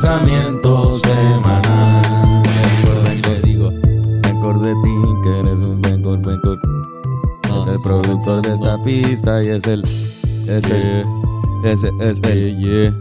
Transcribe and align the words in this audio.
pensamiento 0.00 0.98
semanal. 0.98 2.42
Y 3.14 3.22
le 3.28 3.40
digo, 3.42 3.70
Rencor 4.22 4.60
de 4.60 4.72
ti, 4.82 4.94
que 5.22 5.40
eres 5.40 5.58
un 5.58 5.82
rencor, 5.82 6.24
rencor. 6.24 6.58
no, 7.48 7.62
Es 7.62 7.66
el 7.68 7.76
productor 7.82 8.40
de 8.40 8.54
esta 8.54 8.82
pista 8.82 9.42
y 9.42 9.48
es 9.48 9.66
el. 9.66 9.84
Es 10.48 10.70
el. 10.70 11.04
Es 11.64 11.84
el. 11.84 12.00
Es 12.00 12.20
el. 12.22 12.58
yeah, 12.60 12.88
yeah. 12.88 12.94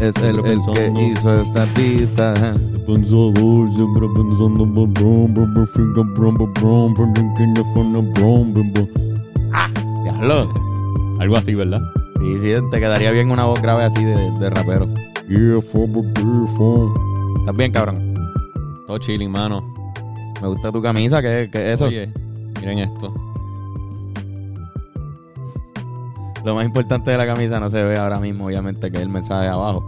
Es 0.00 0.16
el, 0.16 0.44
el 0.46 0.94
que 0.94 1.02
hizo 1.02 1.38
esta 1.38 1.66
pista. 1.74 2.32
Pensador, 2.86 3.70
siempre 3.74 4.08
pensando 4.16 4.64
brum. 4.64 5.34
Diablo. 10.02 10.48
Algo 11.20 11.36
así, 11.36 11.54
¿verdad? 11.54 11.82
Sí, 12.20 12.38
sí, 12.40 12.54
te 12.70 12.80
quedaría 12.80 13.10
bien 13.10 13.30
una 13.30 13.44
voz 13.44 13.60
grave 13.60 13.84
así 13.84 14.02
de, 14.02 14.30
de 14.30 14.50
rapero. 14.50 14.88
¿Estás 17.38 17.56
bien, 17.56 17.72
cabrón? 17.72 18.14
Todo 18.86 18.98
chilling, 18.98 19.30
mano. 19.30 19.62
Me 20.42 20.48
gusta 20.48 20.70
tu 20.70 20.82
camisa, 20.82 21.22
¿qué, 21.22 21.48
qué 21.50 21.68
es 21.70 21.74
eso? 21.76 21.86
Oye, 21.86 22.12
miren 22.60 22.80
esto. 22.80 23.14
Lo 26.44 26.54
más 26.56 26.66
importante 26.66 27.12
de 27.12 27.16
la 27.16 27.24
camisa 27.26 27.58
no 27.60 27.70
se 27.70 27.82
ve 27.82 27.96
ahora 27.96 28.18
mismo, 28.20 28.46
obviamente, 28.46 28.90
que 28.90 28.96
es 28.98 29.02
el 29.02 29.08
mensaje 29.08 29.48
abajo. 29.48 29.82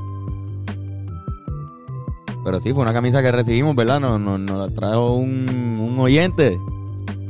Pero 2.44 2.60
sí, 2.60 2.72
fue 2.72 2.82
una 2.82 2.92
camisa 2.94 3.20
que 3.20 3.30
recibimos, 3.32 3.74
¿verdad? 3.76 4.00
Nos, 4.00 4.18
nos, 4.20 4.38
nos 4.40 4.68
la 4.70 4.74
trajo 4.74 5.14
un, 5.14 5.46
un 5.90 5.98
oyente. 5.98 6.56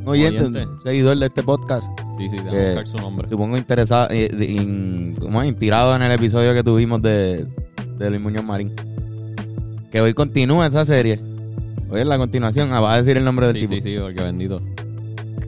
Un 0.02 0.08
oyente, 0.08 0.40
Oyente. 0.40 0.66
un 0.66 0.82
seguidor 0.82 1.18
de 1.18 1.26
este 1.26 1.42
podcast. 1.42 1.88
Sí, 2.18 2.28
sí, 2.28 2.36
Que- 2.36 2.44
déjame 2.44 2.66
buscar 2.74 2.86
su 2.86 2.96
nombre. 2.98 3.28
Supongo 3.28 3.56
interesado, 3.56 4.06
eh, 4.10 4.28
de- 4.28 4.44
in- 4.52 5.14
¿cómo 5.18 5.42
es? 5.42 5.48
inspirado 5.48 5.96
en 5.96 6.02
el 6.02 6.12
episodio 6.12 6.52
que 6.52 6.62
tuvimos 6.62 7.00
de, 7.00 7.46
de 7.98 8.10
Luis 8.10 8.20
Muñoz 8.22 8.44
Marín. 8.44 8.72
Que 9.90 10.00
hoy 10.00 10.12
continúa 10.14 10.66
esa 10.66 10.84
serie. 10.84 11.20
Hoy 11.90 12.00
es 12.00 12.06
la 12.06 12.18
continuación. 12.18 12.72
Ah, 12.72 12.80
va 12.80 12.94
a 12.94 12.96
decir 12.98 13.16
el 13.16 13.24
nombre 13.24 13.46
del 13.46 13.54
Sí, 13.56 13.62
tipo. 13.62 13.74
sí, 13.74 13.80
sí, 13.80 13.96
porque 14.00 14.22
bendito. 14.22 14.60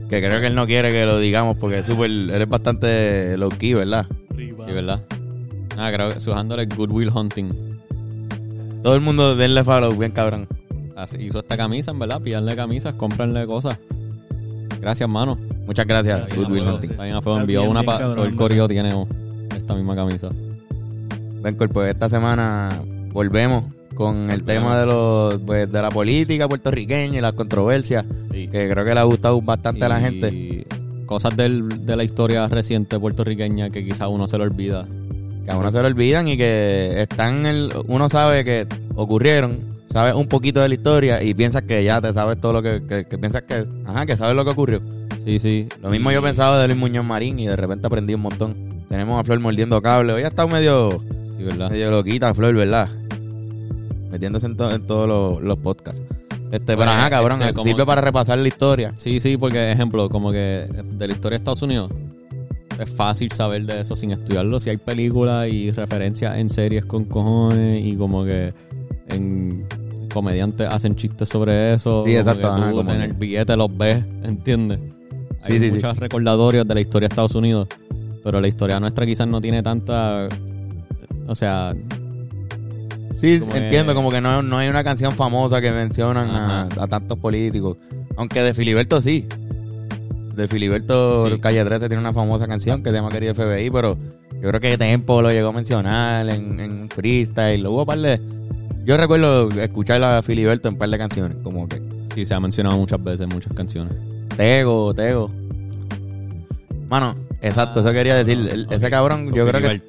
Que 0.09 0.21
creo 0.21 0.39
que 0.39 0.47
él 0.47 0.55
no 0.55 0.65
quiere 0.65 0.91
que 0.91 1.05
lo 1.05 1.19
digamos 1.19 1.57
porque 1.57 1.79
es 1.79 1.85
súper. 1.85 2.09
Él 2.09 2.29
es 2.31 2.47
bastante 2.47 3.37
low 3.37 3.49
key, 3.49 3.73
¿verdad? 3.73 4.05
Sí, 4.35 4.51
¿verdad? 4.73 5.01
Nada, 5.75 5.91
creo 5.93 6.09
que 6.09 6.19
su 6.19 6.33
handle 6.33 6.63
es 6.63 6.69
Goodwill 6.69 7.09
Hunting. 7.13 7.51
Todo 8.83 8.95
el 8.95 9.01
mundo 9.01 9.35
denle 9.35 9.63
follow, 9.63 9.91
bien 9.97 10.11
cabrón. 10.11 10.47
Así 10.95 11.17
hizo 11.21 11.39
esta 11.39 11.57
camisa, 11.57 11.91
en 11.91 11.99
verdad. 11.99 12.21
Pillarle 12.21 12.55
camisas, 12.55 12.93
cómprenle 12.95 13.45
cosas. 13.45 13.77
Gracias, 14.79 15.09
mano. 15.09 15.37
Muchas 15.65 15.85
gracias, 15.85 16.21
Está 16.21 16.35
Good 16.35 16.41
bien, 16.43 16.51
Will 16.53 16.61
bueno, 16.63 16.75
Hunting. 16.75 16.91
Está 16.91 17.39
Envió 17.41 17.59
bien, 17.61 17.71
una 17.71 17.81
bien 17.81 17.85
pa- 17.85 17.97
cabrón, 17.99 18.15
Todo 18.15 18.25
el 18.25 18.35
correo 18.35 18.67
tiene 18.69 18.89
esta 19.55 19.75
misma 19.75 19.95
camisa. 19.95 20.29
Ven, 21.41 21.55
pues 21.55 21.89
esta 21.89 22.09
semana 22.09 22.69
volvemos 23.11 23.63
con 23.95 24.29
el 24.31 24.43
tema 24.43 24.79
de 24.79 24.85
los 24.85 25.37
pues, 25.39 25.71
de 25.71 25.81
la 25.81 25.89
política 25.89 26.47
puertorriqueña 26.47 27.17
y 27.17 27.21
las 27.21 27.33
controversias, 27.33 28.05
Sí. 28.31 28.47
que 28.47 28.69
creo 28.69 28.85
que 28.85 28.93
le 28.93 28.99
ha 28.99 29.03
gustado 29.03 29.41
bastante 29.41 29.83
a 29.85 29.89
la 29.89 29.99
gente. 29.99 30.65
Cosas 31.05 31.35
del- 31.37 31.85
de 31.85 31.95
la 31.95 32.03
historia 32.03 32.47
reciente 32.47 32.99
puertorriqueña 32.99 33.69
que 33.69 33.83
quizá 33.85 34.07
uno 34.07 34.27
se 34.27 34.37
le 34.37 34.43
olvida. 34.43 34.85
Que 35.45 35.51
a 35.51 35.57
uno 35.57 35.71
se 35.71 35.79
lo 35.81 35.87
olvidan 35.87 36.27
y 36.27 36.35
que 36.37 37.01
están 37.01 37.45
el, 37.45 37.69
uno 37.87 38.09
sabe 38.09 38.43
que 38.43 38.67
ocurrieron, 38.95 39.59
sabe 39.87 40.13
un 40.13 40.27
poquito 40.27 40.59
de 40.61 40.67
la 40.67 40.75
historia 40.75 41.23
y 41.23 41.33
piensas 41.33 41.61
que 41.61 41.81
ya 41.83 42.01
te 42.01 42.11
sabes 42.13 42.39
todo 42.41 42.53
lo 42.53 42.61
que, 42.61 42.83
que, 42.85 43.05
que 43.05 43.17
piensas 43.17 43.43
que, 43.43 43.63
ajá, 43.85 44.05
que 44.05 44.17
sabes 44.17 44.35
lo 44.35 44.43
que 44.43 44.51
ocurrió. 44.51 44.81
Sí, 45.23 45.39
sí. 45.39 45.67
Lo 45.81 45.89
mismo 45.89 46.11
Y- 46.11 46.15
yo 46.15 46.21
pensaba 46.21 46.61
de 46.61 46.67
Luis 46.67 46.79
Muñoz 46.79 47.05
Marín 47.05 47.39
y 47.39 47.47
de 47.47 47.55
repente 47.55 47.87
aprendí 47.87 48.13
un 48.13 48.21
montón. 48.21 48.55
Tenemos 48.89 49.19
a 49.19 49.23
Flor 49.23 49.39
mordiendo 49.39 49.81
cable. 49.81 50.11
Hoy 50.13 50.23
ha 50.23 50.27
estado 50.27 50.47
medio, 50.49 51.01
Sí, 51.37 51.43
¿verdad? 51.43 51.69
medio 51.71 51.91
loquita 51.91 52.33
Flor, 52.33 52.55
¿verdad? 52.55 52.89
Metiéndose 54.11 54.45
en, 54.47 54.57
to- 54.57 54.71
en 54.71 54.85
todos 54.85 55.07
los, 55.07 55.41
los 55.43 55.57
podcasts. 55.59 56.01
Este, 56.51 56.77
pero 56.77 56.83
ajá, 56.89 57.09
cabrón, 57.09 57.41
este, 57.41 57.53
como- 57.53 57.63
sirve 57.67 57.85
para 57.85 58.01
repasar 58.01 58.37
la 58.39 58.47
historia. 58.47 58.93
Sí, 58.95 59.19
sí, 59.19 59.37
porque, 59.37 59.71
ejemplo, 59.71 60.09
como 60.09 60.31
que 60.31 60.67
de 60.93 61.07
la 61.07 61.13
historia 61.13 61.37
de 61.37 61.41
Estados 61.41 61.61
Unidos, 61.61 61.91
es 62.79 62.89
fácil 62.89 63.31
saber 63.31 63.65
de 63.65 63.81
eso 63.81 63.95
sin 63.95 64.11
estudiarlo. 64.11 64.59
Si 64.59 64.69
hay 64.69 64.77
películas 64.77 65.49
y 65.49 65.71
referencias 65.71 66.37
en 66.37 66.49
series 66.49 66.85
con 66.85 67.05
cojones 67.05 67.85
y 67.85 67.95
como 67.95 68.23
que 68.23 68.53
en 69.09 69.65
comediantes 70.13 70.67
hacen 70.69 70.95
chistes 70.95 71.27
sobre 71.27 71.73
eso. 71.73 72.03
Sí, 72.05 72.15
exacto, 72.15 72.47
ajá, 72.47 72.69
en 72.71 72.85
que- 72.87 73.03
el 73.05 73.13
billete 73.13 73.57
los 73.57 73.75
ves, 73.77 74.03
¿entiendes? 74.23 74.79
Sí, 75.43 75.53
hay 75.53 75.59
sí, 75.59 75.65
sí. 75.65 75.71
muchos 75.71 75.97
recordatorios 75.97 76.67
de 76.67 76.73
la 76.73 76.79
historia 76.81 77.07
de 77.09 77.13
Estados 77.13 77.35
Unidos, 77.35 77.67
pero 78.23 78.39
la 78.39 78.47
historia 78.47 78.79
nuestra 78.79 79.05
quizás 79.05 79.27
no 79.27 79.41
tiene 79.41 79.61
tanta... 79.61 80.27
O 81.27 81.35
sea, 81.35 81.75
Sí, 83.19 83.39
Como 83.39 83.55
entiendo, 83.55 83.95
como 83.95 84.11
que 84.11 84.21
no, 84.21 84.43
no 84.43 84.57
hay 84.59 84.67
una 84.69 84.83
canción 84.83 85.11
famosa 85.11 85.59
que 85.59 85.71
mencionan 85.71 86.29
a, 86.29 86.61
a 86.79 86.87
tantos 86.87 87.17
políticos. 87.17 87.77
Aunque 88.15 88.43
de 88.43 88.53
Filiberto 88.53 89.01
sí. 89.01 89.25
De 90.35 90.47
Filiberto 90.47 91.27
Sí. 91.27 91.39
Calle 91.39 91.65
13 91.65 91.87
tiene 91.87 91.99
una 92.01 92.13
famosa 92.13 92.45
canción 92.47 92.83
que 92.83 92.91
se 92.91 92.95
llama 92.95 93.09
Querido 93.09 93.33
FBI, 93.33 93.71
pero 93.71 93.97
yo 94.39 94.49
creo 94.49 94.59
que 94.61 94.77
Tempo 94.77 95.23
lo 95.23 95.31
llegó 95.31 95.49
a 95.49 95.51
mencionar 95.51 96.29
en, 96.29 96.59
en 96.59 96.89
freestyle. 96.89 97.65
Hubo 97.65 97.79
un 97.81 97.85
par 97.87 97.97
de... 97.97 98.21
Yo 98.85 98.97
recuerdo 98.97 99.49
escuchar 99.49 100.03
a 100.03 100.21
Filiberto 100.21 100.67
en 100.67 100.75
un 100.75 100.77
par 100.77 100.89
de 100.89 100.97
canciones, 100.99 101.37
como 101.43 101.67
que 101.67 101.81
sí, 102.13 102.23
se 102.23 102.35
ha 102.35 102.39
mencionado 102.39 102.77
muchas 102.77 103.03
veces 103.03 103.27
muchas 103.27 103.51
canciones. 103.53 103.95
Tego, 104.37 104.93
Tego. 104.93 105.31
Mano, 106.87 107.15
exacto, 107.41 107.79
eso 107.79 107.91
quería 107.91 108.15
decir. 108.15 108.37
El- 108.51 108.67
Ese 108.69 108.89
cabrón, 108.91 109.29
so 109.29 109.35
yo 109.35 109.47
creo 109.47 109.59
que, 109.61 109.81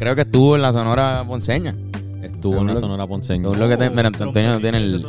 creo 0.00 0.14
que 0.16 0.22
estuvo 0.22 0.56
en 0.56 0.62
la 0.62 0.72
Sonora 0.72 1.24
Ponceña. 1.26 1.76
Estuvo 2.22 2.58
en 2.58 2.66
la 2.66 2.74
lo- 2.74 2.80
Sonora 2.80 3.06
Ponceña. 3.06 3.48
lo 3.50 3.68
que 3.68 3.76
te- 3.76 3.90
mira, 3.90 4.08
Antonio 4.08 4.58
tiene 4.60 4.78
el... 4.78 5.06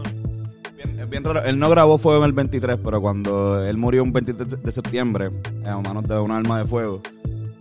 Bien- 0.78 1.00
es 1.00 1.09
bien 1.09 1.24
raro. 1.24 1.44
Él 1.44 1.57
no 1.59 1.69
grabó 1.69 1.97
fuego 1.97 2.19
en 2.24 2.25
el 2.29 2.34
23, 2.34 2.78
pero 2.84 3.01
cuando 3.01 3.63
él 3.63 3.78
murió 3.78 4.03
un 4.03 4.13
23 4.13 4.62
de 4.63 4.72
septiembre, 4.72 5.31
a 5.66 5.78
manos 5.78 6.07
de 6.07 6.19
un 6.19 6.31
arma 6.31 6.59
de 6.59 6.66
fuego, 6.66 7.01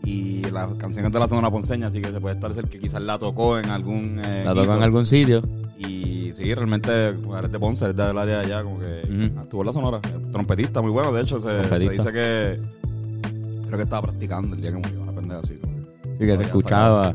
y 0.04 0.42
las 0.50 0.74
canciones 0.74 1.12
de 1.12 1.18
la 1.18 1.28
Sonora 1.28 1.50
Ponceña, 1.50 1.86
así 1.88 2.00
que 2.00 2.10
se 2.10 2.20
puede 2.20 2.34
estar 2.34 2.52
cerca 2.52 2.68
que 2.70 2.78
quizás 2.78 3.02
la 3.02 3.18
tocó 3.18 3.58
en 3.58 3.70
algún. 3.70 4.20
eh, 4.24 4.42
La 4.44 4.54
tocó 4.54 4.74
en 4.74 4.82
algún 4.82 5.06
sitio. 5.06 5.42
Y 5.78 6.32
sí, 6.34 6.54
realmente 6.54 7.12
bueno, 7.12 7.46
es 7.46 7.52
de 7.52 7.58
Ponce, 7.58 7.88
es 7.90 7.96
del 7.96 8.16
área 8.18 8.40
de 8.40 8.46
allá, 8.46 8.62
como 8.62 8.78
que 8.80 9.00
estuvo 9.42 9.62
en 9.62 9.66
la 9.66 9.72
Sonora. 9.72 10.00
Trompetista, 10.32 10.80
muy 10.82 10.90
bueno, 10.90 11.12
de 11.12 11.22
hecho, 11.22 11.40
se, 11.40 11.78
dice 11.78 12.12
que. 12.12 12.60
Creo 13.66 13.76
que 13.78 13.84
estaba 13.84 14.02
practicando 14.02 14.56
el 14.56 14.60
día 14.62 14.72
que 14.72 14.78
murió, 14.78 15.00
una 15.02 15.12
pendeja 15.12 15.40
así. 15.40 15.54
Como 15.54 15.69
Sí, 16.20 16.26
que 16.26 16.36
se 16.36 16.42
escuchaba. 16.42 17.14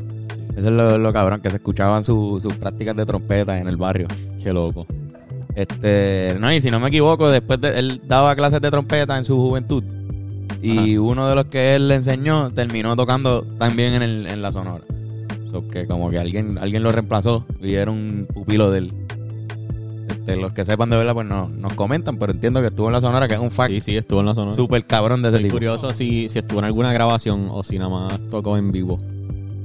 Eso 0.56 0.66
es 0.68 0.72
lo, 0.72 0.98
lo 0.98 1.12
cabrón, 1.12 1.40
que 1.40 1.48
se 1.50 1.56
escuchaban 1.56 2.02
su- 2.02 2.38
sus 2.42 2.52
prácticas 2.54 2.96
de 2.96 3.06
trompeta 3.06 3.58
en 3.58 3.68
el 3.68 3.76
barrio. 3.76 4.08
Qué 4.42 4.52
loco. 4.52 4.86
Este, 5.54 6.36
no, 6.40 6.52
y 6.52 6.60
si 6.60 6.70
no 6.70 6.80
me 6.80 6.88
equivoco, 6.88 7.30
después 7.30 7.60
de, 7.60 7.78
él 7.78 8.02
daba 8.06 8.34
clases 8.36 8.60
de 8.60 8.70
trompeta 8.70 9.16
en 9.16 9.24
su 9.24 9.36
juventud. 9.38 9.82
Y 10.60 10.96
uno 10.96 11.28
de 11.28 11.34
los 11.34 11.44
que 11.46 11.74
él 11.76 11.88
le 11.88 11.94
enseñó 11.96 12.50
terminó 12.50 12.96
tocando 12.96 13.42
también 13.58 13.94
en, 13.94 14.02
el, 14.02 14.26
en 14.26 14.42
la 14.42 14.50
sonora. 14.50 14.82
So 15.50 15.66
que 15.68 15.86
como 15.86 16.10
que 16.10 16.18
alguien, 16.18 16.58
alguien 16.58 16.82
lo 16.82 16.90
reemplazó 16.90 17.46
y 17.62 17.74
era 17.74 17.90
un 17.90 18.26
pupilo 18.32 18.70
de 18.70 18.78
él. 18.78 18.92
Este, 20.08 20.36
los 20.36 20.52
que 20.52 20.64
sepan 20.64 20.88
de 20.90 20.96
verdad, 20.96 21.14
pues 21.14 21.26
no, 21.26 21.48
nos 21.48 21.72
comentan, 21.74 22.16
pero 22.18 22.32
entiendo 22.32 22.60
que 22.60 22.68
estuvo 22.68 22.86
en 22.88 22.92
la 22.92 23.00
sonora, 23.00 23.26
que 23.28 23.34
es 23.34 23.40
un 23.40 23.50
fact 23.50 23.72
Sí, 23.72 23.80
sí, 23.80 23.96
estuvo 23.96 24.20
en 24.20 24.26
la 24.26 24.34
Sonora. 24.34 24.54
súper 24.54 24.84
cabrón 24.86 25.22
de 25.22 25.28
ese 25.28 25.36
Estoy 25.38 25.48
tipo. 25.48 25.54
curioso 25.56 25.90
si, 25.92 26.28
si 26.28 26.38
estuvo 26.38 26.58
en 26.60 26.64
alguna 26.66 26.92
grabación 26.92 27.48
o 27.50 27.62
si 27.62 27.78
nada 27.78 27.90
más 27.90 28.20
tocó 28.30 28.56
en 28.56 28.70
vivo. 28.72 28.98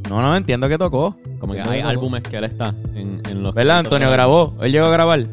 No, 0.09 0.22
no, 0.22 0.35
entiendo 0.35 0.68
que 0.68 0.78
tocó. 0.78 1.16
Como 1.40 1.53
que 1.53 1.59
Entiendo 1.59 1.72
hay 1.72 1.79
tocó. 1.81 1.90
álbumes 1.90 2.24
que 2.24 2.38
él 2.38 2.44
está 2.44 2.75
en, 2.96 3.22
en 3.29 3.44
los... 3.44 3.53
¿Verdad, 3.56 3.79
Antonio? 3.79 4.09
¿Grabó? 4.12 4.56
¿Él 4.62 4.72
llegó 4.72 4.88
a 4.88 4.91
grabar? 4.91 5.25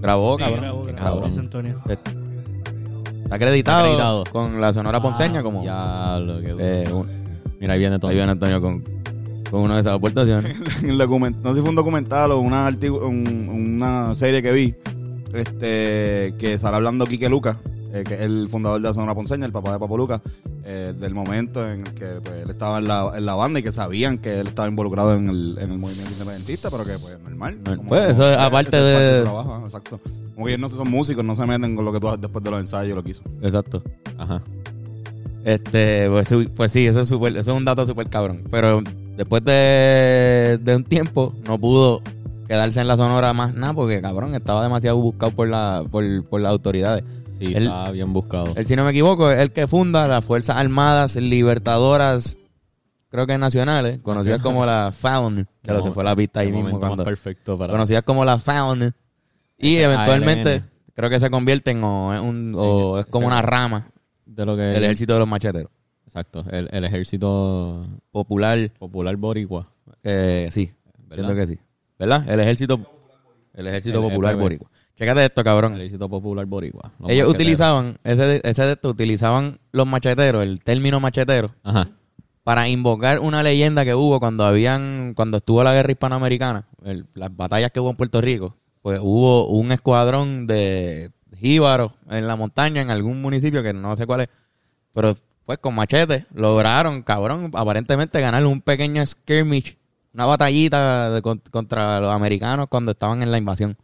Grabó, 0.00 0.36
Sí, 0.36 0.44
cabrón. 0.44 0.60
grabó, 0.60 0.84
Qué 0.86 0.92
grabó, 0.92 1.20
cabrón. 1.20 1.38
Antonio. 1.38 1.78
Está 1.88 2.10
acreditado, 3.36 3.54
Está 3.54 3.78
acreditado. 3.80 4.24
con 4.30 4.60
la 4.60 4.72
Sonora 4.72 5.00
Ponceña 5.00 5.42
como... 5.42 5.64
Ya, 5.64 6.18
lo 6.20 6.40
que... 6.40 6.54
eh, 6.58 6.92
un- 6.92 7.08
Mira, 7.60 7.74
ahí 7.74 7.78
viene 7.78 7.98
todo. 7.98 8.10
ahí 8.10 8.16
viene 8.16 8.32
Antonio 8.32 8.60
con, 8.60 8.82
con 9.52 9.60
una 9.60 9.74
de 9.74 9.82
esas 9.82 9.92
aportaciones. 9.92 10.56
el 10.82 10.98
document- 10.98 11.36
no 11.42 11.50
sé 11.50 11.56
si 11.56 11.60
fue 11.60 11.70
un 11.70 11.76
documental 11.76 12.32
o 12.32 12.40
una, 12.40 12.68
un- 12.68 13.48
una 13.48 14.12
serie 14.16 14.42
que 14.42 14.50
vi 14.50 14.74
este 15.34 16.34
que 16.38 16.58
sale 16.58 16.76
hablando 16.76 17.06
Quique 17.06 17.28
Lucas 17.28 17.56
eh, 17.94 18.04
que 18.06 18.14
es 18.14 18.20
el 18.22 18.48
fundador 18.50 18.80
de 18.80 18.88
la 18.88 18.94
Sonora 18.94 19.14
Ponceña 19.14 19.44
el 19.46 19.52
papá 19.52 19.72
de 19.74 19.78
Papo 19.78 19.96
Lucas 19.96 20.20
eh, 20.64 20.94
del 20.98 21.14
momento 21.14 21.66
en 21.70 21.80
el 21.86 21.92
que 21.94 22.06
pues, 22.24 22.42
él 22.42 22.50
estaba 22.50 22.78
en 22.78 22.88
la, 22.88 23.12
en 23.16 23.26
la 23.26 23.34
banda 23.34 23.60
y 23.60 23.62
que 23.62 23.72
sabían 23.72 24.18
que 24.18 24.40
él 24.40 24.48
estaba 24.48 24.68
involucrado 24.68 25.14
en 25.14 25.28
el, 25.28 25.58
en 25.60 25.70
el 25.72 25.78
movimiento 25.78 26.10
independentista 26.12 26.70
pero 26.70 26.84
que 26.84 26.92
pues 26.98 27.18
normal 27.20 27.58
No, 27.64 27.76
Como- 27.76 27.88
pues, 27.90 28.10
eso 28.12 28.30
es 28.30 28.36
aparte 28.38 28.76
es 28.78 28.82
de- 29.18 29.22
trabajo, 29.22 29.62
exacto 29.66 30.00
como 30.34 30.46
que 30.46 30.52
ellos 30.54 30.60
no 30.60 30.68
son 30.70 30.90
músicos 30.90 31.24
no 31.24 31.34
se 31.36 31.44
meten 31.46 31.76
con 31.76 31.84
lo 31.84 31.92
que 31.92 32.00
tú 32.00 32.08
haces 32.08 32.20
después 32.22 32.42
de 32.42 32.50
los 32.50 32.60
ensayos 32.60 32.94
lo 32.96 33.02
que 33.04 33.10
hizo 33.10 33.22
Exacto. 33.42 33.82
Ajá. 34.16 34.42
Este, 35.44 36.08
pues, 36.08 36.28
sí, 36.28 36.48
pues 36.54 36.70
sí, 36.72 36.86
eso 36.86 37.00
es, 37.00 37.08
súper- 37.08 37.36
eso 37.36 37.50
es 37.52 37.56
un 37.56 37.64
dato 37.64 37.84
súper 37.84 38.08
cabrón. 38.08 38.42
Pero 38.50 38.80
después 39.16 39.44
de, 39.44 40.58
de 40.62 40.76
un 40.76 40.84
tiempo, 40.84 41.34
no 41.46 41.58
pudo 41.58 42.02
quedarse 42.48 42.80
en 42.80 42.88
la 42.88 42.96
sonora 42.96 43.32
más 43.32 43.54
nada 43.54 43.72
porque, 43.72 44.00
cabrón, 44.02 44.34
estaba 44.34 44.62
demasiado 44.62 44.96
buscado 44.98 45.32
por, 45.32 45.48
la, 45.48 45.84
por, 45.90 46.04
por 46.28 46.40
las 46.40 46.50
autoridades. 46.50 47.04
Sí, 47.38 47.54
Él- 47.54 47.64
está 47.64 47.90
bien 47.90 48.12
buscado. 48.12 48.52
Él, 48.56 48.66
si 48.66 48.76
no 48.76 48.84
me 48.84 48.90
equivoco, 48.90 49.30
es 49.30 49.40
el 49.40 49.52
que 49.52 49.66
funda 49.66 50.06
las 50.06 50.24
Fuerzas 50.24 50.56
Armadas 50.56 51.16
Libertadoras 51.16 52.36
creo 53.10 53.26
que 53.26 53.36
nacionales, 53.36 54.02
conocidas 54.02 54.40
como 54.40 54.64
la 54.64 54.90
Faun, 54.90 55.46
que 55.62 55.70
lo 55.72 55.82
se 55.82 55.92
fue 55.92 56.02
la 56.02 56.16
pista 56.16 56.40
ahí 56.40 56.50
mismo. 56.50 56.80
Cuando, 56.80 57.04
perfecto 57.04 57.58
para... 57.58 57.70
conocidas 57.72 58.02
como 58.04 58.24
la 58.24 58.38
Faun. 58.38 58.94
Y 59.58 59.76
Ese 59.76 59.84
eventualmente 59.84 60.50
ALN. 60.54 60.70
creo 60.94 61.10
que 61.10 61.20
se 61.20 61.28
convierten 61.30 61.84
o 61.84 62.08
un, 62.22 62.54
o 62.56 62.98
es 62.98 63.06
como 63.06 63.26
una 63.26 63.42
rama 63.42 63.88
de 64.24 64.46
lo 64.46 64.56
que... 64.56 64.62
del 64.62 64.84
ejército 64.84 65.12
de 65.12 65.18
los 65.20 65.28
macheteros. 65.28 65.70
Exacto, 66.12 66.44
el, 66.50 66.68
el 66.72 66.84
ejército 66.84 67.86
Popular, 68.10 68.70
popular 68.78 69.16
boricua. 69.16 69.66
eh, 70.02 70.50
sí, 70.52 70.70
¿Verdad? 71.08 71.30
entiendo 71.30 71.34
que 71.34 71.46
sí. 71.46 71.58
¿Verdad? 71.98 72.28
El 72.28 72.40
ejército, 72.40 72.78
el 73.54 73.66
ejército 73.66 73.98
El 74.04 74.10
popular 74.10 74.34
FB. 74.34 74.40
boricua. 74.40 74.70
Chécate 74.94 75.24
esto, 75.24 75.42
cabrón. 75.42 75.72
El 75.72 75.80
ejército 75.80 76.10
popular 76.10 76.44
boricua. 76.44 76.92
los 76.98 77.08
Ellos 77.08 77.26
macheteros. 77.28 77.34
utilizaban, 77.34 77.98
ese 78.04 78.26
de, 78.26 78.40
ese 78.44 78.66
de 78.66 78.72
esto, 78.72 78.90
utilizaban 78.90 79.58
los 79.72 79.86
macheteros, 79.86 80.42
el 80.42 80.60
término 80.62 81.00
machetero, 81.00 81.54
Ajá. 81.62 81.88
para 82.42 82.68
invocar 82.68 83.18
una 83.18 83.42
leyenda 83.42 83.84
que 83.86 83.94
hubo 83.94 84.20
cuando 84.20 84.44
habían, 84.44 85.14
cuando 85.16 85.38
estuvo 85.38 85.64
la 85.64 85.72
guerra 85.72 85.92
hispanoamericana, 85.92 86.66
el- 86.84 87.06
las 87.14 87.34
batallas 87.34 87.70
que 87.72 87.80
hubo 87.80 87.88
en 87.88 87.96
Puerto 87.96 88.20
Rico, 88.20 88.54
pues 88.82 89.00
hubo 89.02 89.48
un 89.48 89.72
escuadrón 89.72 90.46
de 90.46 91.10
jíbaros 91.38 91.92
en 92.10 92.26
la 92.26 92.36
montaña, 92.36 92.82
en 92.82 92.90
algún 92.90 93.22
municipio 93.22 93.62
que 93.62 93.72
no 93.72 93.96
sé 93.96 94.06
cuál 94.06 94.20
es, 94.22 94.28
pero 94.92 95.16
pues 95.44 95.58
con 95.58 95.74
machete 95.74 96.26
lograron, 96.34 97.02
cabrón, 97.02 97.50
aparentemente 97.54 98.20
ganar 98.20 98.44
un 98.46 98.60
pequeño 98.60 99.04
skirmish, 99.04 99.76
una 100.14 100.26
batallita 100.26 101.10
de- 101.10 101.22
con- 101.22 101.42
contra 101.50 102.00
los 102.00 102.12
americanos 102.12 102.66
cuando 102.68 102.92
estaban 102.92 103.22
en 103.22 103.30
la 103.30 103.38
invasión. 103.38 103.76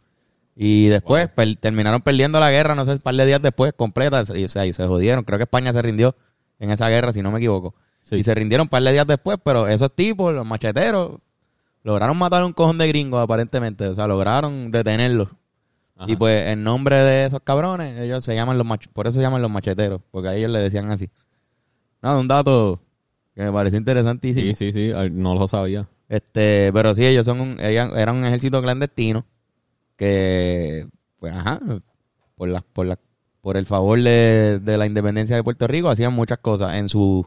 Y 0.55 0.87
después 0.87 1.29
per- 1.29 1.55
terminaron 1.55 2.01
perdiendo 2.01 2.39
la 2.39 2.51
guerra, 2.51 2.75
no 2.75 2.83
sé, 2.85 2.91
un 2.93 2.97
par 2.99 3.15
de 3.15 3.25
días 3.25 3.41
después, 3.41 3.73
completa, 3.73 4.23
y, 4.35 4.43
o 4.43 4.49
sea, 4.49 4.65
y 4.65 4.73
se 4.73 4.85
jodieron. 4.87 5.23
Creo 5.23 5.37
que 5.39 5.43
España 5.43 5.71
se 5.71 5.81
rindió 5.81 6.15
en 6.59 6.69
esa 6.71 6.89
guerra, 6.89 7.13
si 7.13 7.21
no 7.21 7.31
me 7.31 7.37
equivoco. 7.39 7.73
Sí. 8.01 8.17
Y 8.17 8.23
se 8.23 8.33
rindieron 8.35 8.65
un 8.65 8.69
par 8.69 8.83
de 8.83 8.91
días 8.91 9.07
después, 9.07 9.37
pero 9.43 9.67
esos 9.67 9.93
tipos, 9.95 10.33
los 10.33 10.45
macheteros, 10.45 11.19
lograron 11.83 12.17
matar 12.17 12.41
a 12.41 12.45
un 12.45 12.51
cojón 12.53 12.77
de 12.77 12.87
gringos, 12.89 13.21
aparentemente. 13.21 13.87
O 13.87 13.95
sea, 13.95 14.05
lograron 14.07 14.69
detenerlos. 14.71 15.29
Ajá. 15.95 16.11
Y 16.11 16.15
pues, 16.17 16.47
en 16.47 16.63
nombre 16.63 16.97
de 16.97 17.25
esos 17.25 17.39
cabrones, 17.43 17.97
ellos 17.99 18.23
se 18.25 18.35
llaman 18.35 18.57
los 18.57 18.65
mach 18.67 18.87
por 18.93 19.07
eso 19.07 19.15
se 19.15 19.21
llaman 19.21 19.41
los 19.41 19.51
macheteros, 19.51 20.01
porque 20.11 20.29
a 20.29 20.35
ellos 20.35 20.51
le 20.51 20.59
decían 20.59 20.91
así. 20.91 21.09
Nada, 22.01 22.17
un 22.19 22.27
dato 22.27 22.79
que 23.35 23.41
me 23.43 23.51
pareció 23.51 23.77
interesantísimo. 23.79 24.53
Sí, 24.53 24.71
sí, 24.71 24.71
sí, 24.73 24.91
no 25.11 25.35
lo 25.35 25.47
sabía. 25.47 25.87
Este, 26.07 26.71
pero 26.73 26.95
sí, 26.95 27.05
ellos 27.05 27.25
son 27.25 27.39
un, 27.41 27.59
eran 27.59 28.15
un 28.15 28.25
ejército 28.25 28.61
clandestino 28.61 29.25
que, 29.95 30.87
pues, 31.19 31.33
ajá, 31.33 31.59
por 32.35 32.47
la, 32.49 32.61
por 32.61 32.85
la, 32.85 32.97
por 33.41 33.57
el 33.57 33.65
favor 33.65 34.01
de, 34.01 34.59
de 34.61 34.77
la 34.77 34.85
independencia 34.85 35.35
de 35.35 35.43
Puerto 35.43 35.67
Rico 35.67 35.89
hacían 35.89 36.13
muchas 36.13 36.39
cosas. 36.39 36.75
En 36.75 36.89
su 36.89 37.25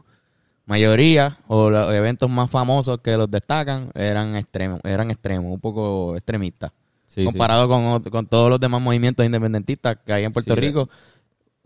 mayoría 0.65 1.37
o 1.47 1.69
los 1.69 1.93
eventos 1.93 2.29
más 2.29 2.49
famosos 2.49 2.99
que 3.01 3.15
los 3.17 3.29
destacan 3.29 3.91
eran 3.95 4.35
extremos, 4.35 4.79
eran 4.83 5.11
extremos, 5.11 5.53
un 5.53 5.59
poco 5.59 6.15
extremistas. 6.15 6.71
Sí, 7.05 7.25
comparado 7.25 7.67
Con, 7.67 7.83
ot- 7.83 8.09
con 8.09 8.25
todos 8.25 8.49
los 8.49 8.59
demás 8.59 8.81
movimientos 8.81 9.23
independentistas 9.25 9.97
que 10.03 10.13
hay 10.13 10.23
en 10.23 10.31
Puerto 10.33 10.55
Sí, 10.55 10.59
Rico, 10.61 10.89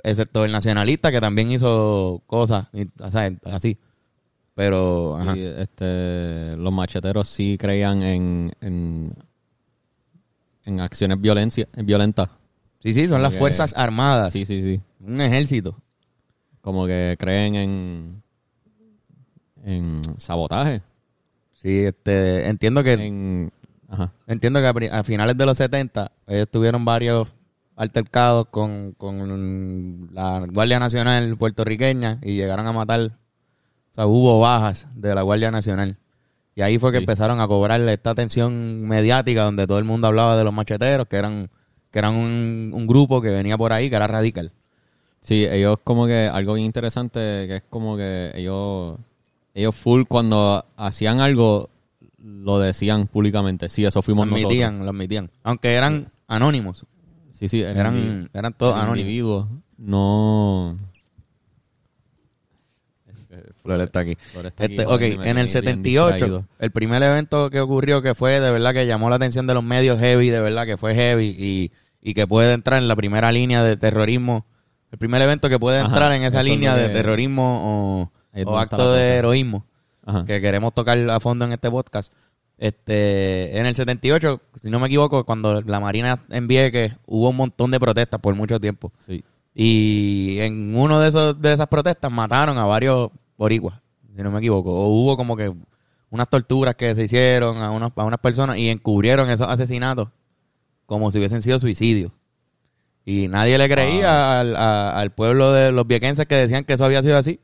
excepto 0.03 0.45
el 0.45 0.51
nacionalista 0.51 1.11
que 1.11 1.19
también 1.21 1.51
hizo 1.51 2.21
cosas, 2.27 2.67
y- 2.73 2.87
o 3.01 3.11
sea, 3.11 3.31
así. 3.45 3.77
Pero, 4.55 5.15
sí. 5.17 5.21
ajá. 5.21 5.33
Sí, 5.35 5.43
este, 5.43 6.57
los 6.57 6.73
macheteros 6.73 7.27
sí 7.27 7.57
creían 7.59 8.01
en, 8.01 8.51
en, 8.61 9.13
en 10.65 10.79
acciones 10.79 11.21
violencia, 11.21 11.67
violentas. 11.75 12.29
Sí, 12.81 12.93
sí, 12.93 13.07
son 13.07 13.21
las 13.21 13.33
que- 13.33 13.39
Fuerzas 13.39 13.73
Armadas. 13.77 14.33
Sí, 14.33 14.45
sí, 14.45 14.61
sí. 14.63 14.81
Un 14.99 15.21
ejército. 15.21 15.75
Como 16.61 16.85
que 16.87 17.15
creen 17.19 17.55
en, 17.55 18.23
en 19.63 20.01
sabotaje. 20.17 20.81
Sí, 21.53 21.79
este, 21.85 22.47
entiendo 22.47 22.83
que 22.83 22.93
En, 22.93 23.51
ajá. 23.89 24.11
entiendo 24.27 24.59
que 24.59 24.87
a, 24.89 24.99
a 24.99 25.03
finales 25.03 25.37
de 25.37 25.45
los 25.45 25.57
70 25.57 26.11
ellos 26.27 26.47
tuvieron 26.49 26.83
varios 26.85 27.27
altercados 27.77 28.47
con, 28.49 28.91
con 28.97 30.09
la 30.13 30.45
Guardia 30.51 30.79
Nacional 30.79 31.37
puertorriqueña 31.37 32.19
y 32.21 32.35
llegaron 32.35 32.67
a 32.67 32.73
matar, 32.73 32.99
o 33.01 33.93
sea, 33.93 34.05
hubo 34.07 34.39
bajas 34.41 34.87
de 34.95 35.15
la 35.15 35.21
Guardia 35.21 35.51
Nacional. 35.51 35.97
Y 36.55 36.63
ahí 36.63 36.79
fue 36.79 36.91
que 36.91 36.97
Sí. 36.97 37.03
empezaron 37.03 37.39
a 37.39 37.47
cobrarle 37.47 37.93
esta 37.93 38.09
atención 38.09 38.81
mediática 38.81 39.43
donde 39.43 39.67
todo 39.67 39.77
el 39.77 39.85
mundo 39.85 40.07
hablaba 40.07 40.35
de 40.35 40.43
los 40.43 40.53
macheteros, 40.53 41.07
que 41.07 41.15
eran 41.17 41.49
que 41.91 41.99
eran 41.99 42.15
un, 42.15 42.71
un 42.73 42.85
grupo 42.85 43.21
que 43.21 43.29
venía 43.29 43.57
por 43.57 43.71
ahí, 43.71 43.89
que 43.89 43.95
era 43.95 44.07
radical. 44.07 44.51
Sí, 45.21 45.45
ellos 45.45 45.79
como 45.83 46.05
que 46.05 46.29
algo 46.31 46.53
bien 46.55 46.65
interesante 46.65 47.19
que 47.47 47.55
es 47.57 47.63
como 47.69 47.95
que 47.95 48.31
ellos 48.35 48.97
ellos 49.53 49.73
full 49.75 50.03
cuando 50.07 50.65
hacían 50.75 51.19
algo 51.21 51.69
lo 52.17 52.59
decían 52.59 53.07
públicamente. 53.07 53.69
Sí, 53.69 53.85
eso 53.85 53.99
Lo 53.99 54.03
fuimos 54.03 54.27
admitían, 54.27 54.79
lo 54.83 54.89
admitían. 54.89 55.29
Aunque 55.43 55.75
eran 55.75 56.11
anónimos. 56.27 56.85
Sí, 57.37 57.47
sí, 57.47 57.61
Eran, 57.61 58.29
eran 58.33 58.53
todos 58.53 58.75
individuo 58.89 59.47
no 59.77 60.75
Flor 63.61 63.81
está 63.81 63.99
aquí. 63.99 64.15
Flor 64.15 64.47
está 64.47 64.63
aquí, 64.63 64.73
Este, 64.77 64.85
ok, 64.85 64.99
me 65.01 65.07
en 65.07 65.37
el 65.37 65.45
bien 65.45 65.49
78, 65.49 66.13
distraído. 66.13 66.45
el 66.59 66.71
primer 66.71 67.03
evento 67.03 67.49
que 67.49 67.59
ocurrió 67.59 68.01
que 68.01 68.15
fue 68.15 68.39
de 68.39 68.51
verdad 68.51 68.73
que 68.73 68.87
llamó 68.87 69.09
la 69.09 69.17
atención 69.17 69.45
de 69.45 69.53
los 69.53 69.63
medios 69.63 69.99
heavy, 69.99 70.29
de 70.29 70.41
verdad 70.41 70.65
que 70.65 70.77
fue 70.77 70.95
heavy 70.95 71.35
y, 71.37 71.71
y 72.01 72.13
que 72.13 72.25
puede 72.25 72.53
entrar 72.53 72.81
en 72.81 72.87
la 72.87 72.95
primera 72.95 73.31
línea 73.31 73.63
de 73.63 73.77
terrorismo. 73.77 74.45
El 74.91 74.97
primer 74.97 75.21
evento 75.21 75.49
que 75.49 75.59
puede 75.59 75.79
Ajá, 75.79 75.87
entrar 75.87 76.11
en 76.13 76.23
esa 76.23 76.39
es 76.39 76.45
línea 76.45 76.75
de 76.75 76.89
terrorismo 76.89 78.09
o, 78.33 78.41
o 78.45 78.57
acto 78.57 78.93
de 78.93 79.15
heroísmo 79.15 79.65
Ajá. 80.05 80.25
que 80.25 80.39
queremos 80.39 80.73
tocar 80.73 80.97
a 81.09 81.19
fondo 81.19 81.43
en 81.45 81.51
este 81.51 81.69
podcast. 81.69 82.13
Este, 82.57 83.57
en 83.57 83.65
el 83.67 83.75
78, 83.75 84.41
si 84.55 84.69
no 84.69 84.79
me 84.79 84.87
equivoco, 84.87 85.23
cuando 85.25 85.61
la 85.61 85.79
Marina 85.79 86.19
en 86.29 86.47
Vieques 86.47 86.93
hubo 87.05 87.29
un 87.29 87.35
montón 87.35 87.69
de 87.71 87.79
protestas 87.79 88.19
por 88.19 88.33
mucho 88.35 88.59
tiempo. 88.59 88.91
Sí. 89.05 89.23
Y 89.53 90.37
en 90.39 90.75
uno 90.75 90.99
de 90.99 91.09
esos 91.09 91.39
de 91.41 91.53
esas 91.53 91.67
protestas 91.67 92.11
mataron 92.11 92.57
a 92.57 92.65
varios 92.65 93.09
boricuas, 93.37 93.79
si 94.15 94.21
no 94.23 94.31
me 94.31 94.39
equivoco. 94.39 94.71
O 94.71 94.87
hubo 94.89 95.15
como 95.17 95.35
que 95.37 95.53
unas 96.09 96.29
torturas 96.29 96.75
que 96.75 96.95
se 96.95 97.03
hicieron 97.05 97.57
a 97.57 97.69
unas, 97.71 97.91
a 97.95 98.03
unas 98.03 98.19
personas 98.19 98.57
y 98.57 98.69
encubrieron 98.69 99.29
esos 99.29 99.47
asesinatos 99.47 100.09
como 100.85 101.11
si 101.11 101.17
hubiesen 101.19 101.41
sido 101.41 101.59
suicidios. 101.59 102.11
Y 103.05 103.27
nadie 103.29 103.57
le 103.57 103.69
creía 103.69 104.39
al, 104.39 104.55
a- 104.55 104.99
al 104.99 105.11
pueblo 105.11 105.51
de 105.53 105.71
los 105.71 105.85
viequenses 105.87 106.25
que 106.25 106.35
decían 106.35 106.63
que 106.65 106.73
eso 106.73 106.85
había 106.85 107.01
sido 107.01 107.17
así. 107.17 107.39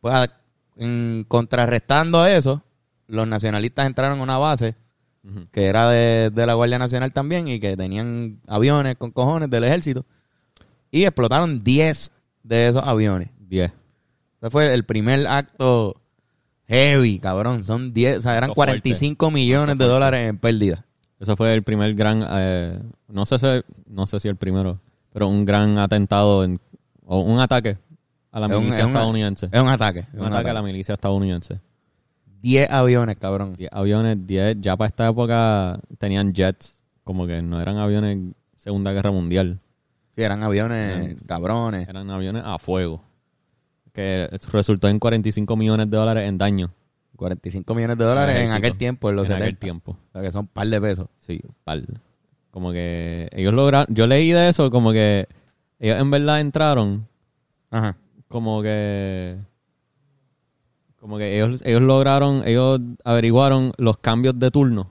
Pues 0.00 0.14
a- 0.14 0.32
en- 0.76 1.24
contrarrestando 1.28 2.20
a 2.20 2.30
eso, 2.32 2.62
los 3.06 3.26
nacionalistas 3.26 3.86
entraron 3.86 4.20
a 4.20 4.22
una 4.22 4.38
base 4.38 4.74
que 5.52 5.66
era 5.66 5.88
de, 5.88 6.30
de 6.30 6.46
la 6.46 6.54
Guardia 6.54 6.78
Nacional 6.78 7.12
también 7.12 7.48
y 7.48 7.58
que 7.58 7.76
tenían 7.76 8.40
aviones 8.46 8.96
con 8.96 9.10
cojones 9.10 9.48
del 9.48 9.64
ejército. 9.64 10.04
Y 10.90 11.04
explotaron 11.04 11.64
10 11.64 12.12
de 12.42 12.68
esos 12.68 12.82
aviones. 12.82 13.30
Diez. 13.38 13.72
Ese 14.40 14.50
fue 14.50 14.72
el 14.74 14.84
primer 14.84 15.26
acto 15.26 15.96
heavy, 16.68 17.18
cabrón. 17.18 17.64
Son 17.64 17.92
10, 17.92 18.18
o 18.18 18.20
sea, 18.20 18.32
eran 18.32 18.50
Acto 18.50 18.54
fuerte. 18.54 18.80
45 18.80 19.30
millones 19.30 19.78
de 19.78 19.84
dólares 19.86 20.28
en 20.28 20.38
pérdida. 20.38 20.84
Eso 21.18 21.36
fue 21.36 21.54
el 21.54 21.62
primer 21.62 21.94
gran, 21.94 22.24
eh, 22.28 22.78
no 23.08 23.24
sé 23.24 23.38
si, 23.38 23.46
no 23.86 24.06
sé 24.06 24.20
si 24.20 24.28
el 24.28 24.36
primero, 24.36 24.78
pero 25.12 25.28
un 25.28 25.44
gran 25.44 25.78
atentado 25.78 26.44
en, 26.44 26.60
o 27.06 27.20
un 27.20 27.40
ataque 27.40 27.78
a 28.30 28.40
la 28.40 28.48
milicia 28.48 28.80
es 28.80 28.86
estadounidense. 28.86 29.48
Es 29.50 29.60
un 29.60 29.68
ataque. 29.68 30.00
es 30.00 30.20
un 30.20 30.26
ataque 30.26 30.50
a 30.50 30.54
la 30.54 30.62
milicia 30.62 30.94
estadounidense. 30.94 31.60
10 32.44 32.70
aviones, 32.70 33.16
cabrón. 33.18 33.54
10 33.56 33.70
aviones, 33.72 34.18
10, 34.26 34.58
ya 34.60 34.76
para 34.76 34.88
esta 34.88 35.08
época 35.08 35.80
tenían 35.98 36.34
jets, 36.34 36.82
como 37.02 37.26
que 37.26 37.40
no 37.40 37.60
eran 37.60 37.78
aviones 37.78 38.18
Segunda 38.54 38.92
Guerra 38.92 39.10
Mundial, 39.10 39.60
Sí, 40.10 40.22
eran 40.22 40.42
aviones 40.44 40.94
Eran- 40.96 41.16
cabrones. 41.26 41.88
eran 41.88 42.08
aviones 42.10 42.42
a 42.44 42.58
fuego, 42.58 43.02
que 43.92 44.28
resultó 44.52 44.88
en 44.88 44.98
45 45.00 45.56
millones 45.56 45.90
de 45.90 45.96
dólares 45.96 46.28
en 46.28 46.38
daño 46.38 46.70
45 47.16 47.74
millones 47.74 47.96
de 47.96 48.04
dólares 48.04 48.40
en 48.40 48.50
aquel 48.52 48.76
tiempo, 48.76 49.08
en 49.08 49.16
los 49.16 49.24
en 49.28 49.34
70. 49.36 49.44
aquel 49.46 49.58
tiempo. 49.58 49.92
O 49.92 50.12
sea, 50.12 50.22
que 50.22 50.32
son 50.32 50.40
un 50.42 50.46
par 50.48 50.66
de 50.66 50.80
pesos. 50.80 51.08
Sí, 51.18 51.40
pal. 51.62 51.86
Como 52.50 52.72
que 52.72 53.28
ellos 53.32 53.54
lograron, 53.54 53.86
yo 53.94 54.06
leí 54.06 54.30
de 54.32 54.48
eso, 54.48 54.70
como 54.70 54.92
que 54.92 55.26
ellos 55.78 55.98
en 56.00 56.10
verdad 56.10 56.40
entraron 56.40 57.06
Ajá. 57.70 57.96
como 58.28 58.62
que 58.62 59.36
como 61.04 61.18
que 61.18 61.36
ellos, 61.36 61.60
ellos 61.66 61.82
lograron, 61.82 62.40
ellos 62.46 62.80
averiguaron 63.04 63.72
los 63.76 63.98
cambios 63.98 64.38
de 64.38 64.50
turno 64.50 64.86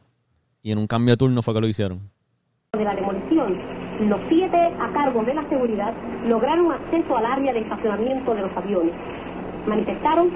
y 0.62 0.72
en 0.72 0.78
un 0.78 0.86
cambio 0.86 1.14
de 1.14 1.18
turno 1.18 1.42
fue 1.42 1.56
que 1.56 1.62
lo 1.62 1.68
hicieron. 1.68 2.02
de 2.78 2.84
la 2.84 2.94
demolición, 2.94 3.58
los 4.08 4.20
siete 4.30 4.58
a 4.80 4.94
cargo 4.94 5.24
de 5.24 5.34
la 5.34 5.50
seguridad 5.50 5.92
lograron 6.28 6.72
acceso 6.72 7.18
al 7.18 7.26
área 7.26 7.52
de 7.54 7.62
estacionamiento 7.62 8.36
de 8.36 8.42
los 8.42 8.56
aviones. 8.56 8.94
Manifestaron 9.66 10.30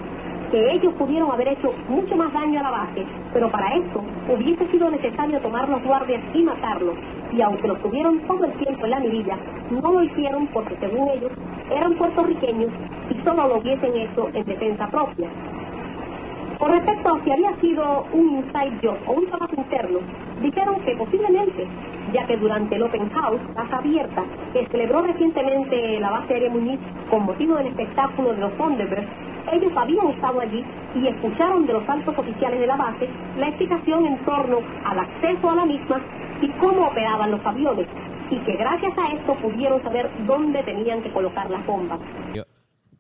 que 0.50 0.72
ellos 0.74 0.96
pudieron 0.96 1.30
haber 1.30 1.50
hecho 1.50 1.72
mucho 1.90 2.16
más 2.16 2.34
daño 2.34 2.60
a 2.60 2.64
la 2.64 2.72
base, 2.72 3.06
pero 3.32 3.52
para 3.52 3.76
eso 3.76 4.04
hubiese 4.34 4.66
sido 4.72 4.90
necesario 4.90 5.40
tomar 5.42 5.70
los 5.70 5.84
guardias 5.84 6.24
y 6.34 6.42
matarlos. 6.42 6.96
Y 7.32 7.42
aunque 7.42 7.68
los 7.68 7.80
tuvieron 7.84 8.20
todo 8.26 8.46
el 8.46 8.54
tiempo 8.54 8.86
en 8.86 8.90
la 8.90 9.00
mirilla, 9.00 9.38
no 9.70 9.92
lo 9.92 10.04
hicieron 10.04 10.48
porque 10.48 10.76
según 10.80 11.08
ellos 11.10 11.32
eran 11.70 11.94
puertorriqueños 12.00 12.72
y 13.12 13.24
solo 13.24 13.48
lo 13.48 13.58
hubiesen 13.60 13.96
hecho 13.96 14.30
en 14.34 14.44
defensa 14.44 14.88
propia. 14.90 15.30
Con 16.60 16.72
respecto 16.72 17.14
a 17.14 17.24
si 17.24 17.32
había 17.32 17.56
sido 17.62 18.06
un 18.14 18.38
inside 18.38 18.80
job 18.82 18.98
o 19.06 19.14
un 19.14 19.28
trabajo 19.28 19.54
interno, 19.56 20.00
dijeron 20.42 20.82
que 20.82 20.96
posiblemente, 20.96 21.68
ya 22.14 22.26
que 22.26 22.36
durante 22.38 22.76
el 22.76 22.82
Open 22.82 23.10
House, 23.12 23.40
casa 23.54 23.78
abierta, 23.78 24.24
que 24.54 24.66
celebró 24.68 25.04
recientemente 25.04 26.00
la 26.00 26.10
base 26.10 26.34
aérea 26.34 26.50
Muñiz 26.50 26.80
con 27.12 27.26
motivo 27.26 27.58
del 27.58 27.68
espectáculo 27.68 28.34
de 28.34 28.42
los 28.42 28.58
Thunderbirds, 28.58 29.08
ellos 29.52 29.72
habían 29.76 30.08
estado 30.08 30.40
allí 30.40 30.66
y 30.96 31.08
escucharon 31.08 31.68
de 31.68 31.74
los 31.74 31.88
altos 31.88 32.18
oficiales 32.18 32.60
de 32.60 32.68
la 32.68 32.76
base 32.76 33.08
la 33.38 33.50
explicación 33.50 34.08
en 34.08 34.18
torno 34.26 34.58
al 34.84 35.00
acceso 35.00 35.50
a 35.52 35.56
la 35.56 35.66
misma 35.66 36.02
y 36.42 36.48
cómo 36.60 36.88
operaban 36.88 37.32
los 37.32 37.46
aviones, 37.46 37.88
y 38.32 38.38
que 38.40 38.54
gracias 38.58 38.98
a 38.98 39.12
esto 39.14 39.36
pudieron 39.36 39.82
saber 39.84 40.10
dónde 40.26 40.64
tenían 40.64 41.04
que 41.04 41.12
colocar 41.12 41.50
las 41.52 41.64
bombas. 41.68 42.00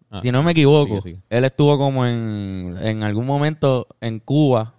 Ah, 0.09 0.21
si 0.21 0.31
no 0.31 0.41
me 0.43 0.51
equivoco, 0.51 1.01
sigue, 1.01 1.15
sigue. 1.17 1.21
él 1.29 1.43
estuvo 1.45 1.77
como 1.77 2.05
en, 2.05 2.75
en 2.81 3.03
algún 3.03 3.25
momento 3.25 3.87
en 4.01 4.19
Cuba. 4.19 4.73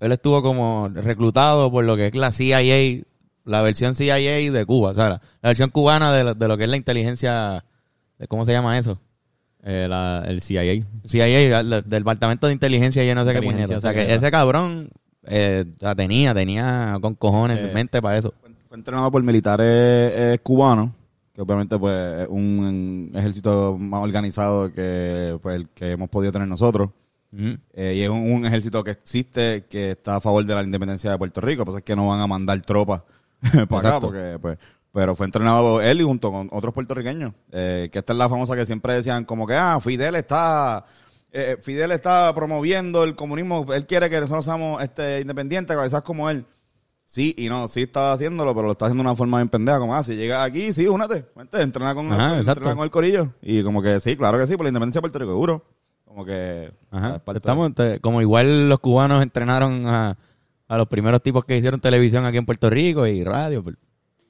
Él 0.00 0.10
estuvo 0.12 0.42
como 0.42 0.88
reclutado 0.92 1.70
por 1.70 1.84
lo 1.84 1.94
que 1.96 2.08
es 2.08 2.14
la 2.16 2.32
CIA, 2.32 3.02
la 3.44 3.62
versión 3.62 3.94
CIA 3.94 4.50
de 4.50 4.66
Cuba, 4.66 4.90
o 4.90 4.94
sea, 4.94 5.08
la, 5.08 5.22
la 5.42 5.48
versión 5.50 5.70
cubana 5.70 6.12
de, 6.12 6.24
lo- 6.24 6.34
de 6.34 6.48
lo 6.48 6.56
que 6.56 6.64
es 6.64 6.70
la 6.70 6.76
inteligencia, 6.76 7.64
de 8.18 8.26
¿cómo 8.26 8.44
se 8.44 8.50
llama 8.52 8.76
eso? 8.78 8.98
Eh, 9.62 9.86
la- 9.88 10.24
el 10.26 10.40
CIA. 10.40 10.82
CIA, 11.06 11.62
del 11.62 11.84
Departamento 11.86 12.48
de 12.48 12.52
Inteligencia 12.52 13.04
y 13.04 13.06
yo 13.06 13.14
no 13.14 13.24
sé 13.24 13.32
qué 13.32 13.42
puñeta. 13.42 13.76
O 13.76 13.80
sea, 13.80 13.94
que 13.94 14.12
ese 14.12 14.30
cabrón 14.32 14.88
eh, 15.24 15.64
la 15.78 15.94
tenía, 15.94 16.34
tenía 16.34 16.98
con 17.00 17.14
cojones 17.14 17.58
Eh. 17.58 17.68
en 17.68 17.72
mente 17.74 18.02
para 18.02 18.18
eso. 18.18 18.34
Fue 18.68 18.76
entrenado 18.76 19.08
por 19.12 19.22
militares 19.22 19.66
eh, 19.68 20.38
cubanos, 20.42 20.90
que 21.34 21.40
obviamente 21.40 21.78
pues 21.78 22.22
es 22.22 22.28
un 22.28 23.10
ejército 23.14 23.76
más 23.78 24.02
organizado 24.02 24.72
que 24.72 25.38
pues, 25.42 25.56
el 25.56 25.68
que 25.70 25.92
hemos 25.92 26.08
podido 26.08 26.32
tener 26.32 26.48
nosotros. 26.48 26.90
Eh, 27.72 27.94
y 27.96 28.02
es 28.02 28.10
un, 28.10 28.30
un 28.30 28.44
ejército 28.44 28.84
que 28.84 28.90
existe, 28.90 29.64
que 29.68 29.92
está 29.92 30.16
a 30.16 30.20
favor 30.20 30.44
de 30.44 30.54
la 30.54 30.62
independencia 30.62 31.10
de 31.10 31.16
Puerto 31.18 31.40
Rico. 31.40 31.64
Pues 31.64 31.78
es 31.78 31.82
que 31.82 31.96
no 31.96 32.08
van 32.08 32.20
a 32.20 32.26
mandar 32.26 32.60
tropas 32.60 33.02
para 33.68 33.88
acá, 33.88 34.00
porque 34.00 34.38
pues... 34.40 34.58
Pero 34.94 35.16
fue 35.16 35.24
entrenado 35.24 35.80
él 35.80 36.02
y 36.02 36.04
junto 36.04 36.30
con 36.30 36.50
otros 36.52 36.74
puertorriqueños. 36.74 37.32
Eh, 37.50 37.88
que 37.90 38.00
esta 38.00 38.12
es 38.12 38.18
la 38.18 38.28
famosa 38.28 38.54
que 38.54 38.66
siempre 38.66 38.92
decían 38.92 39.24
como 39.24 39.46
que, 39.46 39.54
ah, 39.54 39.78
Fidel 39.80 40.16
está... 40.16 40.84
eh, 41.32 41.56
Fidel 41.62 41.92
está 41.92 42.34
promoviendo 42.34 43.02
el 43.02 43.14
comunismo. 43.14 43.64
Él 43.72 43.86
quiere 43.86 44.10
que 44.10 44.20
nosotros 44.20 44.44
seamos 44.44 44.82
este, 44.82 45.20
independientes, 45.20 45.74
quizás 45.82 46.02
como 46.02 46.28
él. 46.28 46.44
Sí 47.12 47.34
y 47.36 47.50
no, 47.50 47.68
sí 47.68 47.82
está 47.82 48.14
haciéndolo, 48.14 48.54
pero 48.54 48.68
lo 48.68 48.72
está 48.72 48.86
haciendo 48.86 49.02
de 49.04 49.08
una 49.10 49.14
forma 49.16 49.36
bien 49.36 49.50
pendeja. 49.50 49.78
Como, 49.78 49.94
ah, 49.94 50.02
si 50.02 50.16
llegas 50.16 50.46
aquí, 50.46 50.72
sí, 50.72 50.86
únete. 50.86 51.26
Vente, 51.36 51.60
entrena 51.60 51.94
con, 51.94 52.06
Ajá, 52.10 52.22
entrena 52.38 52.40
exacto. 52.40 52.74
con 52.74 52.84
el 52.84 52.90
corillo. 52.90 53.28
Y 53.42 53.62
como 53.62 53.82
que 53.82 54.00
sí, 54.00 54.16
claro 54.16 54.38
que 54.38 54.46
sí, 54.46 54.56
por 54.56 54.64
la 54.64 54.70
independencia 54.70 54.98
de 54.98 55.02
Puerto 55.02 55.18
Rico, 55.18 55.30
seguro. 55.32 55.62
Como 56.06 56.24
que... 56.24 56.72
Ajá. 56.90 57.20
de- 57.26 57.32
Estamos, 57.36 57.72
como 58.00 58.22
igual 58.22 58.70
los 58.70 58.80
cubanos 58.80 59.22
entrenaron 59.22 59.86
a, 59.86 60.16
a 60.68 60.76
los 60.78 60.88
primeros 60.88 61.22
tipos 61.22 61.44
que 61.44 61.54
hicieron 61.58 61.80
televisión 61.80 62.24
aquí 62.24 62.38
en 62.38 62.46
Puerto 62.46 62.70
Rico 62.70 63.06
y 63.06 63.22
radio. 63.24 63.62
pues, 63.62 63.76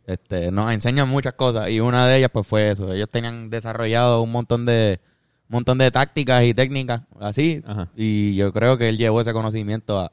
Este, 0.04 0.50
nos 0.50 0.72
enseñan 0.72 1.08
muchas 1.08 1.34
cosas 1.34 1.70
y 1.70 1.78
una 1.78 2.08
de 2.08 2.18
ellas 2.18 2.30
pues 2.32 2.48
fue 2.48 2.72
eso. 2.72 2.92
Ellos 2.92 3.08
tenían 3.08 3.48
desarrollado 3.48 4.22
un 4.22 4.32
montón 4.32 4.66
de 4.66 4.98
un 5.48 5.54
montón 5.58 5.78
de 5.78 5.90
tácticas 5.92 6.42
y 6.44 6.52
técnicas 6.54 7.02
así 7.20 7.62
Ajá. 7.64 7.88
y 7.94 8.34
yo 8.34 8.52
creo 8.52 8.76
que 8.78 8.88
él 8.88 8.96
llevó 8.98 9.20
ese 9.20 9.32
conocimiento 9.32 10.00
a, 10.00 10.10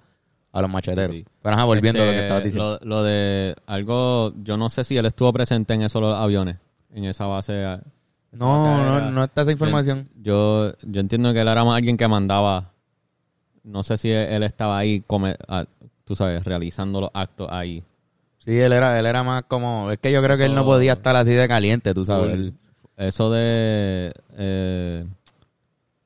a 0.51 0.61
los 0.61 0.69
macheteros. 0.69 1.15
Sí. 1.15 1.25
Pero 1.41 1.55
ajá, 1.55 1.63
volviendo 1.65 2.01
a 2.01 2.05
lo 2.05 2.11
que 2.11 2.15
Este, 2.17 2.25
estabas 2.25 2.43
diciendo. 2.43 2.79
Lo, 2.81 2.87
lo 2.97 3.03
de 3.03 3.55
algo, 3.67 4.33
yo 4.43 4.57
no 4.57 4.69
sé 4.69 4.83
si 4.83 4.97
él 4.97 5.05
estuvo 5.05 5.31
presente 5.33 5.73
en 5.73 5.81
esos 5.83 6.01
aviones, 6.15 6.57
en 6.93 7.05
esa 7.05 7.25
base. 7.27 7.61
esa 7.61 7.81
no, 8.31 8.63
base 8.63 9.01
no, 9.01 9.11
no 9.11 9.23
está 9.23 9.41
esa 9.43 9.51
información. 9.51 10.09
Yo, 10.21 10.71
yo 10.83 11.01
entiendo 11.01 11.31
que 11.33 11.41
él 11.41 11.47
era 11.47 11.63
más 11.63 11.77
alguien 11.77 11.97
que 11.97 12.07
mandaba. 12.07 12.71
No 13.63 13.83
sé 13.83 13.97
si 13.97 14.09
él 14.09 14.41
estaba 14.43 14.77
ahí, 14.79 15.01
come- 15.01 15.35
tú 16.05 16.15
sabes, 16.15 16.43
realizando 16.43 17.01
los 17.01 17.09
actos 17.13 17.47
ahí. 17.51 17.83
Sí, 18.39 18.57
él 18.57 18.71
era, 18.73 18.97
él 18.99 19.05
era 19.05 19.21
más 19.21 19.43
como, 19.47 19.91
es 19.91 19.99
que 19.99 20.11
yo 20.11 20.23
creo 20.23 20.37
que 20.37 20.45
él 20.45 20.55
no 20.55 20.65
podía 20.65 20.93
estar 20.93 21.15
así 21.15 21.31
de 21.31 21.47
caliente, 21.47 21.93
tú 21.93 22.05
sabes. 22.05 22.33
Él- 22.33 22.53
Eso 22.97 23.29
de. 23.29 24.11
Eh, 24.37 25.05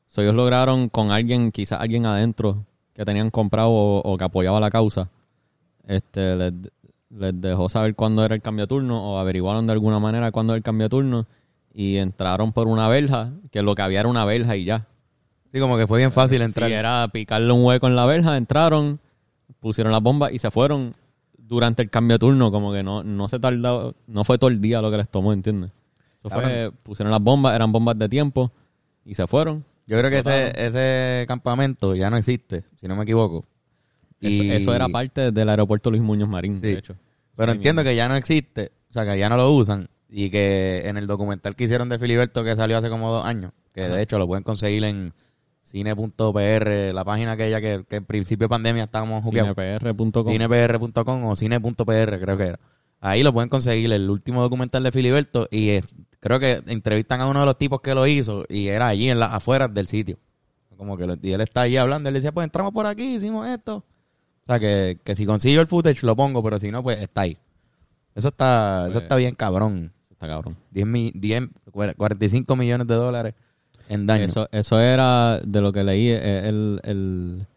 so 0.07 0.21
ellos 0.21 0.35
lograron 0.35 0.89
con 0.89 1.11
alguien, 1.11 1.51
quizás 1.51 1.79
alguien 1.81 2.05
adentro 2.05 2.65
que 2.93 3.05
tenían 3.05 3.29
comprado 3.29 3.69
o, 3.69 4.01
o 4.01 4.17
que 4.17 4.23
apoyaba 4.23 4.59
la 4.59 4.69
causa, 4.69 5.09
este 5.87 6.35
les, 6.35 6.53
les 7.09 7.41
dejó 7.41 7.69
saber 7.69 7.95
cuándo 7.95 8.23
era 8.25 8.35
el 8.35 8.41
cambio 8.41 8.63
de 8.63 8.67
turno 8.67 9.03
o 9.03 9.17
averiguaron 9.19 9.67
de 9.67 9.73
alguna 9.73 9.99
manera 9.99 10.31
cuándo 10.31 10.53
era 10.53 10.57
el 10.57 10.63
cambio 10.63 10.85
de 10.85 10.89
turno 10.89 11.27
y 11.73 11.97
entraron 11.97 12.53
por 12.53 12.67
una 12.67 12.87
verja, 12.87 13.31
que 13.51 13.63
lo 13.63 13.75
que 13.75 13.81
había 13.81 14.01
era 14.01 14.09
una 14.09 14.25
verja 14.25 14.55
y 14.55 14.63
ya. 14.63 14.85
sí, 15.51 15.59
como 15.59 15.77
que 15.77 15.87
fue 15.87 15.99
bien 15.99 16.11
fácil 16.11 16.41
entrar. 16.41 16.69
Si 16.69 16.73
era 16.73 17.07
picarle 17.07 17.51
un 17.51 17.65
hueco 17.65 17.87
en 17.87 17.95
la 17.95 18.05
verja, 18.05 18.37
entraron, 18.37 18.99
pusieron 19.59 19.91
las 19.91 20.01
bombas 20.01 20.31
y 20.31 20.39
se 20.39 20.51
fueron 20.51 20.95
durante 21.37 21.81
el 21.81 21.89
cambio 21.89 22.15
de 22.15 22.19
turno, 22.19 22.51
como 22.51 22.71
que 22.71 22.83
no, 22.83 23.03
no 23.03 23.27
se 23.27 23.39
tardó, 23.39 23.95
no 24.07 24.23
fue 24.23 24.37
todo 24.37 24.49
el 24.49 24.61
día 24.61 24.81
lo 24.81 24.91
que 24.91 24.97
les 24.97 25.09
tomó, 25.09 25.33
¿entiendes? 25.33 25.71
Eso 26.19 26.29
fue, 26.29 26.71
pusieron 26.83 27.11
las 27.11 27.21
bombas, 27.21 27.53
eran 27.55 27.71
bombas 27.71 27.97
de 27.97 28.07
tiempo 28.07 28.51
y 29.03 29.15
se 29.15 29.27
fueron. 29.27 29.65
Yo 29.85 29.97
creo 29.97 30.09
que 30.09 30.19
ese, 30.19 30.53
ese 30.55 31.25
campamento 31.27 31.93
ya 31.95 32.09
no 32.09 32.17
existe, 32.17 32.63
si 32.79 32.87
no 32.87 32.95
me 32.95 33.03
equivoco. 33.03 33.45
Y- 34.19 34.49
Eso, 34.49 34.53
eso 34.53 34.75
era 34.75 34.87
parte 34.87 35.31
del 35.31 35.49
aeropuerto 35.49 35.89
Luis 35.91 36.01
Muñoz 36.01 36.29
Marín, 36.29 36.55
Sí. 36.59 36.67
de 36.67 36.73
hecho. 36.77 36.95
Pero 37.35 37.51
Sí, 37.51 37.57
entiendo 37.57 37.81
mismo. 37.81 37.89
que 37.91 37.95
ya 37.97 38.07
no 38.07 38.15
existe, 38.15 38.71
o 38.89 38.93
sea, 38.93 39.05
que 39.05 39.17
ya 39.17 39.27
no 39.29 39.35
lo 39.37 39.51
usan. 39.51 39.89
Y 40.09 40.29
que 40.29 40.83
en 40.85 40.95
el 40.97 41.07
documental 41.07 41.55
que 41.55 41.63
hicieron 41.65 41.89
de 41.89 41.97
Filiberto, 41.99 42.43
que 42.43 42.55
salió 42.55 42.77
hace 42.77 42.89
como 42.89 43.11
dos 43.11 43.25
años, 43.25 43.51
que 43.73 43.81
de 43.81 44.01
hecho 44.01 44.17
lo 44.19 44.27
pueden 44.27 44.43
conseguir 44.43 44.83
en 44.83 45.13
cine.pr, 45.63 46.93
la 46.93 47.03
página 47.03 47.31
aquella 47.33 47.59
que, 47.59 47.83
que 47.89 47.95
en 47.97 48.05
principio 48.05 48.45
de 48.45 48.49
pandemia 48.49 48.83
estábamos 48.83 49.23
jugueados. 49.23 49.55
cinepr.com. 49.55 50.31
cinepr.com 50.31 51.25
o 51.25 51.35
cine.pr, 51.35 52.19
creo 52.19 52.37
que 52.37 52.43
era. 52.43 52.59
Ahí 53.01 53.23
lo 53.23 53.33
pueden 53.33 53.49
conseguir, 53.49 53.91
el 53.91 54.09
último 54.09 54.41
documental 54.41 54.83
de 54.83 54.91
Filiberto, 54.91 55.47
y 55.51 55.69
es- 55.69 55.95
creo 56.23 56.39
que 56.39 56.63
entrevistan 56.67 57.21
a 57.21 57.27
uno 57.27 57.41
de 57.41 57.45
los 57.45 57.57
tipos 57.57 57.81
que 57.81 57.93
lo 57.93 58.07
hizo, 58.07 58.45
y 58.49 58.67
era 58.67 58.87
allí, 58.87 59.09
en 59.09 59.19
las 59.19 59.33
afueras 59.33 59.71
del 59.73 59.87
sitio. 59.87 60.17
Como 60.77 60.97
que 60.97 61.05
lo- 61.05 61.17
y 61.21 61.31
él 61.33 61.41
está 61.41 61.61
allí 61.61 61.77
hablando, 61.77 62.09
él 62.09 62.15
decía, 62.15 62.31
pues 62.31 62.45
entramos 62.45 62.73
por 62.73 62.85
aquí, 62.87 63.15
hicimos 63.15 63.47
esto. 63.47 63.77
O 63.77 64.45
sea, 64.45 64.59
que, 64.59 64.97
que 65.03 65.15
si 65.15 65.25
consigo 65.25 65.61
el 65.61 65.67
footage 65.67 66.03
lo 66.03 66.15
pongo, 66.15 66.41
pero 66.43 66.57
si 66.59 66.71
no, 66.71 66.81
pues 66.81 66.99
está 66.99 67.21
ahí. 67.21 67.37
Eso 68.15 68.29
está, 68.29 68.83
eso 68.85 68.93
Pues- 68.93 69.03
está 69.03 69.15
bien 69.15 69.35
cabrón. 69.35 69.91
Eso 70.03 70.13
está 70.13 70.27
cabrón. 70.27 70.57
10, 70.71 70.85
mi- 70.87 71.11
10, 71.15 71.43
45 71.71 72.55
millones 72.55 72.87
de 72.87 72.95
dólares 72.95 73.33
en 73.89 74.05
daño. 74.07 74.25
Eso, 74.25 74.47
eso 74.51 74.79
era 74.79 75.39
de 75.39 75.61
lo 75.61 75.71
que 75.71 75.83
leí, 75.83 76.09
eh, 76.09 76.47
el, 76.49 76.79
el- 76.83 77.47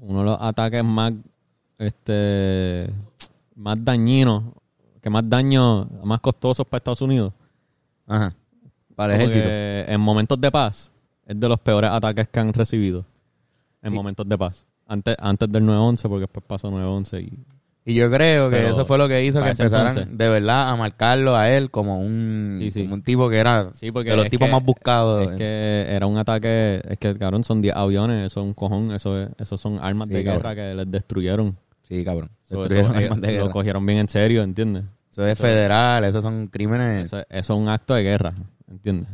uno 0.00 0.18
de 0.20 0.24
los 0.24 0.38
ataques 0.40 0.84
más 0.84 1.12
este 1.78 2.90
más 3.54 3.82
dañinos, 3.84 4.44
que 5.00 5.10
más 5.10 5.28
daño, 5.28 5.86
más 6.04 6.20
costosos 6.20 6.66
para 6.66 6.78
Estados 6.78 7.02
Unidos. 7.02 7.32
Ajá. 8.08 8.34
Para 8.96 9.14
el 9.14 9.20
ejército. 9.20 9.46
en 9.92 10.00
momentos 10.00 10.40
de 10.40 10.50
paz 10.50 10.90
es 11.26 11.38
de 11.38 11.48
los 11.48 11.60
peores 11.60 11.90
ataques 11.90 12.26
que 12.28 12.40
han 12.40 12.52
recibido 12.52 13.04
en 13.82 13.90
Sí. 13.92 13.96
momentos 13.96 14.28
de 14.28 14.36
paz. 14.36 14.66
Antes, 14.86 15.14
antes 15.20 15.52
del 15.52 15.62
9-11, 15.64 16.08
porque 16.08 16.22
después 16.22 16.44
pasó 16.46 16.70
9-11 16.70 17.20
y 17.20 17.38
Y 17.84 17.94
yo 17.94 18.10
creo 18.10 18.50
que 18.50 18.56
Pero 18.56 18.68
eso 18.70 18.84
fue 18.84 18.98
lo 18.98 19.08
que 19.08 19.24
hizo 19.24 19.42
que 19.42 19.48
empezaran 19.48 19.88
entonces- 19.96 20.18
de 20.18 20.28
verdad 20.28 20.68
a 20.68 20.76
marcarlo 20.76 21.34
a 21.36 21.48
él 21.50 21.70
como 21.70 21.98
un, 22.00 22.58
Sí, 22.60 22.70
sí. 22.70 22.82
como 22.82 22.94
un 22.96 23.02
tipo 23.02 23.30
que 23.30 23.38
era 23.38 23.70
Sí, 23.72 23.90
porque 23.92 24.10
de 24.10 24.16
los 24.16 24.28
tipos 24.28 24.46
que- 24.46 24.52
más 24.52 24.62
buscados. 24.62 25.30
Es 25.30 25.36
que 25.38 25.86
era 25.88 26.06
un 26.06 26.18
ataque, 26.18 26.82
es 26.86 26.98
que 26.98 27.14
cabrón, 27.16 27.44
son 27.44 27.62
10 27.62 27.74
aviones, 27.74 28.26
eso 28.26 28.40
es 28.40 28.46
un 28.46 28.52
cojón, 28.52 28.92
eso 28.92 29.18
es, 29.18 29.30
eso 29.38 29.56
son 29.56 29.78
armas 29.80 30.08
de 30.10 30.22
cabrón. 30.22 30.42
guerra 30.42 30.54
que 30.54 30.74
les 30.74 30.90
destruyeron. 30.90 31.56
Sí, 31.84 32.04
cabrón. 32.04 32.30
So, 32.44 32.58
Destruyeron 32.58 32.90
eso, 32.90 32.98
ellos 33.00 33.10
armas 33.12 33.20
de 33.22 33.36
lo 33.36 33.42
guerra. 33.44 33.52
cogieron 33.52 33.86
bien 33.86 33.98
en 34.00 34.08
serio, 34.08 34.42
¿entiendes? 34.42 34.84
Eso 35.22 35.26
es 35.26 35.38
federal, 35.38 36.04
esos 36.04 36.22
son 36.22 36.46
crímenes. 36.48 37.06
Eso, 37.06 37.18
eso 37.18 37.26
es 37.30 37.50
un 37.50 37.68
acto 37.68 37.94
de 37.94 38.02
guerra, 38.02 38.34
¿entiendes? 38.70 39.08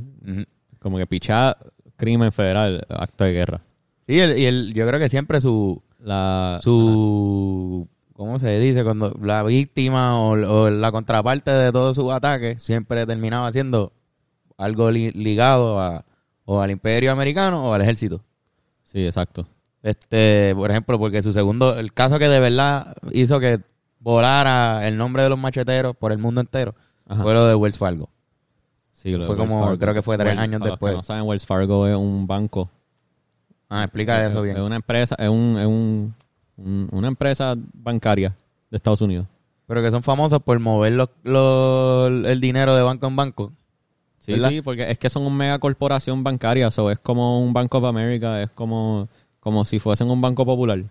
Como 0.78 0.98
que 0.98 1.06
pichar 1.06 1.56
crimen 1.96 2.30
federal, 2.32 2.84
acto 2.90 3.24
de 3.24 3.32
guerra. 3.32 3.60
Sí, 4.06 4.20
el- 4.20 4.38
y 4.38 4.44
el, 4.46 4.74
yo 4.74 4.86
creo 4.86 5.00
que 5.00 5.08
siempre 5.08 5.40
su, 5.40 5.82
La, 6.00 6.60
su 6.62 7.88
¿cómo 8.12 8.38
se 8.38 8.58
dice? 8.60 8.84
Cuando 8.84 9.16
la 9.22 9.42
víctima 9.42 10.20
o, 10.20 10.32
o 10.32 10.70
la 10.70 10.92
contraparte 10.92 11.50
de 11.50 11.72
todos 11.72 11.96
sus 11.96 12.12
ataques 12.12 12.62
siempre 12.62 13.06
terminaba 13.06 13.50
siendo 13.52 13.92
algo 14.58 14.90
li- 14.90 15.10
ligado 15.12 15.80
a, 15.80 16.04
o 16.44 16.60
al 16.60 16.70
imperio 16.70 17.10
americano 17.12 17.64
o 17.70 17.72
al 17.74 17.80
ejército. 17.82 18.20
Sí, 18.82 19.04
exacto. 19.06 19.46
Este, 19.82 20.52
por 20.54 20.70
ejemplo, 20.70 20.98
porque 20.98 21.22
su 21.22 21.32
segundo, 21.32 21.78
el 21.78 21.92
caso 21.92 22.18
que 22.18 22.28
de 22.28 22.40
verdad 22.40 22.94
hizo 23.12 23.40
que 23.40 23.60
volara 24.04 24.86
el 24.86 24.96
nombre 24.96 25.22
de 25.22 25.30
los 25.30 25.38
macheteros 25.38 25.96
por 25.96 26.12
el 26.12 26.18
mundo 26.18 26.40
entero 26.40 26.74
Ajá. 27.08 27.22
fue 27.22 27.34
lo 27.34 27.46
de 27.46 27.54
Wells 27.54 27.78
Fargo. 27.78 28.08
Sí, 28.92 29.10
lo 29.12 29.18
de 29.20 29.26
fue 29.26 29.34
Wells 29.36 29.50
como- 29.50 29.64
Fargo. 29.64 29.78
creo 29.78 29.94
que 29.94 30.02
fue 30.02 30.16
tres 30.18 30.34
Wells- 30.34 30.38
años 30.40 30.60
para 30.60 30.70
los 30.70 30.78
que 30.78 30.86
después. 30.86 30.94
no 30.94 31.02
saben, 31.02 31.22
Wells 31.24 31.46
Fargo 31.46 31.86
es 31.88 31.96
un 31.96 32.26
banco. 32.26 32.70
Ah, 33.68 33.82
explica 33.84 34.24
eso 34.26 34.38
Es- 34.38 34.44
bien. 34.44 34.56
Es 34.56 34.62
una 34.62 34.76
empresa, 34.76 35.16
es, 35.18 35.28
un, 35.28 35.56
es 35.58 35.66
un- 35.66 36.14
un- 36.58 36.88
una 36.92 37.08
empresa 37.08 37.54
bancaria 37.72 38.36
de 38.70 38.76
Estados 38.76 39.00
Unidos. 39.00 39.26
Pero 39.66 39.82
que 39.82 39.90
son 39.90 40.02
famosos 40.02 40.42
por 40.42 40.58
mover 40.60 40.92
los, 40.92 41.08
los- 41.22 42.26
el 42.26 42.40
dinero 42.40 42.76
de 42.76 42.82
banco 42.82 43.06
en 43.06 43.16
banco. 43.16 43.52
Sí, 44.18 44.32
¿Verdad? 44.32 44.50
sí, 44.50 44.62
porque 44.62 44.90
es 44.90 44.98
que 44.98 45.10
son 45.10 45.22
una 45.26 45.34
mega 45.34 45.58
corporación 45.58 46.22
bancaria, 46.22 46.70
so, 46.70 46.90
es 46.90 46.98
como 46.98 47.42
un 47.42 47.52
Bank 47.52 47.74
of 47.74 47.84
America, 47.84 48.40
es 48.42 48.50
como, 48.50 49.08
como 49.40 49.64
si 49.64 49.78
fuesen 49.78 50.10
un 50.10 50.20
banco 50.20 50.46
popular. 50.46 50.82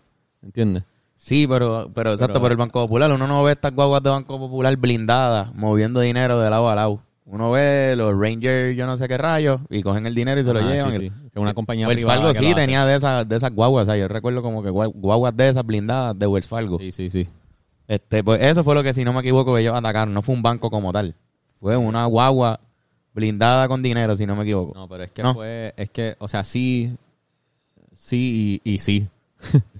¿Entiendes? 0.44 0.84
Sí, 1.26 1.48
pero, 1.48 1.90
pero 1.94 2.12
exacto, 2.12 2.42
por 2.42 2.52
el 2.52 2.58
Banco 2.58 2.82
Popular 2.82 3.10
uno 3.14 3.26
no 3.28 3.44
ve 3.44 3.54
estas 3.54 3.74
guaguas 3.74 4.04
de 4.04 4.10
Banco 4.10 4.38
Popular 4.38 4.76
blindadas, 4.76 5.56
moviendo 5.56 6.02
dinero 6.02 6.38
de 6.42 6.50
lado 6.50 6.70
a 6.70 6.76
lado. 6.76 7.00
Uno 7.26 7.50
ve 7.52 7.94
los 7.96 8.14
Rangers, 8.20 8.76
yo 8.76 8.86
no 8.86 8.98
sé 8.98 9.08
qué 9.08 9.18
rayos, 9.18 9.62
y 9.70 9.82
cogen 9.84 10.06
el 10.06 10.14
dinero 10.16 10.42
y 10.42 10.44
se 10.44 10.52
lo 10.54 10.60
Ah, 10.60 10.64
llevan. 10.64 10.92
sí, 10.94 11.00
sí. 11.08 11.12
Que 11.32 11.40
una 11.40 11.54
compañía 11.54 11.88
Wells 11.88 12.04
Fargo 12.04 12.28
que 12.28 12.34
sí 12.34 12.54
tenía 12.54 12.86
de 12.86 12.96
esas, 12.96 13.28
de 13.28 13.38
esas 13.38 13.54
guaguas, 13.54 13.84
o 13.84 13.86
sea, 13.86 13.96
yo 13.98 14.10
recuerdo 14.10 14.42
como 14.42 14.62
que 14.62 14.70
gua- 14.70 14.92
guaguas 14.94 15.36
de 15.38 15.48
esas 15.48 15.66
blindadas 15.66 16.20
de 16.20 16.28
Wells 16.28 16.46
Fargo. 16.50 16.78
Sí, 16.80 16.92
sí, 16.92 17.10
sí. 17.10 17.26
Este, 17.88 18.22
pues 18.22 18.42
eso 18.42 18.62
fue 18.66 18.76
lo 18.76 18.84
que, 18.84 18.94
si 18.94 19.06
no 19.06 19.14
me 19.14 19.22
equivoco, 19.22 19.58
ellos 19.58 19.74
atacaron. 19.74 20.14
No 20.14 20.22
fue 20.22 20.36
un 20.36 20.42
banco 20.42 20.70
como 20.70 20.92
tal. 20.92 21.16
Fue 21.62 21.78
una 21.78 22.06
guagua 22.06 22.60
blindada 23.14 23.70
con 23.70 23.82
dinero, 23.82 24.18
si 24.18 24.26
no 24.26 24.36
me 24.36 24.44
equivoco. 24.44 24.74
No, 24.78 24.90
pero 24.90 25.04
es 25.04 25.12
que 25.12 25.24
No. 25.24 25.34
fue, 25.34 25.74
es 25.78 25.90
que, 25.90 26.18
o 26.20 26.28
sea, 26.28 26.44
sí, 26.44 26.94
sí 27.94 28.62
y, 28.66 28.74
y 28.74 28.80
sí. 28.80 29.08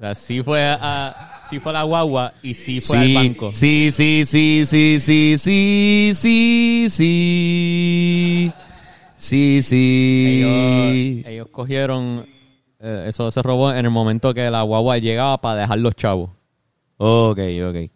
sea, 0.00 0.14
sí 0.14 0.42
fue 0.42 0.64
a, 0.64 1.42
sí 1.48 1.60
fue 1.60 1.70
a 1.70 1.74
la 1.74 1.82
guagua 1.82 2.32
y 2.42 2.54
sí 2.54 2.80
fue 2.80 2.96
sí, 2.96 3.02
al 3.02 3.14
banco. 3.14 3.52
Sí, 3.52 3.90
sí, 3.92 4.24
sí, 4.24 4.62
sí, 4.64 4.98
sí, 4.98 5.36
sí, 5.38 6.10
sí, 6.14 6.86
sí. 6.90 8.52
Sí, 9.16 9.60
sí. 9.62 10.42
Ellos, 10.42 11.26
ellos 11.26 11.48
cogieron. 11.50 12.26
Eh, 12.78 13.04
eso 13.08 13.30
se 13.30 13.42
robó 13.42 13.70
en 13.72 13.84
el 13.84 13.90
momento 13.90 14.32
que 14.32 14.50
la 14.50 14.62
guagua 14.62 14.96
llegaba 14.96 15.38
para 15.38 15.60
dejar 15.60 15.78
los 15.78 15.94
chavos. 15.94 16.30
Ok, 16.96 17.38
ok. 17.68 17.90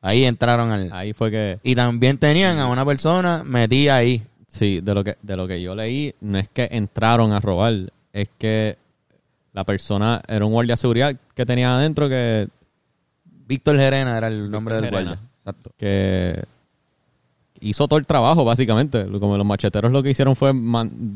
Ahí 0.00 0.24
entraron 0.24 0.72
al. 0.72 0.92
Ahí 0.92 1.12
fue 1.12 1.30
que. 1.30 1.60
Y 1.62 1.76
también 1.76 2.18
tenían 2.18 2.58
a 2.58 2.66
una 2.66 2.84
persona 2.84 3.44
metida 3.44 3.96
ahí. 3.96 4.22
Sí, 4.48 4.80
de 4.80 4.94
lo 4.94 5.04
que, 5.04 5.16
de 5.22 5.36
lo 5.36 5.46
que 5.46 5.60
yo 5.60 5.74
leí, 5.74 6.14
no 6.20 6.38
es 6.38 6.48
que 6.48 6.68
entraron 6.72 7.32
a 7.32 7.40
robar, 7.40 7.92
es 8.12 8.30
que 8.38 8.78
la 9.52 9.64
persona 9.64 10.22
era 10.26 10.44
un 10.46 10.52
guardia 10.52 10.74
de 10.74 10.76
seguridad 10.78 11.16
que 11.36 11.46
tenía 11.46 11.76
adentro 11.76 12.08
que, 12.08 12.48
Víctor 13.46 13.76
Gerena 13.76 14.18
era 14.18 14.26
el 14.26 14.50
nombre 14.50 14.74
del 14.74 14.84
Gerena. 14.86 15.02
guardia. 15.04 15.22
Exacto. 15.44 15.70
que 15.78 16.42
hizo 17.60 17.86
todo 17.86 17.98
el 18.00 18.06
trabajo, 18.06 18.44
básicamente. 18.44 19.06
Como 19.20 19.36
los 19.36 19.46
macheteros 19.46 19.92
lo 19.92 20.02
que 20.02 20.10
hicieron 20.10 20.34
fue 20.34 20.52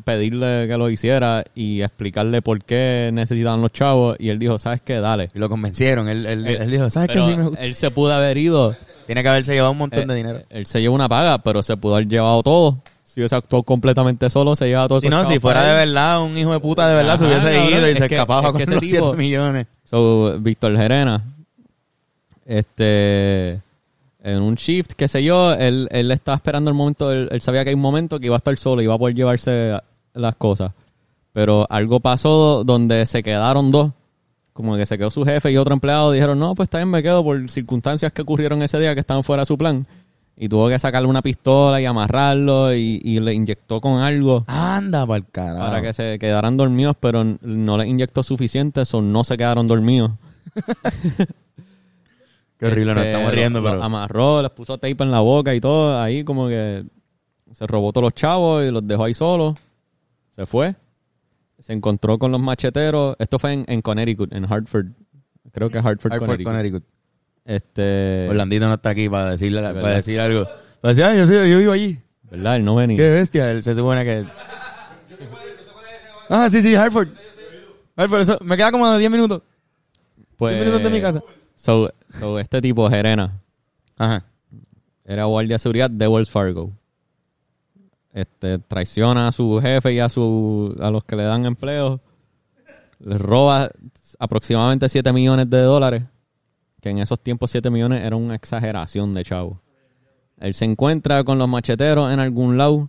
pedirle 0.04 0.66
que 0.68 0.76
lo 0.78 0.88
hiciera 0.88 1.42
y 1.54 1.82
explicarle 1.82 2.40
por 2.42 2.62
qué 2.62 3.10
necesitaban 3.12 3.60
los 3.60 3.72
chavos. 3.72 4.16
Y 4.20 4.28
él 4.28 4.38
dijo, 4.38 4.58
¿sabes 4.58 4.80
qué? 4.82 5.00
Dale. 5.00 5.30
Y 5.34 5.38
lo 5.40 5.48
convencieron. 5.48 6.08
Él, 6.08 6.24
él, 6.26 6.46
Eh, 6.46 6.58
él 6.60 6.70
dijo, 6.70 6.88
¿sabes 6.90 7.10
qué? 7.10 7.18
Sí 7.18 7.36
me 7.36 7.50
él 7.58 7.74
se 7.74 7.90
pudo 7.90 8.12
haber 8.14 8.38
ido. 8.38 8.76
Tiene 9.06 9.22
que 9.24 9.28
haberse 9.28 9.52
llevado 9.54 9.72
un 9.72 9.78
montón 9.78 10.00
Eh, 10.02 10.06
de 10.06 10.14
dinero. 10.14 10.38
Él 10.50 10.66
se 10.66 10.80
llevó 10.80 10.94
una 10.94 11.08
paga, 11.08 11.38
pero 11.38 11.62
se 11.64 11.76
pudo 11.76 11.96
haber 11.96 12.06
llevado 12.08 12.42
todo. 12.44 12.78
Si 13.04 13.18
hubiese 13.20 13.34
actuado 13.34 13.64
completamente 13.64 14.30
solo, 14.30 14.54
se 14.54 14.68
llevaba 14.68 14.86
todo 14.86 15.00
Si 15.00 15.08
no, 15.08 15.26
si 15.26 15.40
fuera 15.40 15.64
de 15.64 15.74
verdad 15.84 16.22
un 16.22 16.38
hijo 16.38 16.52
de 16.52 16.60
puta 16.60 16.88
de 16.88 16.94
verdad, 16.94 17.18
se 17.18 17.24
hubiese 17.24 17.68
ido 17.68 17.90
y 17.90 17.94
se 17.94 18.08
que- 18.08 18.14
escapaba 18.14 18.42
es 18.42 18.46
con 18.50 18.56
que 18.58 18.62
ese 18.62 18.72
los 18.74 18.80
tipo- 18.80 19.04
7 19.08 19.16
millones. 19.18 19.66
So, 19.90 20.38
Víctor 20.38 20.76
Gerena, 20.76 21.20
este, 22.46 23.60
en 24.22 24.40
un 24.40 24.54
shift, 24.54 24.92
qué 24.92 25.08
sé 25.08 25.24
yo, 25.24 25.52
él, 25.52 25.88
él 25.90 26.12
estaba 26.12 26.36
esperando 26.36 26.70
el 26.70 26.76
momento, 26.76 27.10
él, 27.10 27.42
sabía 27.42 27.64
que 27.64 27.70
hay 27.70 27.74
un 27.74 27.80
momento 27.80 28.20
que 28.20 28.26
iba 28.26 28.36
a 28.36 28.38
estar 28.38 28.56
solo 28.56 28.82
y 28.82 28.84
iba 28.84 28.94
a 28.94 28.98
poder 28.98 29.16
llevarse 29.16 29.76
las 30.14 30.36
cosas. 30.36 30.70
Pero 31.32 31.66
algo 31.68 31.98
pasó 31.98 32.62
donde 32.62 33.04
se 33.04 33.24
quedaron 33.24 33.72
dos. 33.72 33.90
Como 34.52 34.76
que 34.76 34.86
se 34.86 34.96
quedó 34.96 35.10
su 35.10 35.24
jefe 35.24 35.50
y 35.50 35.56
otro 35.56 35.74
empleado. 35.74 36.12
Dijeron, 36.12 36.38
no, 36.38 36.54
pues 36.54 36.68
también 36.68 36.90
me 36.90 37.02
quedo 37.02 37.24
por 37.24 37.50
circunstancias 37.50 38.12
que 38.12 38.22
ocurrieron 38.22 38.62
ese 38.62 38.78
día 38.78 38.94
que 38.94 39.00
estaban 39.00 39.24
fuera 39.24 39.42
de 39.42 39.46
su 39.46 39.58
plan. 39.58 39.88
Y 40.42 40.48
tuvo 40.48 40.70
que 40.70 40.78
sacarle 40.78 41.06
una 41.06 41.20
pistola 41.20 41.82
y 41.82 41.84
amarrarlo 41.84 42.74
y, 42.74 42.98
y 43.04 43.20
le 43.20 43.34
inyectó 43.34 43.78
con 43.82 44.00
algo 44.00 44.44
Anda 44.46 45.06
pa'l 45.06 45.26
carajo. 45.30 45.58
para 45.58 45.82
que 45.82 45.92
se 45.92 46.18
quedaran 46.18 46.56
dormidos, 46.56 46.96
pero 46.98 47.22
no 47.42 47.76
les 47.76 47.86
inyectó 47.86 48.22
suficiente, 48.22 48.80
eso 48.80 49.02
no 49.02 49.22
se 49.22 49.36
quedaron 49.36 49.66
dormidos. 49.66 50.12
Qué 52.58 52.66
horrible, 52.66 52.94
nos 52.94 53.04
Este, 53.04 53.12
estamos 53.12 53.34
riendo, 53.34 53.62
pero... 53.62 53.82
amarró, 53.82 54.40
les 54.42 54.50
puso 54.50 54.78
tape 54.78 55.02
en 55.02 55.10
la 55.10 55.20
boca 55.20 55.54
y 55.54 55.60
todo, 55.60 56.00
ahí 56.00 56.24
como 56.24 56.48
que 56.48 56.84
se 57.52 57.66
robó 57.66 57.92
todos 57.92 58.04
los 58.04 58.14
chavos 58.14 58.64
y 58.64 58.70
los 58.70 58.86
dejó 58.86 59.04
ahí 59.04 59.14
solos. 59.14 59.56
Se 60.30 60.46
fue. 60.46 60.74
Se 61.58 61.72
encontró 61.74 62.18
con 62.18 62.32
los 62.32 62.40
macheteros. 62.40 63.16
Esto 63.18 63.38
fue 63.38 63.52
en, 63.52 63.64
en 63.68 63.82
Connecticut, 63.82 64.32
en 64.32 64.50
Hartford. 64.50 64.86
Creo 65.52 65.68
que 65.68 65.78
Hartford, 65.78 66.12
Hartford, 66.12 66.18
Connecticut. 66.42 66.44
Connecticut. 66.52 66.84
Este, 67.50 68.28
Orlandito 68.30 68.68
no 68.68 68.74
está 68.74 68.90
aquí 68.90 69.08
para 69.08 69.32
decirle, 69.32 69.60
para 69.60 69.88
decir 69.96 70.20
algo. 70.20 70.46
Para 70.80 70.94
decir, 70.94 71.18
yo, 71.18 71.26
soy- 71.26 71.50
yo 71.50 71.58
vivo 71.58 71.72
allí. 71.72 71.98
¿verdad? 72.30 72.54
Él 72.56 72.64
no 72.64 72.76
venía. 72.76 72.96
Qué 72.96 73.10
bestia. 73.10 73.50
Él 73.50 73.60
se 73.64 73.74
supone 73.74 74.04
que... 74.04 74.24
Ah, 76.28 76.48
sí, 76.48 76.62
sí, 76.62 76.76
Hartford. 76.76 77.08
Hartford, 77.96 78.20
eso 78.20 78.38
me 78.42 78.56
queda 78.56 78.70
como 78.70 78.96
10 78.96 79.10
minutos. 79.10 79.42
Pues, 80.36 80.54
10 80.54 80.64
minutos 80.66 80.84
de 80.84 80.90
mi 80.90 81.00
casa. 81.02 81.22
So, 81.56 81.90
so 82.08 82.38
este 82.38 82.60
tipo, 82.62 82.88
Gerena, 82.88 83.40
Ajá. 83.98 84.24
era 85.04 85.24
guardia 85.24 85.56
de 85.56 85.58
seguridad 85.58 85.90
de 85.90 86.06
Wells 86.06 86.30
Fargo. 86.30 86.70
Este, 88.12 88.58
traiciona 88.58 89.28
a 89.28 89.32
su 89.32 89.60
jefe 89.60 89.92
y 89.92 89.98
a 89.98 90.08
su 90.08 90.74
a 90.80 90.90
los 90.90 91.02
que 91.04 91.16
le 91.16 91.24
dan 91.24 91.46
empleo. 91.46 92.00
Le 93.00 93.18
roba 93.18 93.70
aproximadamente 94.20 94.88
7 94.88 95.12
millones 95.12 95.50
de 95.50 95.58
dólares. 95.62 96.02
Que 96.80 96.90
en 96.90 96.98
esos 96.98 97.20
tiempos 97.20 97.50
7 97.50 97.70
millones 97.70 98.02
era 98.04 98.16
una 98.16 98.34
exageración 98.34 99.12
de 99.12 99.24
chavo. 99.24 99.60
Él 100.38 100.54
se 100.54 100.64
encuentra 100.64 101.22
con 101.24 101.38
los 101.38 101.48
macheteros 101.48 102.10
en 102.12 102.20
algún 102.20 102.56
lado. 102.56 102.88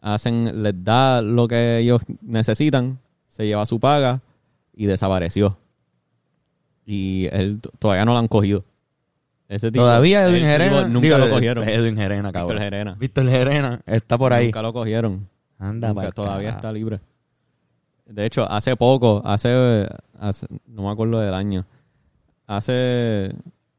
Hacen, 0.00 0.62
les 0.62 0.84
da 0.84 1.20
lo 1.22 1.48
que 1.48 1.78
ellos 1.78 2.02
necesitan. 2.20 2.98
Se 3.26 3.46
lleva 3.46 3.66
su 3.66 3.80
paga 3.80 4.20
y 4.74 4.86
desapareció. 4.86 5.58
Y 6.86 7.26
él 7.32 7.60
todavía 7.78 8.04
no 8.04 8.12
lo 8.12 8.18
han 8.18 8.28
cogido. 8.28 8.64
Ese 9.48 9.70
tipo- 9.72 9.84
Todavía 9.84 10.24
Edwin 10.24 10.44
Gerena... 10.44 10.88
Nunca 10.88 11.06
digo, 11.06 11.18
lo 11.18 11.30
cogieron. 11.30 11.68
Edwin 11.68 11.96
Gerena, 11.96 12.32
cabrón. 12.32 12.48
Víctor 12.56 12.62
Gerena. 12.64 12.94
Víctor 12.98 13.28
Gerena 13.28 13.80
está 13.86 14.18
por 14.18 14.32
ahí. 14.32 14.46
Nunca 14.46 14.62
lo 14.62 14.72
cogieron. 14.72 15.28
Anda, 15.58 15.88
Nunca, 15.92 16.12
todavía 16.12 16.50
está 16.50 16.72
libre. 16.72 17.00
De 18.06 18.26
hecho, 18.26 18.48
hace 18.50 18.76
poco, 18.76 19.22
hace, 19.24 19.88
hace- 20.18 20.46
no 20.66 20.82
me 20.82 20.90
acuerdo 20.90 21.20
del 21.20 21.32
año, 21.34 21.64
hace 22.46 23.32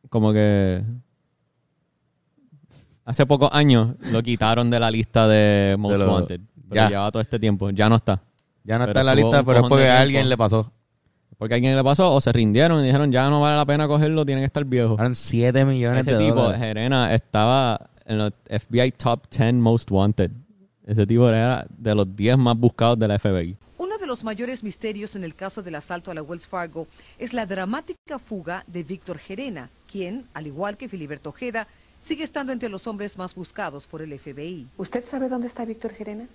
como 0.09 0.31
que 0.33 0.81
hace 3.05 3.25
pocos 3.25 3.49
años 3.53 3.89
lo 4.11 4.21
quitaron 4.23 4.69
de 4.69 4.79
la 4.79 4.89
lista 4.91 5.27
de 5.27 5.75
Most 5.77 5.97
De 5.99 6.05
lo- 6.05 6.13
Wanted. 6.13 6.41
Pero 6.67 6.81
ya. 6.81 6.89
llevaba 6.89 7.11
todo 7.11 7.21
este 7.21 7.37
tiempo, 7.39 7.69
ya 7.69 7.87
no 7.89 7.95
está. 7.97 8.21
Ya 8.63 8.79
no 8.79 8.85
Pero 8.85 8.91
está 8.91 8.99
en 9.01 9.05
la 9.05 9.15
lista, 9.15 9.43
pero 9.43 9.59
es 9.59 9.67
porque 9.67 9.87
a 9.87 10.01
alguien 10.01 10.27
le 10.27 10.35
pasó. 10.37 10.71
Porque 11.37 11.53
a 11.53 11.57
alguien 11.57 11.75
le 11.75 11.83
pasó 11.83 12.11
o 12.13 12.19
se 12.21 12.31
rindieron 12.31 12.81
y 12.81 12.85
dijeron 12.87 13.11
ya 13.11 13.29
no 13.29 13.41
vale 13.41 13.57
la 13.57 13.65
pena 13.65 13.87
cogerlo, 13.87 14.25
tiene 14.25 14.41
que 14.41 14.45
estar 14.45 14.65
viejo. 14.65 14.95
Eran 14.95 15.15
7 15.15 15.65
millones 15.65 16.01
Ese 16.07 16.13
de 16.17 16.23
tipo, 16.25 16.35
dólares. 16.35 16.59
Gerena, 16.61 17.13
estaba 17.13 17.79
en 18.05 18.17
los 18.17 18.31
FBI 18.49 18.91
Top 18.93 19.25
10 19.29 19.53
Most 19.55 19.91
Wanted. 19.91 20.31
Ese 20.87 21.05
tipo 21.05 21.27
era 21.29 21.65
de 21.77 21.93
los 21.93 22.15
10 22.15 22.37
más 22.37 22.57
buscados 22.57 22.97
de 22.97 23.07
la 23.07 23.19
FBI. 23.19 23.57
Los 24.15 24.23
mayores 24.23 24.63
misterios 24.63 25.13
en 25.17 25.25
el 25.25 25.35
caso 25.35 25.61
del 25.61 25.75
asalto 25.75 26.09
a 26.09 26.13
la 26.13 26.21
Wells 26.23 26.47
Fargo 26.47 26.87
es 27.19 27.33
la 27.33 27.45
dramática 27.45 28.17
fuga 28.17 28.63
de 28.65 28.81
Víctor 28.81 29.17
Gerena, 29.17 29.69
quien, 29.91 30.25
al 30.33 30.47
igual 30.47 30.77
que 30.77 30.87
Filiberto 30.87 31.31
Ojeda, 31.31 31.67
sigue 32.01 32.23
estando 32.23 32.53
entre 32.53 32.69
los 32.69 32.87
hombres 32.87 33.17
más 33.17 33.35
buscados 33.35 33.85
por 33.87 34.01
el 34.01 34.17
FBI. 34.17 34.69
¿Usted 34.77 35.03
sabe 35.03 35.27
dónde 35.27 35.47
está 35.47 35.65
Víctor 35.65 35.91
Gerena? 35.91 36.27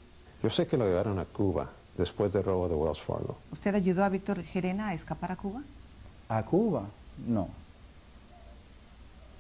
Yo 0.43 0.51
sé 0.51 0.67
que 0.67 0.77
lo 0.77 0.85
llevaron 0.85 1.19
a 1.19 1.25
Cuba 1.25 1.71
después 1.97 2.31
del 2.35 2.45
robo 2.45 2.69
de 2.69 2.75
Wells 2.75 3.01
Fargo. 3.01 3.39
¿Usted 3.51 3.75
ayudó 3.75 4.05
a 4.05 4.11
Víctor 4.11 4.43
Gerena 4.43 4.89
a 4.89 4.93
escapar 4.95 5.33
a 5.33 5.37
Cuba? 5.37 5.63
¿A 6.29 6.43
Cuba? 6.43 6.83
No. 7.27 7.49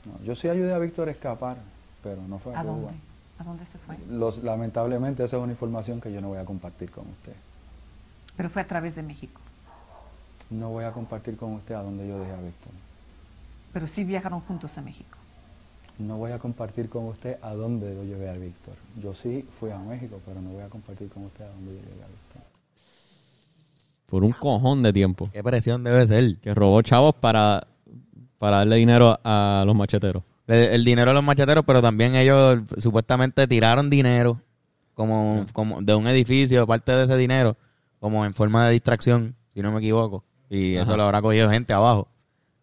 No, 0.07 0.25
Yo 0.25 0.35
sí 0.35 0.49
ayudé 0.49 0.73
a 0.73 0.79
Víctor 0.79 1.09
a 1.09 1.11
escapar, 1.11 1.59
pero 2.03 2.23
no 2.27 2.39
fue 2.39 2.55
a, 2.55 2.61
¿A 2.61 2.63
Cuba. 2.63 2.73
dónde? 2.75 2.95
¿A 3.39 3.45
dónde 3.45 3.67
se 3.67 3.77
fue? 3.77 3.97
Los- 4.09 4.43
lamentablemente 4.43 5.25
esa 5.25 5.37
es 5.37 5.43
una 5.43 5.53
información 5.53 6.01
que 6.01 6.11
yo 6.11 6.23
no 6.23 6.29
voy 6.29 6.39
a 6.39 6.47
compartir 6.47 6.91
con 6.91 7.07
usted. 7.07 7.35
Pero 8.41 8.49
fue 8.49 8.63
a 8.63 8.67
través 8.67 8.95
de 8.95 9.03
México. 9.03 9.39
No 10.49 10.71
voy 10.71 10.85
a 10.85 10.93
compartir 10.93 11.37
con 11.37 11.53
usted 11.53 11.75
a 11.75 11.83
dónde 11.83 12.09
yo 12.09 12.19
dejé 12.19 12.33
a 12.33 12.41
Víctor. 12.41 12.73
Pero 13.71 13.87
sí 13.87 14.03
viajaron 14.03 14.41
juntos 14.41 14.79
a 14.79 14.81
México. 14.81 15.19
No 15.99 16.17
voy 16.17 16.33
a 16.33 16.39
compartir 16.39 16.89
con 16.89 17.05
usted 17.09 17.37
a 17.43 17.53
dónde 17.53 17.95
yo 17.95 18.03
llevé 18.03 18.31
a 18.31 18.33
Víctor. 18.33 18.73
Yo 18.97 19.15
sí 19.15 19.47
fui 19.61 19.71
a 19.71 19.79
México, 19.79 20.23
pero 20.25 20.41
no 20.41 20.49
voy 20.53 20.63
a 20.63 20.71
compartir 20.71 21.11
con 21.11 21.27
usted 21.27 21.45
a 21.45 21.49
dónde 21.49 21.73
yo 21.75 21.81
llevé 21.81 22.03
a 22.03 22.07
Víctor. 22.07 22.43
Por 24.07 24.25
un 24.25 24.33
cojón 24.33 24.83
de 24.85 24.95
tiempo. 24.95 25.29
Qué 25.31 25.45
presión 25.45 25.85
debe 25.85 26.07
ser. 26.07 26.39
Que 26.39 26.55
robó 26.55 26.81
chavos 26.81 27.15
para, 27.17 27.67
para 28.39 28.57
darle 28.57 28.77
dinero 28.77 29.21
a 29.23 29.65
los 29.67 29.77
macheteros. 29.77 30.23
El, 30.47 30.57
el 30.57 30.83
dinero 30.87 31.11
de 31.11 31.15
los 31.17 31.25
macheteros, 31.25 31.63
pero 31.67 31.83
también 31.83 32.15
ellos 32.15 32.61
supuestamente 32.79 33.47
tiraron 33.47 33.91
dinero 33.91 34.41
como, 34.95 35.45
como 35.53 35.83
de 35.83 35.95
un 35.95 36.07
edificio, 36.07 36.67
parte 36.67 36.93
de 36.93 37.05
ese 37.05 37.19
dinero, 37.19 37.59
como 38.01 38.25
en 38.25 38.35
forma 38.35 38.67
de 38.67 38.73
distracción, 38.73 39.37
si 39.55 39.63
no 39.63 39.71
me 39.71 39.79
equivoco. 39.79 40.25
Y 40.49 40.75
eso 40.75 40.97
lo 40.97 41.05
habrá 41.05 41.23
cogido 41.23 41.49
gente 41.51 41.73
abajo. 41.73 42.09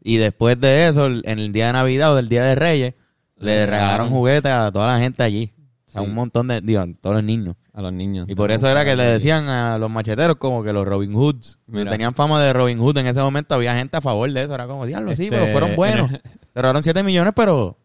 Y 0.04 0.18
después 0.18 0.60
de 0.60 0.88
eso, 0.88 1.08
en 1.08 1.40
el 1.40 1.52
día 1.54 1.68
de 1.68 1.74
Navidad 1.74 2.12
o 2.12 2.16
del 2.16 2.28
día 2.30 2.44
de 2.44 2.56
Reyes, 2.56 2.94
le 3.38 3.60
Le 3.60 3.66
regalaron 3.66 4.10
juguetes 4.10 4.52
a 4.52 4.72
toda 4.72 4.88
la 4.88 5.00
gente 5.00 5.24
allí. 5.24 5.54
A 5.94 6.02
un 6.02 6.14
montón 6.14 6.48
de, 6.48 6.62
digo, 6.62 6.82
a 6.82 6.88
todos 7.02 7.16
los 7.16 7.24
niños. 7.24 7.56
A 7.74 7.82
los 7.82 7.94
niños. 7.94 8.28
Y 8.30 8.36
por 8.36 8.52
eso 8.52 8.68
era 8.68 8.84
que 8.84 8.96
le 8.96 9.04
decían 9.06 9.48
a 9.48 9.78
los 9.78 9.90
macheteros 9.90 10.36
como 10.38 10.64
que 10.64 10.74
los 10.74 10.86
Robin 10.86 11.14
Hoods. 11.14 11.60
Mira. 11.68 11.90
Tenían 11.92 12.14
fama 12.14 12.42
de 12.44 12.54
Robin 12.54 12.80
Hood. 12.80 12.98
En 12.98 13.08
ese 13.08 13.22
momento 13.22 13.56
había 13.56 13.76
gente 13.76 13.98
a 13.98 14.02
favor 14.02 14.32
de 14.32 14.44
eso. 14.44 14.54
Era 14.54 14.68
como, 14.68 14.86
diablo, 14.86 15.16
sí, 15.16 15.24
Este, 15.26 15.36
pero 15.38 15.52
fueron 15.52 15.76
buenos. 15.76 16.12
en 16.12 16.22
Se 16.54 16.62
robaron 16.62 16.84
7 16.84 17.04
millones, 17.04 17.34
pero 17.36 17.78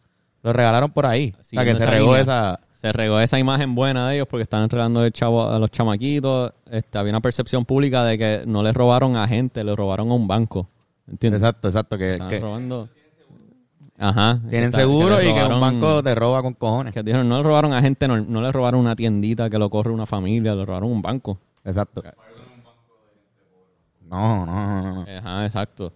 los 0.42 0.54
regalaron 0.54 0.90
por 0.90 1.06
ahí. 1.06 1.34
o 1.38 1.44
sea, 1.44 1.64
que 1.64 1.70
Siguiendo 1.70 1.78
se 1.80 1.86
regó 1.86 2.16
esa... 2.16 2.60
Se 2.82 2.92
regó 2.92 3.20
esa 3.20 3.38
imagen 3.38 3.76
buena 3.76 4.08
de 4.08 4.16
ellos 4.16 4.26
porque 4.28 4.42
estaban 4.42 4.68
regalando 4.68 5.04
el 5.04 5.12
chavo 5.12 5.48
a 5.48 5.56
los 5.60 5.70
chamaquitos. 5.70 6.52
Este, 6.68 6.98
había 6.98 7.12
una 7.12 7.20
percepción 7.20 7.64
pública 7.64 8.02
de 8.04 8.18
que 8.18 8.42
no 8.44 8.60
les 8.64 8.74
robaron 8.74 9.16
a 9.16 9.28
gente, 9.28 9.62
le 9.62 9.76
robaron 9.76 10.10
a 10.10 10.14
un 10.14 10.26
banco. 10.26 10.68
¿Entiendes? 11.08 11.42
Exacto, 11.42 11.68
exacto. 11.68 11.96
Que, 11.96 12.14
Estaban 12.14 12.30
que 12.30 12.40
robando. 12.40 12.88
Ajá. 13.98 14.40
tienen 14.50 14.70
Está- 14.70 14.80
seguro 14.80 15.16
le 15.16 15.30
y 15.30 15.32
que 15.32 15.44
un 15.44 15.60
banco 15.60 16.02
te 16.02 16.12
roba 16.16 16.42
con 16.42 16.54
cojones. 16.54 16.92
Que 16.92 17.04
dijeron, 17.04 17.28
no 17.28 17.36
le 17.36 17.44
robaron 17.44 17.72
a 17.72 17.80
gente, 17.80 18.08
no, 18.08 18.20
no 18.20 18.42
le 18.42 18.50
robaron 18.50 18.80
una 18.80 18.96
tiendita 18.96 19.48
que 19.48 19.60
lo 19.60 19.70
corre 19.70 19.92
una 19.92 20.06
familia, 20.06 20.52
le 20.56 20.64
robaron 20.64 20.90
un 20.90 21.00
banco. 21.02 21.38
Exacto. 21.64 22.02
No, 24.10 24.44
no, 24.44 24.82
no, 24.82 24.92
no. 24.92 25.06
Ajá, 25.18 25.46
exacto. 25.46 25.92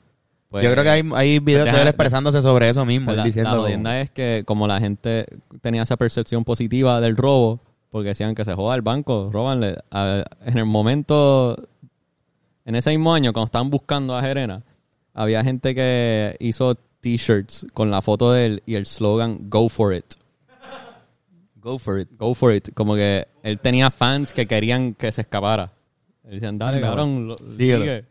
Pues, 0.50 0.64
Yo 0.64 0.70
creo 0.70 0.84
que 0.84 0.90
hay, 0.90 1.02
hay 1.14 1.38
videos 1.40 1.64
deja- 1.64 1.76
de 1.76 1.82
él 1.82 1.88
expresándose 1.88 2.40
sobre 2.40 2.68
eso 2.68 2.84
mismo. 2.86 3.06
Pues 3.06 3.16
la, 3.16 3.24
diciendo 3.24 3.50
la 3.66 3.72
como- 3.72 3.88
es 3.90 4.10
que 4.10 4.42
como 4.46 4.66
la 4.68 4.78
gente 4.80 5.26
tenía 5.60 5.82
esa 5.82 5.96
percepción 5.96 6.44
positiva 6.44 7.00
del 7.00 7.16
robo, 7.16 7.60
porque 7.90 8.08
decían 8.10 8.34
que 8.34 8.44
se 8.44 8.54
joda 8.54 8.74
el 8.76 8.82
banco, 8.82 9.28
robanle. 9.32 9.76
a- 9.90 10.24
en 10.44 10.58
el 10.58 10.64
momento, 10.66 11.56
en 12.64 12.74
ese 12.76 12.90
mismo 12.90 13.12
año, 13.12 13.32
cuando 13.32 13.46
estaban 13.46 13.70
buscando 13.70 14.16
a 14.16 14.22
Jerena, 14.22 14.62
había 15.14 15.42
gente 15.42 15.74
que 15.74 16.36
hizo 16.40 16.74
t-shirts 17.00 17.66
con 17.74 17.90
la 17.90 18.00
foto 18.02 18.32
de 18.32 18.46
él 18.46 18.62
y 18.66 18.74
el 18.76 18.86
slogan 18.86 19.48
Go 19.50 19.68
for 19.68 19.94
it. 19.94 20.04
Go 21.56 21.78
for 21.80 21.98
it. 21.98 22.08
Go 22.16 22.34
for 22.34 22.52
it. 22.54 22.72
Como 22.74 22.94
que 22.94 23.26
él 23.42 23.58
tenía 23.58 23.90
fans 23.90 24.32
que 24.32 24.46
querían 24.46 24.94
que 24.94 25.10
se 25.10 25.22
escapara. 25.22 25.72
Él 26.24 26.34
decían, 26.34 26.58
dale, 26.58 26.80
cabrón, 26.80 27.26
lo- 27.28 27.38
síguelo. 27.38 27.84
sigue, 27.84 28.04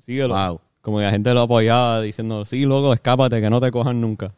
síguelo. 0.00 0.34
Wow. 0.34 0.60
Como 0.86 0.98
que 0.98 1.02
la 1.04 1.10
gente 1.10 1.34
lo 1.34 1.40
apoyaba 1.42 2.00
diciendo, 2.00 2.44
sí, 2.44 2.64
loco, 2.64 2.92
escápate, 2.92 3.40
que 3.40 3.50
no 3.50 3.60
te 3.60 3.72
cojan 3.72 4.00
nunca. 4.00 4.32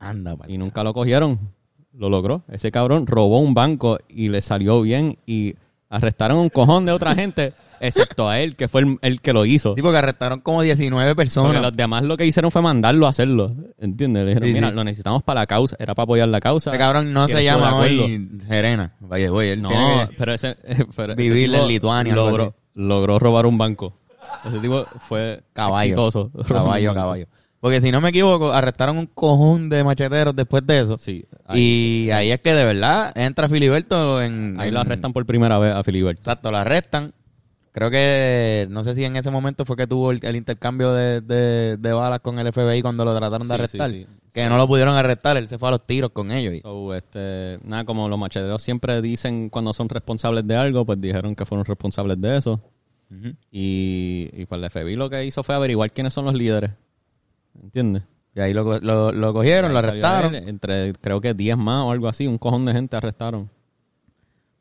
Anda. 0.00 0.36
Y 0.48 0.58
nunca 0.58 0.82
lo 0.82 0.92
cogieron. 0.92 1.38
Lo 1.96 2.08
logró. 2.10 2.42
Ese 2.50 2.72
cabrón 2.72 3.06
robó 3.06 3.38
un 3.38 3.54
banco 3.54 3.98
y 4.08 4.30
le 4.30 4.40
salió 4.40 4.82
bien 4.82 5.18
y 5.26 5.54
arrestaron 5.88 6.38
un 6.38 6.48
cojón 6.48 6.86
de 6.86 6.92
otra 6.92 7.14
gente, 7.14 7.52
excepto 7.80 8.28
a 8.28 8.40
él, 8.40 8.56
que 8.56 8.66
fue 8.66 8.80
el, 8.80 8.98
el 9.02 9.20
que 9.20 9.32
lo 9.32 9.44
hizo. 9.46 9.76
Sí, 9.76 9.82
porque 9.82 9.98
arrestaron 9.98 10.40
como 10.40 10.60
19 10.62 11.14
personas. 11.14 11.50
Porque 11.52 11.62
los 11.62 11.76
demás 11.76 12.02
lo 12.02 12.16
que 12.16 12.26
hicieron 12.26 12.50
fue 12.50 12.62
mandarlo 12.62 13.06
a 13.06 13.10
hacerlo. 13.10 13.54
¿Entiendes? 13.78 14.24
Le 14.24 14.30
dijeron, 14.30 14.48
Sí, 14.48 14.54
mira, 14.54 14.68
sí. 14.70 14.74
lo 14.74 14.82
necesitamos 14.82 15.22
para 15.22 15.42
la 15.42 15.46
causa. 15.46 15.76
Era 15.78 15.94
para 15.94 16.02
apoyar 16.04 16.28
la 16.28 16.40
causa. 16.40 16.70
Ese 16.70 16.78
cabrón 16.78 17.12
no 17.12 17.28
se 17.28 17.36
de 17.36 17.44
llama 17.44 17.70
acuerdo. 17.70 18.04
hoy 18.06 18.28
Jerena. 18.48 18.94
Vaya, 18.98 19.30
güey, 19.30 19.50
él 19.50 19.62
No, 19.62 19.68
que- 19.68 20.08
pero 20.18 20.32
ese... 20.34 20.56
pero 20.96 21.12
ese 21.12 21.22
vivir 21.22 21.50
tipo 21.50 21.62
en 21.62 21.68
Lituania, 21.68 22.12
algo 22.14 22.26
Logró, 22.26 22.44
así. 22.44 22.54
logró 22.74 23.18
robar 23.20 23.46
un 23.46 23.56
banco. 23.58 23.94
Ese 24.44 24.58
tipo 24.58 24.84
fue 25.08 25.42
Caballo. 25.52 25.82
exitoso. 25.82 26.30
Caballo, 26.48 26.94
caballo. 26.94 27.26
Porque 27.60 27.80
si 27.82 27.90
no 27.92 28.00
me 28.00 28.08
equivoco, 28.08 28.52
arrestaron 28.52 28.96
un 28.96 29.06
cojón 29.06 29.68
de 29.68 29.84
macheteros 29.84 30.34
después 30.34 30.66
de 30.66 30.80
eso. 30.80 30.96
Sí. 30.96 31.26
Ahí, 31.46 32.06
Y 32.06 32.10
ahí 32.10 32.30
es 32.30 32.40
que 32.40 32.54
de 32.54 32.64
verdad 32.64 33.12
entra 33.14 33.48
Filiberto 33.48 34.22
en... 34.22 34.58
ahí 34.58 34.68
en- 34.68 34.74
lo 34.74 34.80
arrestan 34.80 35.12
por 35.12 35.26
primera 35.26 35.58
vez 35.58 35.74
a 35.74 35.82
Filiberto. 35.84 36.20
Exacto, 36.22 36.50
lo 36.50 36.56
arrestan. 36.56 37.12
Creo 37.72 37.90
que, 37.90 38.66
no 38.70 38.82
sé 38.82 38.94
si 38.94 39.04
en 39.04 39.14
ese 39.14 39.30
momento 39.30 39.64
fue 39.64 39.76
que 39.76 39.86
tuvo 39.86 40.10
el, 40.10 40.18
el 40.24 40.36
intercambio 40.36 40.92
de, 40.92 41.20
de- 41.20 41.76
de 41.76 41.92
balas 41.92 42.20
con 42.20 42.38
el 42.38 42.50
FBI 42.50 42.80
cuando 42.82 43.04
lo 43.04 43.14
trataron 43.16 43.46
de 43.46 43.54
Sí, 43.54 43.60
arrestar. 43.60 43.90
sí, 43.90 44.06
sí. 44.08 44.16
Que 44.32 44.48
no 44.48 44.56
lo 44.56 44.66
pudieron 44.66 44.94
arrestar, 44.96 45.36
él 45.36 45.46
se 45.46 45.58
fue 45.58 45.68
a 45.68 45.72
los 45.72 45.86
tiros 45.86 46.10
con 46.12 46.32
ellos. 46.32 46.54
y- 46.54 46.60
So, 46.60 46.94
este, 46.94 47.58
nada, 47.64 47.84
como 47.84 48.08
los 48.08 48.18
macheteros 48.18 48.62
siempre 48.62 49.02
dicen 49.02 49.50
cuando 49.50 49.72
son 49.74 49.88
responsables 49.88 50.46
de 50.46 50.56
algo, 50.56 50.84
pues 50.86 50.98
dijeron 51.00 51.34
que 51.36 51.44
fueron 51.44 51.64
responsables 51.66 52.18
de 52.20 52.38
eso. 52.38 52.60
Y, 53.50 54.30
y 54.32 54.46
pues 54.46 54.62
el 54.62 54.70
FBI 54.70 54.96
lo 54.96 55.10
que 55.10 55.24
hizo 55.24 55.42
fue 55.42 55.54
averiguar 55.54 55.90
quiénes 55.90 56.14
son 56.14 56.24
los 56.26 56.34
líderes. 56.34 56.70
¿Entiendes? 57.62 58.02
Y 58.34 58.40
ahí 58.40 58.54
lo, 58.54 58.78
lo, 58.78 59.10
lo 59.12 59.32
cogieron, 59.32 59.66
Ahí 59.70 59.72
lo 59.72 59.78
arrestaron. 59.80 60.34
él, 60.36 60.48
entre 60.48 60.92
creo 61.00 61.20
que 61.20 61.34
10 61.34 61.56
más 61.56 61.84
o 61.84 61.90
algo 61.90 62.08
así, 62.08 62.26
un 62.26 62.38
cojón 62.38 62.64
de 62.64 62.72
gente 62.72 62.96
arrestaron. 62.96 63.50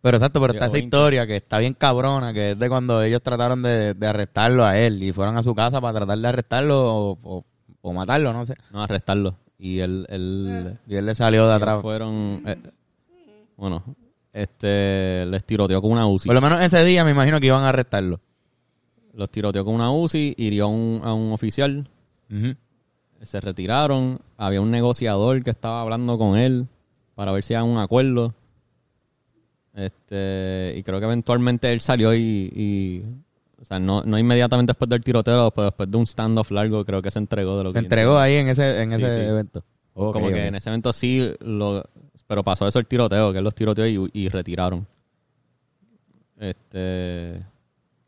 Pero 0.01 0.17
exacto, 0.17 0.39
pero 0.41 0.53
está 0.53 0.65
esa 0.65 0.73
20. 0.73 0.85
historia 0.85 1.27
que 1.27 1.35
está 1.35 1.59
bien 1.59 1.73
cabrona, 1.73 2.33
que 2.33 2.51
es 2.51 2.59
de 2.59 2.69
cuando 2.69 3.03
ellos 3.03 3.21
trataron 3.21 3.61
de, 3.61 3.93
de 3.93 4.07
arrestarlo 4.07 4.65
a 4.65 4.77
él 4.79 5.03
y 5.03 5.11
fueron 5.11 5.37
a 5.37 5.43
su 5.43 5.53
casa 5.53 5.79
para 5.81 5.99
tratar 5.99 6.17
de 6.17 6.27
arrestarlo 6.27 6.79
o, 7.11 7.17
o- 7.21 7.45
o 7.81 7.93
matarlo, 7.93 8.33
no 8.33 8.45
sé. 8.45 8.55
No, 8.71 8.81
arrestarlo. 8.83 9.35
Y 9.57 9.79
él, 9.79 10.05
él, 10.09 10.77
Y 10.87 10.95
él 10.95 11.05
le 11.05 11.15
salió 11.15 11.47
de 11.47 11.53
atrás. 11.53 11.81
fueron, 11.81 12.41
eh, 12.45 12.55
bueno, 13.57 13.83
este, 14.33 15.25
les 15.27 15.43
tiroteó 15.43 15.81
con 15.81 15.91
una 15.91 16.07
UCI. 16.07 16.27
Por 16.27 16.35
lo 16.35 16.41
menos 16.41 16.61
ese 16.61 16.83
día 16.85 17.03
me 17.03 17.11
imagino 17.11 17.39
que 17.39 17.47
iban 17.47 17.63
a 17.63 17.69
arrestarlo. 17.69 18.19
Los 19.19 19.29
tiroteó 19.29 19.65
con 19.65 19.75
una 19.75 19.91
UCI, 19.91 20.33
hirió 20.37 20.63
a 20.63 20.67
un, 20.67 21.01
a 21.03 21.13
un 21.13 21.33
oficial, 21.33 21.85
se 23.21 23.41
retiraron, 23.41 24.17
había 24.37 24.61
un 24.61 24.71
negociador 24.71 25.43
que 25.43 25.49
estaba 25.49 25.81
hablando 25.81 26.17
con 26.17 26.37
él 26.37 26.67
para 27.15 27.33
ver 27.33 27.43
si 27.43 27.53
había 27.53 27.69
un 27.69 27.77
acuerdo. 27.79 28.33
Este, 29.73 30.73
y 30.77 30.83
creo 30.83 30.99
que 30.99 31.05
eventualmente 31.05 31.69
él 31.71 31.81
salió 31.81 32.13
y, 32.15 32.19
y- 32.55 33.03
o 33.61 33.65
sea, 33.65 33.77
no, 33.77 34.03
no 34.03 34.17
inmediatamente 34.17 34.69
después 34.71 34.87
del 34.87 35.03
tiroteo, 35.03 35.51
pero 35.51 35.65
después 35.65 35.91
de 35.91 35.97
un 35.97 36.07
standoff 36.07 36.49
largo, 36.51 36.85
creo 36.85 37.01
que 37.01 37.11
se 37.11 37.19
entregó 37.19 37.57
de 37.57 37.65
lo 37.65 37.69
Se 37.71 37.73
que 37.73 37.79
entregó 37.79 38.17
ahí 38.17 38.35
en 38.35 38.47
ese, 38.47 38.81
en 38.81 38.89
Sí, 38.91 39.03
ese 39.03 39.15
sí. 39.15 39.21
evento. 39.21 39.63
Como 39.93 40.29
que 40.29 40.47
en 40.47 40.55
ese 40.55 40.69
evento 40.69 40.93
sí, 40.93 41.29
lo, 41.41 41.83
pero 42.25 42.41
pasó 42.41 42.69
eso 42.69 42.79
el 42.79 42.85
tiroteo, 42.85 43.33
que 43.33 43.39
él 43.39 43.43
los 43.43 43.53
tiroteó 43.53 43.85
y, 43.85 44.09
y 44.13 44.29
retiraron. 44.29 44.87
Este, 46.37 47.43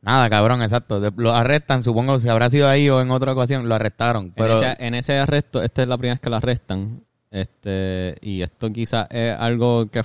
Nada, 0.01 0.29
cabrón, 0.29 0.61
exacto. 0.63 0.99
Lo 1.17 1.31
arrestan, 1.33 1.83
supongo 1.83 2.17
si 2.17 2.27
habrá 2.27 2.49
sido 2.49 2.67
ahí 2.67 2.89
o 2.89 3.01
en 3.01 3.11
otra 3.11 3.33
ocasión, 3.33 3.69
lo 3.69 3.75
arrestaron. 3.75 4.31
Pero 4.35 4.57
en, 4.57 4.63
ese, 4.71 4.85
en 4.87 4.95
ese 4.95 5.17
arresto, 5.19 5.61
esta 5.61 5.83
es 5.83 5.87
la 5.87 5.97
primera 5.97 6.15
vez 6.15 6.21
que 6.21 6.29
lo 6.29 6.35
arrestan. 6.37 7.01
Este, 7.29 8.15
y 8.21 8.41
esto 8.41 8.71
quizás 8.71 9.07
es 9.11 9.35
algo 9.37 9.87
que, 9.91 10.01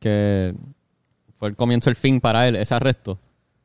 que 0.00 0.54
fue 1.38 1.48
el 1.48 1.56
comienzo, 1.56 1.90
el 1.90 1.96
fin 1.96 2.20
para 2.20 2.48
él, 2.48 2.56
ese 2.56 2.74
arresto. 2.74 3.18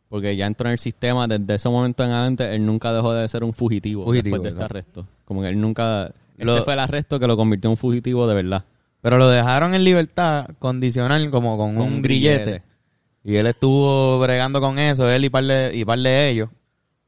Porque 0.10 0.36
ya 0.36 0.48
entró 0.48 0.68
en 0.68 0.74
el 0.74 0.80
sistema 0.80 1.28
desde 1.28 1.56
ese 1.56 1.70
momento 1.70 2.04
en 2.04 2.12
adelante, 2.12 2.56
él 2.56 2.66
nunca 2.66 2.92
dejó 2.92 3.14
de 3.14 3.28
ser 3.28 3.44
un 3.44 3.54
fugitivo, 3.54 4.04
Fugitivo, 4.04 4.36
después 4.38 4.44
de 4.44 4.50
este 4.50 4.64
arresto. 4.64 5.08
Como 5.24 5.42
que 5.42 5.50
él 5.50 5.62
nunca... 5.62 6.12
Lo- 6.38 6.54
este 6.54 6.66
fue 6.66 6.74
el 6.74 6.80
arresto 6.80 7.20
que 7.20 7.28
lo 7.28 7.38
convirtió 7.38 7.68
en 7.70 7.72
un 7.74 7.78
fugitivo 7.78 8.28
de 8.28 8.34
verdad. 8.36 8.64
Pero 9.02 9.18
lo 9.18 9.30
dejaron 9.30 9.74
en 9.76 9.84
libertad 9.84 10.48
condicional, 10.58 11.30
como 11.32 11.58
con, 11.58 11.76
Con 11.76 11.86
un 11.86 11.94
un 11.94 12.02
grillete. 12.02 12.44
grillete. 12.44 12.64
Y 13.24 13.36
él 13.36 13.48
estuvo 13.48 14.20
bregando 14.20 14.62
con 14.62 14.80
eso, 14.80 15.10
él 15.10 15.26
y 15.26 15.30
par 15.30 15.44
de, 15.44 15.72
y 15.76 15.84
par 15.86 16.00
de 16.00 16.30
ellos. 16.30 16.50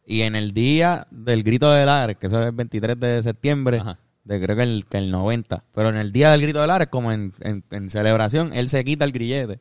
Y 0.06 0.21
en 0.21 0.36
el 0.36 0.52
día 0.52 1.08
del 1.12 1.43
grito 1.43 1.71
del 1.71 1.88
Ares, 1.89 2.17
que 2.17 2.28
eso 2.28 2.41
es 2.41 2.47
el 2.50 2.52
23 2.56 3.00
de 3.00 3.24
septiembre, 3.24 3.78
Ajá. 3.80 3.97
de 4.26 4.41
creo 4.41 4.56
que 4.58 4.63
el, 4.63 4.86
que 4.89 4.97
el 4.97 5.10
90. 5.12 5.63
Pero 5.74 5.89
en 5.89 5.95
el 5.95 6.12
día 6.12 6.32
del 6.32 6.41
grito 6.41 6.60
del 6.60 6.69
Ares, 6.69 6.89
como 6.89 7.12
en, 7.12 7.34
en- 7.39 7.63
en 7.71 7.89
celebración, 7.89 8.52
él 8.54 8.67
se 8.69 8.84
quita 8.84 9.06
el 9.06 9.12
grillete. 9.13 9.60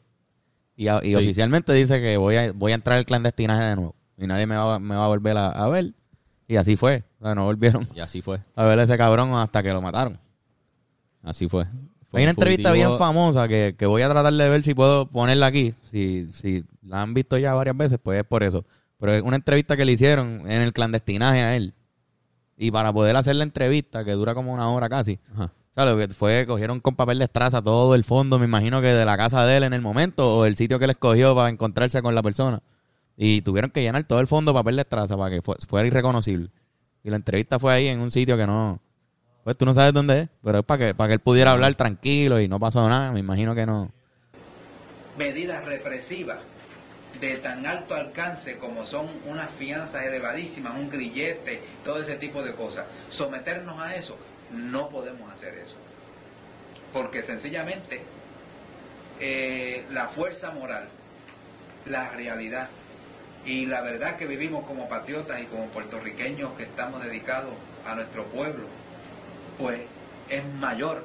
Y, 0.76 0.88
a- 0.88 1.00
y 1.04 1.08
Sí. 1.10 1.14
oficialmente 1.14 1.72
dice 1.72 2.00
que 2.00 2.16
voy 2.16 2.36
a, 2.36 2.52
voy 2.52 2.72
a 2.72 2.74
entrar 2.74 2.98
al 2.98 3.04
clandestinaje 3.06 3.62
de 3.62 3.76
nuevo. 3.76 3.94
Y 4.18 4.26
nadie 4.26 4.46
me 4.46 4.56
va, 4.56 4.78
me 4.78 4.96
va 4.96 5.04
a 5.04 5.08
volver 5.08 5.36
a, 5.36 5.50
a 5.50 5.68
ver. 5.68 5.92
Y 6.48 6.56
así 6.56 6.74
fue. 6.76 7.04
O 7.20 7.24
sea, 7.26 7.34
no 7.34 7.44
volvieron 7.44 7.86
Y 7.94 8.00
así 8.00 8.22
fue. 8.22 8.40
a 8.56 8.64
ver 8.64 8.78
a 8.80 8.82
ese 8.82 8.98
cabrón 8.98 9.32
hasta 9.34 9.62
que 9.62 9.72
lo 9.72 9.80
mataron. 9.80 10.18
Así 11.22 11.48
fue. 11.48 11.66
Fue 12.10 12.20
Hay 12.20 12.24
una 12.24 12.30
un 12.32 12.36
entrevista 12.36 12.72
bien 12.72 12.98
famosa 12.98 13.46
que, 13.48 13.74
que 13.78 13.86
voy 13.86 14.02
a 14.02 14.08
tratar 14.10 14.32
de 14.32 14.48
ver 14.48 14.62
si 14.62 14.74
puedo 14.74 15.06
ponerla 15.06 15.46
aquí. 15.46 15.74
Si, 15.90 16.28
si 16.32 16.64
la 16.82 17.02
han 17.02 17.14
visto 17.14 17.38
ya 17.38 17.54
varias 17.54 17.76
veces, 17.76 17.98
pues 18.02 18.18
es 18.20 18.24
por 18.26 18.42
eso. 18.42 18.64
Pero 18.98 19.12
es 19.12 19.22
una 19.22 19.36
entrevista 19.36 19.76
que 19.76 19.84
le 19.84 19.92
hicieron 19.92 20.42
en 20.50 20.60
el 20.62 20.72
clandestinaje 20.72 21.40
a 21.40 21.56
él. 21.56 21.72
Y 22.56 22.70
para 22.70 22.92
poder 22.92 23.16
hacer 23.16 23.36
la 23.36 23.44
entrevista, 23.44 24.04
que 24.04 24.12
dura 24.12 24.34
como 24.34 24.52
una 24.52 24.68
hora 24.70 24.88
casi, 24.88 25.18
Ajá. 25.34 25.50
lo 25.76 25.96
que 25.96 26.08
fue, 26.08 26.44
cogieron 26.46 26.80
con 26.80 26.94
papel 26.96 27.18
de 27.18 27.24
estraza 27.24 27.62
todo 27.62 27.94
el 27.94 28.04
fondo, 28.04 28.38
me 28.38 28.44
imagino 28.44 28.80
que 28.82 28.88
de 28.88 29.04
la 29.06 29.16
casa 29.16 29.46
de 29.46 29.56
él 29.56 29.62
en 29.62 29.72
el 29.72 29.80
momento, 29.80 30.36
o 30.36 30.44
el 30.44 30.56
sitio 30.56 30.78
que 30.78 30.84
él 30.84 30.90
escogió 30.90 31.34
para 31.34 31.48
encontrarse 31.48 32.02
con 32.02 32.14
la 32.14 32.22
persona. 32.22 32.60
Y 33.16 33.40
tuvieron 33.42 33.70
que 33.70 33.80
llenar 33.82 34.04
todo 34.04 34.20
el 34.20 34.26
fondo 34.26 34.52
de 34.52 34.58
papel 34.58 34.76
de 34.76 34.82
estraza 34.82 35.16
para 35.16 35.30
que 35.30 35.40
fue- 35.42 35.56
fuera 35.68 35.86
irreconocible. 35.86 36.50
Y 37.02 37.08
la 37.10 37.16
entrevista 37.16 37.58
fue 37.58 37.72
ahí 37.72 37.86
en 37.86 38.00
un 38.00 38.10
sitio 38.10 38.36
que 38.36 38.46
no, 38.46 38.78
pues 39.44 39.56
tú 39.56 39.64
no 39.64 39.74
sabes 39.74 39.92
dónde 39.92 40.20
es, 40.20 40.28
pero 40.42 40.58
es 40.58 40.64
para 40.64 40.86
que, 40.86 40.94
para 40.94 41.08
que 41.08 41.14
él 41.14 41.20
pudiera 41.20 41.52
hablar 41.52 41.74
tranquilo 41.74 42.40
y 42.40 42.48
no 42.48 42.58
pasó 42.60 42.88
nada, 42.88 43.12
me 43.12 43.20
imagino 43.20 43.54
que 43.54 43.66
no. 43.66 43.90
medidas 45.16 45.64
represivas 45.64 46.38
de 47.20 47.36
tan 47.36 47.66
alto 47.66 47.94
alcance 47.94 48.56
como 48.56 48.86
son 48.86 49.06
unas 49.26 49.50
fianzas 49.50 50.04
elevadísimas, 50.04 50.74
un 50.74 50.88
grillete, 50.88 51.60
todo 51.84 52.00
ese 52.02 52.16
tipo 52.16 52.42
de 52.42 52.54
cosas. 52.54 52.86
Someternos 53.10 53.80
a 53.80 53.94
eso, 53.94 54.16
no 54.52 54.88
podemos 54.88 55.30
hacer 55.32 55.54
eso. 55.54 55.76
Porque 56.92 57.22
sencillamente 57.22 58.02
eh, 59.20 59.84
la 59.90 60.08
fuerza 60.08 60.50
moral, 60.50 60.88
la 61.84 62.10
realidad 62.10 62.68
y 63.44 63.66
la 63.66 63.80
verdad 63.80 64.16
que 64.16 64.26
vivimos 64.26 64.66
como 64.66 64.88
patriotas 64.88 65.40
y 65.40 65.44
como 65.44 65.66
puertorriqueños 65.66 66.52
que 66.56 66.64
estamos 66.64 67.02
dedicados 67.02 67.52
a 67.86 67.94
nuestro 67.94 68.24
pueblo, 68.26 68.64
pues 69.60 69.80
es 70.28 70.42
mayor 70.60 71.04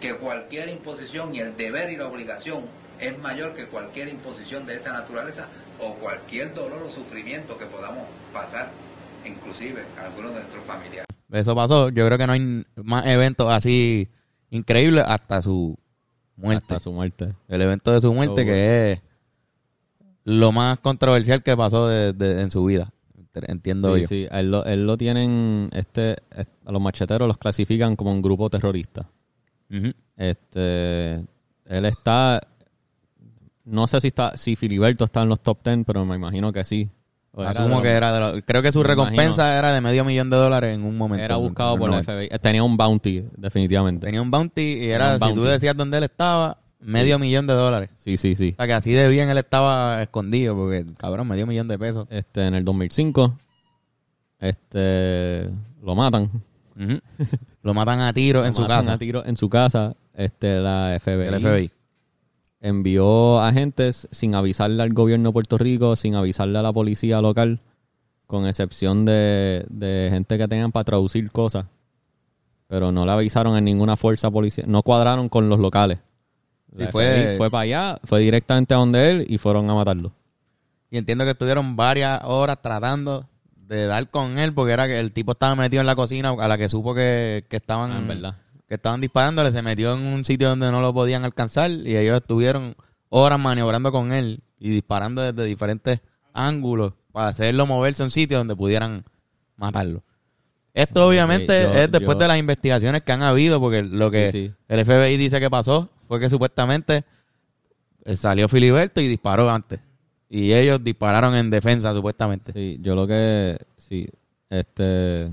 que 0.00 0.16
cualquier 0.16 0.68
imposición 0.68 1.34
y 1.34 1.40
el 1.40 1.56
deber 1.56 1.90
y 1.90 1.96
la 1.96 2.06
obligación 2.06 2.64
es 3.00 3.18
mayor 3.18 3.54
que 3.54 3.66
cualquier 3.66 4.08
imposición 4.08 4.66
de 4.66 4.76
esa 4.76 4.92
naturaleza 4.92 5.46
o 5.80 5.94
cualquier 5.94 6.54
dolor 6.54 6.82
o 6.86 6.90
sufrimiento 6.90 7.56
que 7.58 7.66
podamos 7.66 8.04
pasar, 8.32 8.70
inclusive 9.24 9.82
algunos 10.04 10.32
de 10.34 10.40
nuestros 10.40 10.64
familiares. 10.64 11.06
Eso 11.30 11.54
pasó. 11.54 11.88
Yo 11.88 12.04
creo 12.06 12.18
que 12.18 12.26
no 12.26 12.32
hay 12.34 12.64
más 12.76 13.06
eventos 13.06 13.50
así 13.50 14.08
increíbles 14.50 15.04
hasta 15.06 15.40
su 15.40 15.76
muerte. 16.36 16.62
Hasta 16.74 16.80
su 16.80 16.92
muerte. 16.92 17.34
El 17.48 17.62
evento 17.62 17.92
de 17.92 18.00
su 18.00 18.12
muerte 18.12 18.42
Oh, 18.42 18.44
que 18.44 18.92
es 18.92 19.00
lo 20.24 20.52
más 20.52 20.78
controversial 20.80 21.42
que 21.42 21.56
pasó 21.56 21.88
de- 21.88 22.12
de- 22.12 22.42
en 22.42 22.50
su 22.50 22.64
vida. 22.64 22.92
Entiendo 23.34 23.94
Sí, 23.96 24.02
yo. 24.02 24.08
sí, 24.08 24.26
él 24.30 24.50
lo, 24.50 24.64
él 24.64 24.86
lo 24.86 24.96
tienen, 24.96 25.70
este, 25.72 26.16
est- 26.30 26.50
a 26.66 26.72
los 26.72 26.80
macheteros 26.82 27.26
los 27.26 27.38
clasifican 27.38 27.96
como 27.96 28.12
un 28.12 28.20
grupo 28.22 28.50
terrorista. 28.50 29.08
Este, 30.16 31.14
él 31.66 31.84
está, 31.86 32.40
no 33.64 33.86
sé 33.86 34.00
si 34.00 34.08
está, 34.08 34.36
si 34.36 34.56
Filiberto 34.56 35.04
está 35.04 35.22
en 35.22 35.28
los 35.30 35.40
top 35.40 35.58
10, 35.64 35.84
pero 35.86 36.04
me 36.04 36.16
imagino 36.16 36.52
que 36.52 36.64
sí. 36.64 36.90
O 37.34 37.42
Asumo 37.42 37.80
que 37.80 37.88
era 37.88 38.12
de 38.12 38.20
los- 38.20 38.42
creo 38.44 38.60
que 38.60 38.70
su 38.72 38.82
recompensa 38.82 39.42
imagino. 39.44 39.58
era 39.58 39.72
de 39.72 39.80
medio 39.80 40.04
millón 40.04 40.28
de 40.28 40.36
dólares 40.36 40.74
en 40.74 40.84
un 40.84 40.98
momento. 40.98 41.24
Era 41.24 41.36
buscado 41.36 41.78
por 41.78 41.88
la 41.88 42.02
90. 42.02 42.12
FBI. 42.12 42.38
Tenía 42.40 42.62
un 42.62 42.76
bounty, 42.76 43.24
definitivamente. 43.38 44.04
Tenía 44.06 44.20
un 44.20 44.30
bounty 44.30 44.60
y 44.60 44.90
era, 44.90 45.18
si 45.18 45.32
tú 45.32 45.42
decías 45.44 45.74
dónde 45.74 45.96
él 45.96 46.04
estaba, 46.04 46.58
medio 46.82 47.18
millón 47.18 47.46
de 47.46 47.54
dólares. 47.54 47.90
Sí, 47.96 48.16
sí, 48.16 48.34
sí. 48.34 48.50
O 48.52 48.56
sea 48.56 48.66
que 48.66 48.72
así 48.74 48.92
de 48.92 49.08
bien 49.08 49.28
él 49.30 49.38
estaba 49.38 50.02
escondido, 50.02 50.54
porque 50.56 50.84
cabrón, 50.96 51.28
medio 51.28 51.46
millón 51.46 51.68
de 51.68 51.78
pesos. 51.78 52.06
Este, 52.10 52.46
en 52.46 52.54
el 52.54 52.64
2005, 52.64 53.38
este, 54.38 55.48
lo 55.82 55.94
matan. 55.94 56.30
Lo 57.62 57.74
matan 57.74 58.00
a 58.00 58.12
tiro 58.12 58.40
en 58.44 58.48
Lo 58.48 58.54
su 58.54 58.62
matan 58.62 58.78
casa. 58.80 58.92
a 58.94 58.98
tiro 58.98 59.24
en 59.24 59.36
su 59.36 59.48
casa. 59.48 59.94
Este, 60.14 60.58
la 60.58 60.98
FBI, 61.00 61.12
El 61.28 61.40
FBI. 61.40 61.70
envió 62.60 63.40
agentes 63.40 64.08
sin 64.10 64.34
avisarle 64.34 64.82
al 64.82 64.92
gobierno 64.92 65.28
de 65.28 65.32
Puerto 65.32 65.58
Rico, 65.58 65.94
sin 65.94 66.16
avisarle 66.16 66.58
a 66.58 66.62
la 66.62 66.72
policía 66.72 67.20
local, 67.20 67.60
con 68.26 68.46
excepción 68.46 69.04
de, 69.04 69.64
de 69.68 70.08
gente 70.10 70.38
que 70.38 70.48
tengan 70.48 70.72
para 70.72 70.84
traducir 70.84 71.30
cosas. 71.30 71.66
Pero 72.66 72.90
no 72.90 73.04
le 73.06 73.12
avisaron 73.12 73.56
en 73.56 73.64
ninguna 73.64 73.96
fuerza 73.96 74.28
policial. 74.30 74.68
No 74.68 74.82
cuadraron 74.82 75.28
con 75.28 75.48
los 75.48 75.60
locales. 75.60 75.98
Sí, 76.76 76.84
fue- 76.90 77.04
FBI 77.24 77.36
fue 77.36 77.50
para 77.50 77.62
allá, 77.62 77.98
fue 78.04 78.20
directamente 78.20 78.74
a 78.74 78.78
donde 78.78 79.10
él 79.10 79.26
y 79.28 79.38
fueron 79.38 79.68
a 79.70 79.74
matarlo. 79.74 80.12
Y 80.90 80.98
entiendo 80.98 81.24
que 81.24 81.30
estuvieron 81.32 81.76
varias 81.76 82.20
horas 82.24 82.60
tratando 82.62 83.28
de 83.56 83.86
dar 83.86 84.08
con 84.10 84.38
él, 84.38 84.52
porque 84.52 84.72
era 84.72 84.86
que 84.86 84.98
el 85.00 85.12
tipo 85.12 85.32
estaba 85.32 85.54
metido 85.54 85.80
en 85.80 85.86
la 85.86 85.94
cocina 85.96 86.30
a 86.38 86.48
la 86.48 86.58
que 86.58 86.68
supo 86.68 86.94
que, 86.94 87.44
que 87.48 87.56
estaban 87.56 87.90
Ah, 87.92 87.98
en 87.98 88.08
verdad. 88.08 88.34
que 88.68 88.74
estaban 88.74 89.00
disparándole, 89.00 89.52
se 89.52 89.62
metió 89.62 89.92
en 89.94 90.00
un 90.00 90.24
sitio 90.24 90.48
donde 90.50 90.70
no 90.70 90.80
lo 90.80 90.92
podían 90.94 91.24
alcanzar 91.24 91.70
y 91.70 91.96
ellos 91.96 92.18
estuvieron 92.18 92.74
horas 93.10 93.38
maniobrando 93.38 93.92
con 93.92 94.12
él 94.12 94.40
y 94.58 94.70
disparando 94.70 95.20
desde 95.22 95.44
diferentes 95.48 96.00
ángulos 96.32 96.92
para 97.12 97.28
hacerlo 97.28 97.66
moverse 97.66 98.02
a 98.02 98.06
un 98.06 98.10
sitio 98.10 98.38
donde 98.38 98.56
pudieran 98.56 99.04
matarlo. 99.56 100.02
Esto 100.74 101.06
obviamente 101.06 101.62
yo- 101.62 101.74
es 101.74 101.92
después 101.92 102.16
yo- 102.16 102.20
de 102.22 102.28
las 102.28 102.38
investigaciones 102.38 103.02
que 103.02 103.12
han 103.12 103.22
habido, 103.22 103.60
porque 103.60 103.82
lo 103.82 104.10
que 104.10 104.32
Sí, 104.32 104.46
sí. 104.48 104.54
el 104.68 104.80
FBI 104.86 105.16
dice 105.18 105.38
que 105.40 105.50
pasó 105.50 105.90
fue 106.08 106.20
que 106.20 106.28
supuestamente 106.30 107.04
eh, 108.04 108.16
salió 108.16 108.48
Filiberto 108.48 109.00
y 109.00 109.08
disparó 109.08 109.50
antes. 109.50 109.80
Y 110.28 110.52
ellos 110.52 110.82
dispararon 110.82 111.34
en 111.34 111.50
defensa, 111.50 111.92
supuestamente. 111.94 112.52
Sí, 112.52 112.78
yo 112.80 112.94
lo 112.94 113.06
que 113.06 113.58
sí, 113.78 114.06
este 114.48 115.28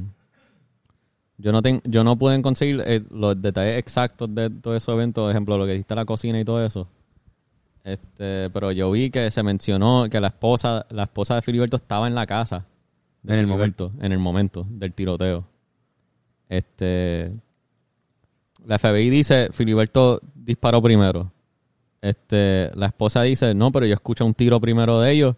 yo 1.37 1.53
no 1.53 1.61
ten- 1.61 1.81
yo 1.85 2.03
no 2.03 2.17
pude 2.17 2.41
conseguir 2.41 2.83
eh, 2.85 3.01
los 3.09 3.41
detalles 3.41 3.77
exactos 3.77 4.33
de 4.35 4.49
todos 4.49 4.75
esos 4.77 4.93
eventos, 4.93 5.23
por 5.23 5.31
ejemplo, 5.31 5.57
lo 5.57 5.65
que 5.65 5.71
dijiste 5.71 5.95
la 5.95 6.03
cocina 6.05 6.37
y 6.39 6.43
todo 6.43 6.65
eso. 6.65 6.87
Este, 7.85 8.49
pero 8.49 8.71
yo 8.73 8.91
vi 8.91 9.09
que 9.09 9.31
se 9.31 9.41
mencionó 9.41 10.07
que 10.11 10.19
la 10.19 10.27
esposa, 10.27 10.85
la 10.89 11.03
esposa 11.03 11.35
de 11.35 11.41
Filiberto 11.41 11.77
estaba 11.77 12.07
en 12.07 12.13
la 12.15 12.27
casa 12.27 12.65
En 13.25 13.35
el 13.35 13.45
Filiberto, 13.45 13.91
en 14.01 14.11
el 14.11 14.19
momento 14.19 14.65
del 14.69 14.93
tiroteo. 14.93 15.45
Este 16.49 17.31
la 18.65 18.77
FBI 18.77 19.09
dice 19.09 19.49
Filiberto 19.53 20.19
disparó 20.49 20.81
primero. 20.81 21.31
Este, 22.01 22.71
la 22.75 22.87
esposa 22.87 23.21
dice, 23.23 23.53
"No, 23.53 23.71
pero 23.71 23.85
yo 23.85 23.93
escucho 23.93 24.25
un 24.25 24.33
tiro 24.33 24.59
primero 24.59 24.99
de 24.99 25.11
ellos." 25.11 25.35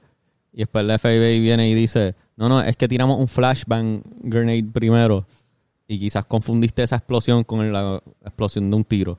Y 0.54 0.60
después 0.60 0.86
la 0.86 0.96
FBI 0.98 1.40
viene 1.40 1.70
y 1.70 1.74
dice, 1.74 2.16
"No, 2.36 2.50
no, 2.50 2.62
es 2.62 2.76
que 2.78 2.88
tiramos 2.88 3.20
un 3.20 3.28
flashbang 3.28 4.02
grenade 4.24 4.64
primero." 4.72 5.26
Y 5.88 6.00
quizás 6.00 6.26
confundiste 6.26 6.84
esa 6.84 6.96
explosión 6.96 7.44
con 7.44 7.72
la 7.74 8.02
explosión 8.24 8.70
de 8.70 8.76
un 8.76 8.84
tiro. 8.86 9.18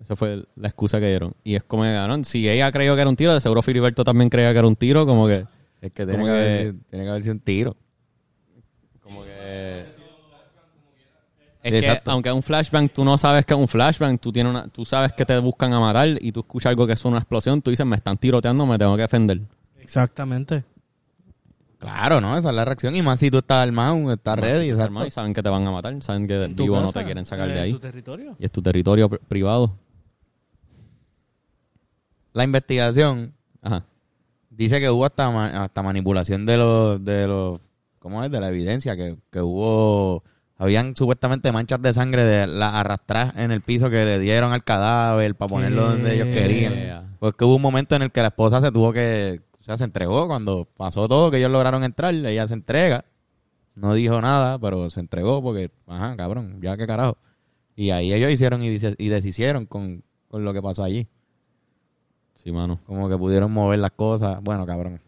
Esa 0.00 0.14
fue 0.16 0.44
la 0.56 0.68
excusa 0.68 1.00
que 1.00 1.08
dieron. 1.08 1.32
Y 1.42 1.54
es 1.54 1.64
como 1.64 1.82
que 1.82 1.92
ganaron. 1.92 2.24
Si 2.24 2.48
ella 2.48 2.70
creyó 2.70 2.94
que 2.94 3.00
era 3.00 3.10
un 3.10 3.16
tiro, 3.16 3.32
de 3.32 3.40
seguro 3.40 3.62
Filiberto 3.62 4.04
también 4.04 4.28
creía 4.28 4.52
que 4.52 4.58
era 4.58 4.68
un 4.68 4.76
tiro, 4.76 5.06
como 5.06 5.26
que. 5.26 5.44
Es 5.80 5.92
que 5.92 6.06
tiene 6.06 6.22
que, 6.24 6.30
haber 6.30 6.56
que- 6.58 6.62
sido- 6.70 6.84
tiene 6.90 7.04
que 7.04 7.10
haber 7.10 7.22
sido 7.22 7.32
un 7.34 7.40
tiro. 7.40 7.76
Como 9.02 9.22
que. 9.24 9.86
Es 11.64 11.72
Sí, 11.84 11.90
que, 11.90 12.10
aunque 12.10 12.28
es 12.28 12.34
un 12.34 12.42
flashbang, 12.42 12.90
tú 12.90 13.04
no 13.06 13.16
sabes 13.16 13.46
que 13.46 13.54
es 13.54 13.58
un 13.58 13.66
flashbang, 13.66 14.18
tú, 14.18 14.30
tienes 14.30 14.50
una, 14.50 14.68
tú 14.68 14.84
sabes 14.84 15.14
que 15.14 15.24
te 15.24 15.38
buscan 15.38 15.72
a 15.72 15.80
matar 15.80 16.08
y 16.20 16.30
tú 16.30 16.40
escuchas 16.40 16.68
algo 16.70 16.86
que 16.86 16.92
es 16.92 17.04
una 17.06 17.16
explosión, 17.18 17.62
tú 17.62 17.70
dices, 17.70 17.86
me 17.86 17.96
están 17.96 18.18
tiroteando, 18.18 18.66
me 18.66 18.76
tengo 18.76 18.94
que 18.96 19.02
defender. 19.02 19.40
Exactamente. 19.80 20.62
Claro, 21.78 22.20
¿no? 22.20 22.36
Esa 22.36 22.50
es 22.50 22.54
la 22.54 22.64
reacción. 22.66 22.94
Y 22.94 23.00
más 23.02 23.18
si 23.20 23.30
tú 23.30 23.38
estás 23.38 23.62
armado, 23.66 24.12
estás 24.12 24.38
ready. 24.38 24.68
Estás 24.70 24.84
armado 24.84 25.06
y 25.06 25.10
saben 25.10 25.32
que 25.34 25.42
te 25.42 25.48
van 25.48 25.66
a 25.66 25.70
matar, 25.70 26.02
saben 26.02 26.26
que 26.26 26.34
del 26.34 26.50
En 26.50 26.56
tu 26.56 26.64
vivo 26.64 26.76
no 26.76 26.82
casa, 26.86 27.00
te 27.00 27.04
quieren 27.06 27.24
sacar 27.26 27.48
de 27.48 27.60
ahí. 27.60 27.70
En 27.70 27.76
tu 27.76 27.80
territorio. 27.80 28.36
Y 28.38 28.44
es 28.44 28.50
tu 28.52 28.60
territorio 28.62 29.08
pri- 29.08 29.18
privado. 29.26 29.74
La 32.32 32.44
investigación 32.44 33.32
Ajá. 33.62 33.84
dice 34.50 34.80
que 34.80 34.90
hubo 34.90 35.04
hasta, 35.04 35.30
ma- 35.30 35.64
hasta 35.64 35.82
manipulación 35.82 36.46
de 36.46 36.56
los, 36.56 37.04
de 37.04 37.26
los, 37.28 37.60
¿cómo 37.98 38.24
es? 38.24 38.30
De 38.30 38.40
la 38.40 38.48
evidencia, 38.48 38.96
que, 38.96 39.16
que 39.30 39.40
hubo, 39.40 40.24
habían 40.56 40.94
supuestamente 40.96 41.50
manchas 41.52 41.80
de 41.82 41.92
sangre 41.92 42.24
de 42.24 42.46
la 42.46 42.78
arrastrar 42.80 43.34
en 43.36 43.50
el 43.50 43.60
piso 43.60 43.90
que 43.90 44.04
le 44.04 44.18
dieron 44.18 44.52
al 44.52 44.62
cadáver 44.64 45.34
para 45.34 45.48
ponerlo 45.48 45.88
donde 45.88 46.14
ellos 46.14 46.28
querían. 46.28 47.16
Porque 47.18 47.44
hubo 47.44 47.56
un 47.56 47.62
momento 47.62 47.94
en 47.96 48.02
el 48.02 48.10
que 48.12 48.20
la 48.20 48.28
esposa 48.28 48.60
se 48.60 48.70
tuvo 48.70 48.92
que, 48.92 49.40
o 49.60 49.62
sea, 49.62 49.76
se 49.76 49.84
entregó 49.84 50.26
cuando 50.28 50.66
pasó 50.76 51.08
todo, 51.08 51.30
que 51.30 51.38
ellos 51.38 51.50
lograron 51.50 51.82
entrar, 51.84 52.14
ella 52.14 52.46
se 52.46 52.54
entrega, 52.54 53.04
no 53.74 53.94
dijo 53.94 54.20
nada, 54.20 54.58
pero 54.58 54.88
se 54.90 55.00
entregó 55.00 55.42
porque, 55.42 55.70
ajá, 55.86 56.16
cabrón, 56.16 56.58
ya 56.62 56.76
qué 56.76 56.86
carajo. 56.86 57.16
Y 57.76 57.90
ahí 57.90 58.12
ellos 58.12 58.30
hicieron 58.30 58.62
y, 58.62 58.68
dice- 58.68 58.94
y 58.98 59.08
deshicieron 59.08 59.66
con, 59.66 60.04
con 60.28 60.44
lo 60.44 60.52
que 60.52 60.62
pasó 60.62 60.84
allí. 60.84 61.08
Sí, 62.34 62.52
mano. 62.52 62.78
Como 62.86 63.08
que 63.08 63.16
pudieron 63.16 63.50
mover 63.50 63.78
las 63.78 63.90
cosas. 63.92 64.40
Bueno, 64.42 64.66
cabrón. 64.66 65.00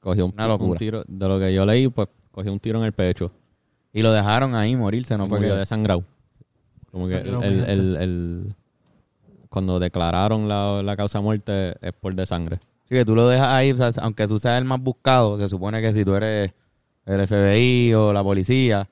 Cogió 0.00 0.26
un, 0.26 0.32
Una 0.34 0.46
locura. 0.46 0.70
un 0.72 0.76
tiro, 0.78 1.02
de 1.08 1.28
lo 1.28 1.38
que 1.40 1.52
yo 1.52 1.64
leí, 1.66 1.88
pues 1.88 2.08
cogió 2.30 2.52
un 2.52 2.60
tiro 2.60 2.78
en 2.78 2.84
el 2.84 2.92
pecho. 2.92 3.32
Y 3.92 4.02
lo 4.02 4.12
dejaron 4.12 4.54
ahí 4.54 4.76
morirse, 4.76 5.16
no 5.16 5.28
fue 5.28 5.38
murió 5.38 5.54
que... 5.54 5.60
desangrado. 5.60 6.04
Como 6.90 7.08
que 7.08 7.16
el, 7.16 7.22
Sangrado 7.24 7.44
el- 7.44 7.52
gigante. 7.54 7.72
el- 7.72 7.96
el- 7.96 8.54
cuando 9.48 9.78
declararon 9.78 10.46
la, 10.48 10.82
la 10.82 10.96
causa 10.96 11.18
de 11.18 11.24
muerte 11.24 11.74
es 11.80 11.92
por 11.92 12.14
desangre. 12.14 12.58
Sí, 12.88 12.94
que 12.94 13.04
tú 13.04 13.14
lo 13.14 13.28
dejas 13.28 13.48
ahí, 13.48 13.72
o 13.72 13.76
sea, 13.76 13.90
aunque 14.02 14.26
tú 14.26 14.38
seas 14.38 14.58
el 14.58 14.64
más 14.64 14.80
buscado, 14.80 15.36
se 15.38 15.48
supone 15.48 15.80
que 15.80 15.92
si 15.92 16.04
tú 16.04 16.14
eres 16.14 16.52
el 17.06 17.26
FBI 17.26 17.94
o 17.94 18.12
la 18.12 18.22
policía, 18.22 18.88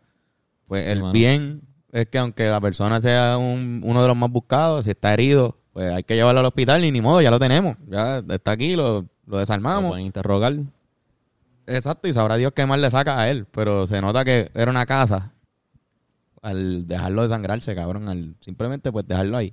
pues 0.67 0.87
el 0.89 1.01
mano. 1.01 1.13
bien 1.13 1.61
es 1.93 2.07
que 2.07 2.19
aunque 2.19 2.49
la 2.49 2.61
persona 2.61 3.01
sea 3.01 3.37
un- 3.39 3.83
uno 3.85 4.03
de 4.03 4.09
los 4.09 4.17
más 4.17 4.31
buscados, 4.31 4.85
si 4.87 4.91
está 4.93 5.13
herido, 5.15 5.57
pues 5.73 5.93
hay 5.93 6.03
que 6.05 6.15
llevarlo 6.15 6.41
al 6.41 6.47
hospital 6.47 6.85
y 6.85 6.91
ni 6.91 7.01
modo, 7.03 7.21
ya 7.21 7.31
lo 7.31 7.39
tenemos. 7.39 7.77
Ya 7.89 8.23
está 8.31 8.53
aquí, 8.53 8.77
lo, 8.77 9.01
lo 9.03 9.07
Lo 9.27 9.39
desarmamos. 9.39 9.91
pueden 9.91 10.07
interrogar. 10.07 10.55
Exacto, 11.67 12.07
y 12.09 12.13
sabrá 12.13 12.37
Dios 12.37 12.53
qué 12.55 12.65
más 12.67 12.79
le 12.79 12.91
saca 12.91 13.19
a 13.21 13.29
él. 13.31 13.47
Pero 13.51 13.87
se 13.87 14.01
nota 14.01 14.25
que 14.25 14.51
era 14.55 14.71
una 14.71 14.87
casa 14.87 15.33
al 16.43 16.87
dejarlo 16.87 17.23
desangrarse, 17.23 17.75
cabrón. 17.75 18.09
Al 18.09 18.35
simplemente 18.41 18.93
pues 18.93 19.07
dejarlo 19.07 19.37
ahí. 19.37 19.53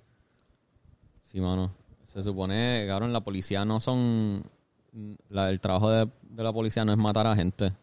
Sí, 1.21 1.41
mano. 1.41 1.71
Se 2.03 2.21
supone, 2.21 2.85
cabrón, 2.87 3.11
la 3.13 3.21
policía 3.21 3.65
no 3.65 3.79
son... 3.79 4.43
La, 5.29 5.49
el 5.49 5.59
trabajo 5.59 5.89
de, 5.89 6.07
de 6.29 6.43
la 6.43 6.53
policía 6.53 6.85
no 6.85 6.91
es 6.91 6.97
matar 6.99 7.25
a 7.25 7.35
gente. 7.35 7.73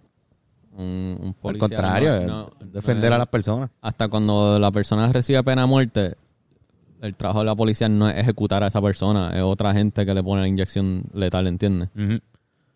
Un, 0.73 1.17
un 1.21 1.27
Al 1.29 1.35
policía 1.35 1.69
contrario, 1.69 2.21
no- 2.21 2.51
es 2.61 2.73
defender 2.73 3.11
no 3.11 3.17
a 3.17 3.19
las 3.19 3.27
personas. 3.27 3.71
Hasta 3.81 4.07
cuando 4.07 4.57
la 4.61 4.71
persona 4.71 5.13
recibe 5.13 5.43
pena 5.43 5.63
de 5.63 5.67
muerte, 5.67 6.15
el 7.01 7.17
trabajo 7.17 7.41
de 7.41 7.47
la 7.47 7.57
policía 7.57 7.89
no 7.89 8.09
es 8.09 8.17
ejecutar 8.17 8.63
a 8.63 8.69
esa 8.69 8.81
persona, 8.81 9.31
es 9.35 9.43
otra 9.43 9.73
gente 9.73 10.07
que 10.07 10.15
le 10.15 10.23
pone 10.23 10.43
la 10.43 10.47
inyección 10.47 11.03
letal, 11.13 11.49
¿entiendes? 11.49 11.89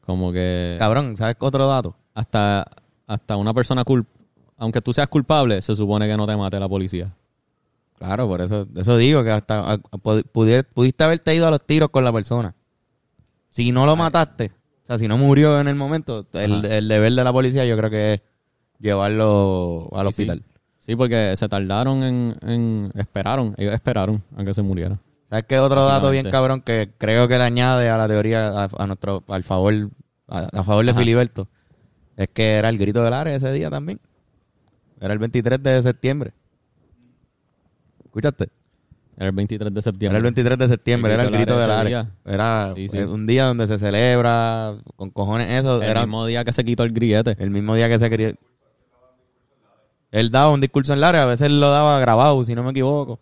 Como 0.06 0.32
que 0.32 0.76
Cabrón, 0.78 1.16
¿sabes 1.16 1.36
otro 1.40 1.66
dato? 1.66 1.96
hasta, 2.14 2.66
hasta 3.06 3.36
una 3.36 3.52
persona 3.54 3.84
culp 3.84 4.06
aunque 4.56 4.80
tú 4.80 4.94
seas 4.94 5.08
culpable, 5.08 5.60
se 5.62 5.74
supone 5.74 6.06
que 6.06 6.16
no 6.16 6.26
te 6.28 6.36
mate 6.36 6.60
la 6.60 6.68
policía. 6.68 7.12
Claro, 7.98 8.28
por 8.28 8.40
eso, 8.40 8.66
eso 8.76 8.96
digo 8.96 9.24
que 9.24 9.30
hasta 9.32 9.72
a- 9.72 9.78
pudier- 9.78 10.64
pudiste 10.72 11.02
haberte 11.04 11.34
ido 11.34 11.48
a 11.48 11.50
los 11.50 11.60
tiros 11.66 11.90
con 11.90 12.04
la 12.04 12.12
persona. 12.12 12.54
Si 13.50 13.72
no 13.72 13.84
lo 13.84 13.96
mataste, 13.96 14.52
o 14.84 14.86
sea, 14.86 14.98
si 14.98 15.08
no 15.08 15.18
murió 15.18 15.58
en 15.60 15.66
el 15.68 15.74
momento, 15.74 16.24
el, 16.34 16.64
el 16.66 16.86
deber 16.88 17.12
de 17.14 17.24
la 17.24 17.32
policía 17.32 17.64
yo 17.64 17.76
creo 17.76 17.90
que 17.90 18.12
es 18.14 18.20
llevarlo 18.78 19.88
al 19.92 20.06
Sí, 20.08 20.12
sí. 20.14 20.22
hospital. 20.30 20.42
Sí, 20.78 20.96
porque 20.96 21.34
se 21.36 21.48
tardaron 21.48 22.02
en, 22.02 22.36
en 22.42 22.92
esperaron, 22.94 23.54
ellos 23.56 23.72
esperaron 23.74 24.22
a 24.36 24.44
que 24.44 24.54
se 24.54 24.62
muriera. 24.62 24.98
¿Sabes 25.34 25.46
qué 25.48 25.58
otro 25.58 25.84
dato 25.84 26.10
bien 26.10 26.30
cabrón 26.30 26.60
que 26.60 26.92
creo 26.96 27.26
que 27.26 27.36
le 27.38 27.42
añade 27.42 27.88
a 27.88 27.96
la 27.98 28.06
teoría 28.06 28.46
a, 28.50 28.68
a 28.78 28.86
nuestro 28.86 29.24
al 29.26 29.42
favor 29.42 29.74
a, 30.28 30.38
a 30.60 30.62
favor 30.62 30.84
de 30.84 30.92
Ajá. 30.92 31.00
Filiberto? 31.00 31.48
Es 32.16 32.28
que 32.32 32.52
era 32.54 32.68
el 32.68 32.78
grito 32.78 33.02
del 33.02 33.12
área 33.12 33.34
ese 33.34 33.50
día 33.52 33.68
también. 33.68 33.98
Era 35.00 35.12
el 35.12 35.18
23 35.18 35.60
de 35.60 35.82
septiembre. 35.82 36.32
¿Escuchaste? 38.04 38.48
Era 39.16 39.26
el 39.26 39.32
23 39.32 39.74
de 39.74 39.82
septiembre. 39.82 40.16
Era 40.16 40.18
el 40.18 40.22
23 40.34 40.56
de 40.58 40.68
septiembre, 40.68 41.14
El 41.14 41.20
era 41.20 41.28
el 41.28 41.34
grito 41.34 41.58
del 41.58 41.70
área 41.70 42.10
Era 42.24 42.72
Sí, 42.76 42.88
sí. 42.88 42.98
un 42.98 43.26
día 43.26 43.46
donde 43.46 43.66
se 43.66 43.76
celebra 43.78 44.76
con 44.94 45.10
cojones 45.10 45.50
eso. 45.50 45.82
El 45.82 45.88
era 45.88 46.02
mismo 46.02 46.26
día 46.26 46.44
que 46.44 46.52
se 46.52 46.64
quitó 46.64 46.84
el 46.84 46.92
grillete. 46.92 47.34
el 47.40 47.50
mismo 47.50 47.74
día 47.74 47.88
que 47.88 47.98
se 47.98 48.08
quería. 48.08 48.34
Él 50.12 50.30
daba 50.30 50.50
un 50.50 50.60
discurso 50.60 50.92
en 50.92 50.98
el 50.98 51.04
área, 51.04 51.24
a 51.24 51.26
veces 51.26 51.50
lo 51.50 51.70
daba 51.70 51.98
grabado, 51.98 52.44
si 52.44 52.54
no 52.54 52.62
me 52.62 52.70
equivoco. 52.70 53.18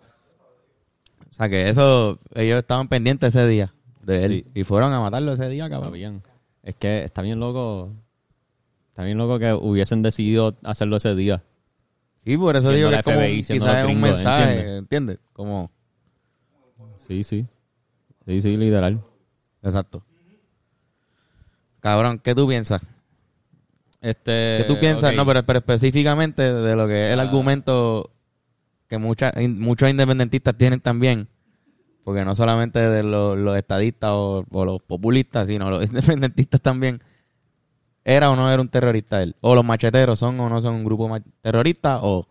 O 1.33 1.35
sea 1.35 1.49
que 1.49 1.69
eso, 1.69 2.21
ellos 2.35 2.59
estaban 2.59 2.87
pendientes 2.89 3.35
ese 3.35 3.49
día 3.49 3.73
de 4.03 4.25
él. 4.25 4.47
Y 4.55 4.65
fueron 4.65 4.93
a 4.93 5.01
matarlo 5.01 5.33
ese 5.33 5.49
día, 5.49 5.65
Está 5.65 5.77
cabrón. 5.77 5.93
bien. 5.95 6.23
Es 6.63 6.77
que 6.77 7.03
está 7.03 7.23
bien 7.23 7.41
loco. 7.41 7.91
Está 8.91 9.03
bien 9.05 9.17
loco 9.19 9.39
que 9.39 9.53
hubiesen 9.55 10.03
decidido 10.03 10.55
hacerlo 10.63 10.97
ese 10.97 11.15
día. 11.15 11.43
Sí, 12.25 12.37
por 12.37 12.55
eso 12.55 12.71
digo 12.71 12.91
que 12.91 12.97
es 12.97 13.03
como 13.03 13.17
FBI, 13.17 13.37
quizás 13.43 13.53
es 13.55 13.63
un 13.65 13.83
gringos, 13.85 14.03
mensaje, 14.11 14.43
¿entiendes? 14.53 14.79
¿entiendes? 14.79 15.19
Como, 15.33 15.71
Sí, 16.99 17.25
sí. 17.25 17.47
Sí, 18.27 18.41
sí, 18.41 18.57
literal. 18.57 19.03
exacto. 19.63 20.05
Cabrón, 21.81 22.21
¿qué 22.23 22.35
tú 22.35 22.47
piensas? 22.47 22.81
Este, 24.01 24.59
¿Qué 24.59 24.65
tú 24.69 24.79
piensas? 24.79 25.11
ok. 25.11 25.17
No, 25.17 25.27
pero, 25.27 25.43
pero 25.45 25.59
específicamente 25.61 26.53
de 26.53 26.77
lo 26.77 26.87
que 26.87 27.09
es 27.09 27.13
el 27.15 27.21
Ah. 27.21 27.23
argumento 27.25 28.11
que 28.93 28.99
mucha- 28.99 29.33
muchos 29.49 29.89
independentistas 29.89 30.55
tienen 30.55 30.79
también, 30.79 31.27
porque 32.05 32.27
no 32.27 32.35
solamente 32.35 32.79
de 32.79 33.03
los, 33.03 33.57
estadistas 33.57 34.11
o, 34.13 34.45
los 34.51 34.83
populistas, 34.83 35.49
sino 35.49 35.71
los 35.71 35.83
independentistas 35.89 36.61
también. 36.61 37.03
¿Era 38.05 38.31
o 38.31 38.37
no 38.37 38.53
era 38.53 38.61
un 38.61 38.69
terrorista 38.69 39.23
él? 39.23 39.35
¿O 39.41 39.55
los 39.55 39.65
macheteros 39.65 40.19
son 40.19 40.39
o 40.41 40.51
no 40.51 40.61
son 40.61 40.75
un 40.75 40.85
grupo 40.85 41.09
terrorista? 41.41 42.01
¿O 42.03 42.27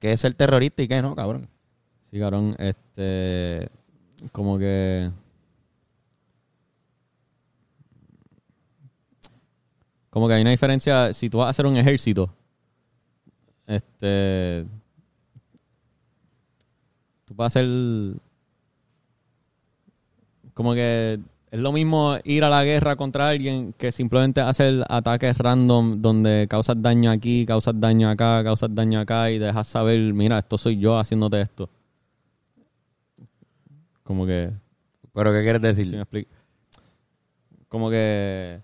qué 0.00 0.12
es 0.12 0.20
ser 0.20 0.34
terrorista 0.34 0.82
y 0.82 0.88
qué 0.88 1.00
no, 1.00 1.14
cabrón? 1.14 1.48
Sí, 2.10 2.18
cabrón, 2.18 2.56
este. 2.58 3.68
Como 4.32 4.58
que. 4.58 5.12
Como 10.08 10.26
que 10.26 10.34
hay 10.34 10.42
una 10.42 10.50
diferencia. 10.50 11.12
Si 11.12 11.30
tú 11.30 11.38
vas 11.38 11.46
a 11.46 11.50
hacer 11.50 11.66
un 11.66 11.76
ejército, 11.76 12.34
este. 13.68 14.66
Vas 17.40 17.56
a 17.56 17.60
hacer. 17.60 17.70
Como 20.52 20.74
que 20.74 21.18
es 21.50 21.58
lo 21.58 21.72
mismo 21.72 22.18
ir 22.24 22.44
a 22.44 22.50
la 22.50 22.62
guerra 22.64 22.96
contra 22.96 23.30
alguien 23.30 23.72
que 23.78 23.92
simplemente 23.92 24.42
hacer 24.42 24.84
ataques 24.90 25.38
random 25.38 26.02
donde 26.02 26.46
causas 26.50 26.76
daño 26.82 27.10
aquí, 27.10 27.46
causas 27.46 27.80
daño 27.80 28.10
acá, 28.10 28.44
causas 28.44 28.68
daño 28.74 29.00
acá 29.00 29.30
y 29.30 29.38
dejas 29.38 29.68
saber, 29.68 29.98
mira, 30.12 30.36
esto 30.36 30.58
soy 30.58 30.78
yo 30.78 30.98
haciéndote 30.98 31.40
esto. 31.40 31.70
Como 34.02 34.26
que. 34.26 34.50
¿Pero 35.14 35.32
qué 35.32 35.42
quieres 35.42 35.62
si 35.62 35.66
decir? 35.68 35.96
me 35.96 36.02
explico. 36.02 36.30
Como 37.70 37.88
que. 37.88 38.60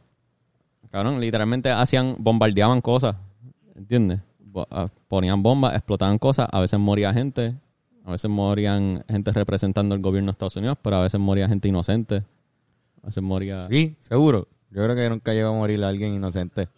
Cabrón, 0.91 1.19
literalmente 1.19 1.71
hacían. 1.71 2.17
Bombardeaban 2.19 2.83
cosas. 2.83 3.17
¿Entiendes? 3.75 4.21
Ah, 4.71 4.89
Ponían 5.09 5.43
bombas, 5.43 5.75
explotaban 5.75 6.19
cosas. 6.19 6.47
A 6.53 6.61
veces 6.61 6.79
moría 6.79 7.15
gente. 7.15 7.55
A 8.07 8.13
veces 8.13 8.31
morían 8.31 9.05
gente 9.09 9.33
representando 9.33 9.95
el 9.95 10.01
gobierno 10.01 10.29
de 10.29 10.33
Estados 10.33 10.57
Unidos, 10.57 10.79
pero 10.81 10.97
a 10.97 11.03
veces 11.03 11.21
moría 11.21 11.49
gente 11.49 11.69
inocente. 11.69 12.23
A 13.03 13.07
veces 13.07 13.23
moría. 13.23 13.67
Sí, 13.69 13.97
seguro. 14.01 14.49
Yo 14.71 14.83
creo 14.85 14.95
que 14.97 15.09
nunca 15.11 15.33
llegó 15.35 15.49
a 15.51 15.53
morir 15.53 15.83
alguien 15.85 16.15
inocente. 16.15 16.69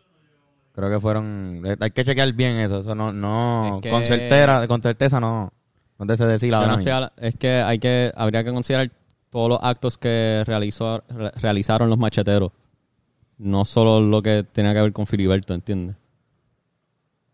Creo 0.72 0.90
que 0.90 0.98
fueron... 1.00 1.62
Hay 1.80 1.90
que 1.90 2.04
chequear 2.04 2.32
bien 2.32 2.56
eso. 2.56 2.78
Eso 2.80 2.94
no... 2.94 3.12
no 3.12 3.76
Es 3.76 3.82
que- 3.82 3.90
con, 3.90 4.04
certera, 4.04 4.66
con 4.66 4.82
certeza 4.82 5.20
no... 5.20 5.52
No 5.98 6.06
te 6.06 6.16
sé 6.16 6.26
decir 6.26 6.54
ahora 6.54 6.76
no 6.76 7.10
es 7.16 7.34
que 7.34 7.50
hay 7.50 7.78
que 7.80 8.12
habría 8.14 8.44
que 8.44 8.52
considerar 8.52 8.88
todos 9.30 9.48
los 9.48 9.58
actos 9.60 9.98
que 9.98 10.44
realizó, 10.46 11.02
re- 11.08 11.32
realizaron 11.32 11.90
los 11.90 11.98
macheteros. 11.98 12.52
No 13.38 13.64
solo 13.64 14.00
lo 14.00 14.22
que 14.22 14.44
tenía 14.50 14.72
que 14.74 14.80
ver 14.80 14.92
con 14.92 15.06
Filiberto, 15.08 15.54
¿entiendes? 15.54 15.96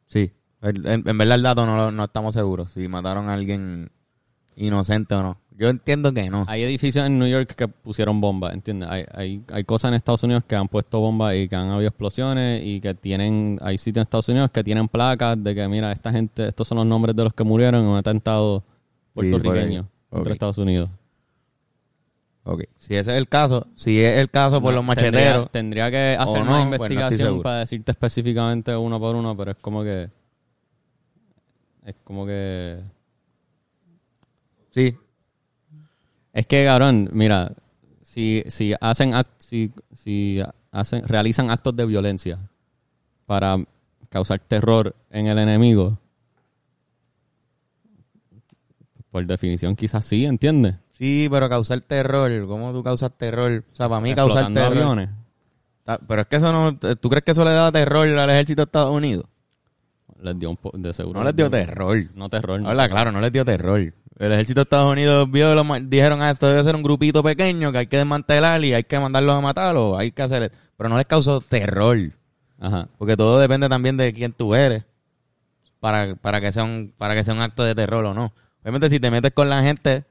Sí. 0.09 0.33
En, 0.65 1.09
en- 1.09 1.19
verdad 1.19 1.37
el 1.37 1.43
dato 1.43 1.67
no, 1.67 1.91
no 1.91 2.05
estamos 2.05 2.35
seguros. 2.35 2.71
Si 2.71 2.89
mataron 2.89 3.29
a 3.29 3.35
alguien 3.35 3.91
inocente 4.57 5.15
o 5.15 5.23
no. 5.23 5.39
Yo 5.57 5.69
entiendo 5.69 6.13
que 6.13 6.29
no. 6.31 6.45
Hay 6.49 6.63
edificios 6.63 7.07
en 7.07 7.19
New 7.19 7.29
York 7.29 7.55
que 7.55 7.69
pusieron 7.69 8.21
bombas, 8.21 8.55
¿entiendes? 8.55 8.89
Hay, 8.91 9.05
hay, 9.15 9.43
hay 9.53 9.63
cosas 9.65 9.91
en 9.91 9.95
Estados 9.95 10.23
Unidos 10.25 10.43
que 10.49 10.57
han 10.57 10.67
puesto 10.67 10.99
bombas 10.99 11.37
y 11.37 11.49
que 11.49 11.55
han 11.55 11.69
habido 11.71 11.89
explosiones 11.89 12.61
y 12.65 12.81
que 12.81 12.95
tienen, 12.95 13.59
hay 13.63 13.79
sitios 13.79 13.99
en 13.99 14.03
Estados 14.03 14.29
Unidos 14.29 14.51
que 14.51 14.65
tienen 14.65 14.89
placas 14.89 15.43
de 15.43 15.55
que, 15.55 15.69
mira, 15.69 15.93
esta 15.93 16.11
gente, 16.11 16.49
estos 16.49 16.67
son 16.67 16.79
los 16.79 16.87
nombres 16.87 17.15
de 17.15 17.23
los 17.23 17.33
que 17.35 17.45
murieron 17.45 17.83
en 17.83 17.87
un 17.87 17.97
atentado 17.97 18.65
puertorriqueño 19.13 19.83
por 19.83 19.89
ahí. 19.89 19.89
contra 20.11 20.31
Ok. 20.33 20.35
Estados 20.35 20.59
Unidos. 20.59 20.91
Ok. 22.45 22.65
Si 22.79 22.95
ese 22.97 23.13
es 23.13 23.19
el 23.19 23.29
caso, 23.29 23.67
si 23.75 24.01
es 24.01 24.19
el 24.19 24.31
caso 24.31 24.61
por 24.61 24.73
No, 24.73 24.77
los 24.79 24.85
macheteros... 24.85 25.51
Tendría, 25.51 25.89
tendría 25.89 25.91
que 25.91 26.17
hacer 26.21 26.43
una 26.43 26.51
pues 26.51 26.61
no 26.61 26.63
investigación 26.65 27.43
para 27.43 27.59
decirte 27.61 27.93
específicamente 27.93 28.77
uno 28.77 28.99
por 29.01 29.15
uno, 29.17 29.37
pero 29.37 29.53
es 29.53 29.57
como 29.61 29.83
que. 29.85 30.11
Es 31.85 31.95
como 32.05 32.27
que. 32.27 32.83
Sí. 34.71 34.97
Es 36.33 36.47
que, 36.47 36.65
cabrón, 36.65 37.11
mira, 37.13 37.53
si, 38.03 38.43
si 38.49 38.75
hacen 38.81 39.13
act- 39.13 39.29
si, 39.39 39.71
si 39.93 40.43
hacen, 40.73 41.07
realizan 41.07 41.51
actos 41.51 41.77
de 41.77 41.87
violencia 41.87 42.39
para 43.27 43.57
causar 44.09 44.41
terror 44.41 44.95
en 45.11 45.27
el 45.29 45.39
enemigo, 45.39 45.99
por 49.11 49.25
definición 49.27 49.77
quizás 49.77 50.05
sí, 50.05 50.25
¿entiendes? 50.25 50.75
Sí, 50.93 51.29
pero 51.31 51.49
causar 51.49 51.81
terror. 51.83 52.31
¿Cómo 52.47 52.73
tú 52.73 52.83
causas 52.83 53.13
terror? 53.17 53.65
O 53.73 53.75
sea, 53.77 53.89
para 53.89 54.01
mí 54.01 54.15
causar 54.15 54.53
terror... 54.53 54.73
aviones. 54.73 55.11
Pero 56.09 56.23
es 56.23 56.29
que 56.29 56.37
eso 56.37 56.53
no... 56.53 56.77
¿Tú 56.97 57.11
crees 57.11 57.25
que 57.25 57.33
eso 57.33 57.45
le 57.45 57.51
da 57.53 57.71
terror 57.71 58.07
al 58.09 58.31
ejército 58.31 58.63
de 58.63 58.65
Estados 58.65 58.91
Unidos? 58.93 59.27
Les 60.23 60.39
dio 60.39 60.51
un 60.51 60.57
po- 60.57 60.73
de 60.75 60.93
seguro. 60.93 61.19
No 61.21 61.25
les 61.25 61.37
dio 61.37 61.51
terror. 61.51 61.97
No 62.15 62.29
terror. 62.29 62.61
no. 62.61 62.69
Habla 62.71 62.89
claro, 62.89 63.13
no 63.13 63.21
les 63.21 63.33
dio 63.33 63.45
terror. 63.45 63.93
El 64.19 64.33
ejército 64.33 64.61
de 64.61 64.63
Estados 64.63 64.91
Unidos 64.93 65.31
vio, 65.31 65.63
ma- 65.65 65.81
dijeron, 65.81 66.23
ah, 66.23 66.31
esto 66.31 66.47
debe 66.49 66.63
ser 66.63 66.77
un 66.77 66.83
grupito 66.83 67.23
pequeño 67.23 67.73
que 67.73 67.79
hay 67.79 67.87
que 67.89 67.97
desmantelar 67.99 68.63
y 68.65 68.73
hay 68.73 68.85
que 68.85 68.99
mandarlos 68.99 69.35
a 69.37 69.41
matar 69.41 69.77
o 69.77 69.99
hay 69.99 70.13
que 70.13 70.23
hacer... 70.23 70.53
Pero 70.77 70.89
no 70.89 70.97
les 70.97 71.07
causó 71.07 71.41
terror. 71.41 71.99
Ajá. 72.61 72.89
Porque 72.99 73.17
todo 73.17 73.39
depende 73.39 73.69
también 73.69 73.97
de 73.97 74.13
quién 74.15 74.33
tú 74.33 74.55
eres 74.55 74.85
para, 75.81 76.15
para, 76.15 76.41
que 76.41 76.53
sea 76.53 76.65
un, 76.65 76.93
para 76.97 77.15
que 77.15 77.25
sea 77.25 77.35
un 77.35 77.41
acto 77.41 77.65
de 77.65 77.75
terror 77.75 78.05
o 78.05 78.15
no. 78.15 78.33
Obviamente 78.63 78.89
si 78.91 79.01
te 79.01 79.11
metes 79.11 79.33
con 79.33 79.49
la 79.49 79.63
gente, 79.63 80.05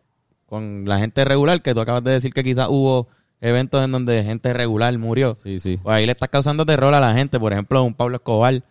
con 0.46 0.84
la 0.86 1.00
gente 1.00 1.26
regular, 1.26 1.62
que 1.62 1.74
tú 1.74 1.80
acabas 1.80 2.04
de 2.04 2.12
decir 2.12 2.34
que 2.34 2.44
quizás 2.44 2.68
hubo 2.70 3.08
eventos 3.42 3.84
en 3.84 3.92
donde 3.92 4.24
gente 4.24 4.54
regular 4.54 4.96
murió, 4.98 5.36
Sí, 5.36 5.60
sí. 5.60 5.80
pues 5.82 5.96
ahí 5.96 6.06
le 6.06 6.12
estás 6.12 6.30
causando 6.30 6.66
terror 6.66 6.94
a 6.94 7.00
la 7.00 7.14
gente. 7.14 7.40
Por 7.40 7.52
ejemplo, 7.54 7.84
un 7.84 7.94
Pablo 7.94 8.18
Escobar. 8.18 8.62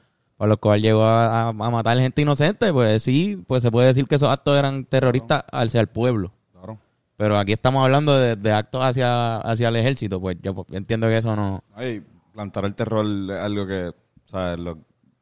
Pablo 0.43 0.55
Escobar 0.55 0.81
llegó 0.81 1.05
a, 1.05 1.53
matar 1.53 1.97
gente 1.99 2.21
inocente, 2.21 2.73
pues 2.73 3.05
sí, 3.05 3.41
pues 3.47 3.63
se 3.63 3.71
puede 3.71 3.87
decir 3.87 4.09
que 4.09 4.17
esos 4.17 4.29
actos 4.29 4.59
eran 4.59 4.85
terroristas 4.87 5.45
hacia 5.53 5.81
el 5.81 5.87
pueblo. 5.87 6.33
Claro. 6.51 6.81
Pero 7.17 7.39
aquí 7.39 7.53
estamos 7.53 7.85
hablando 7.85 8.19
de, 8.19 8.35
de 8.35 8.51
actos 8.51 8.83
hacia, 8.83 9.37
hacia 9.37 9.69
el 9.69 9.77
ejército, 9.77 10.21
pues 10.21 10.37
yo 10.43 10.53
pues, 10.53 10.67
entiendo 10.73 11.07
que 11.07 11.19
eso 11.19 11.37
no... 11.37 11.63
Ay, 11.77 12.03
plantar 12.33 12.65
el 12.65 12.75
terror 12.75 13.07
es 13.07 13.39
algo 13.39 13.69
que, 13.69 13.91
o 13.91 13.95
sea, 14.29 14.57
los, 14.57 14.79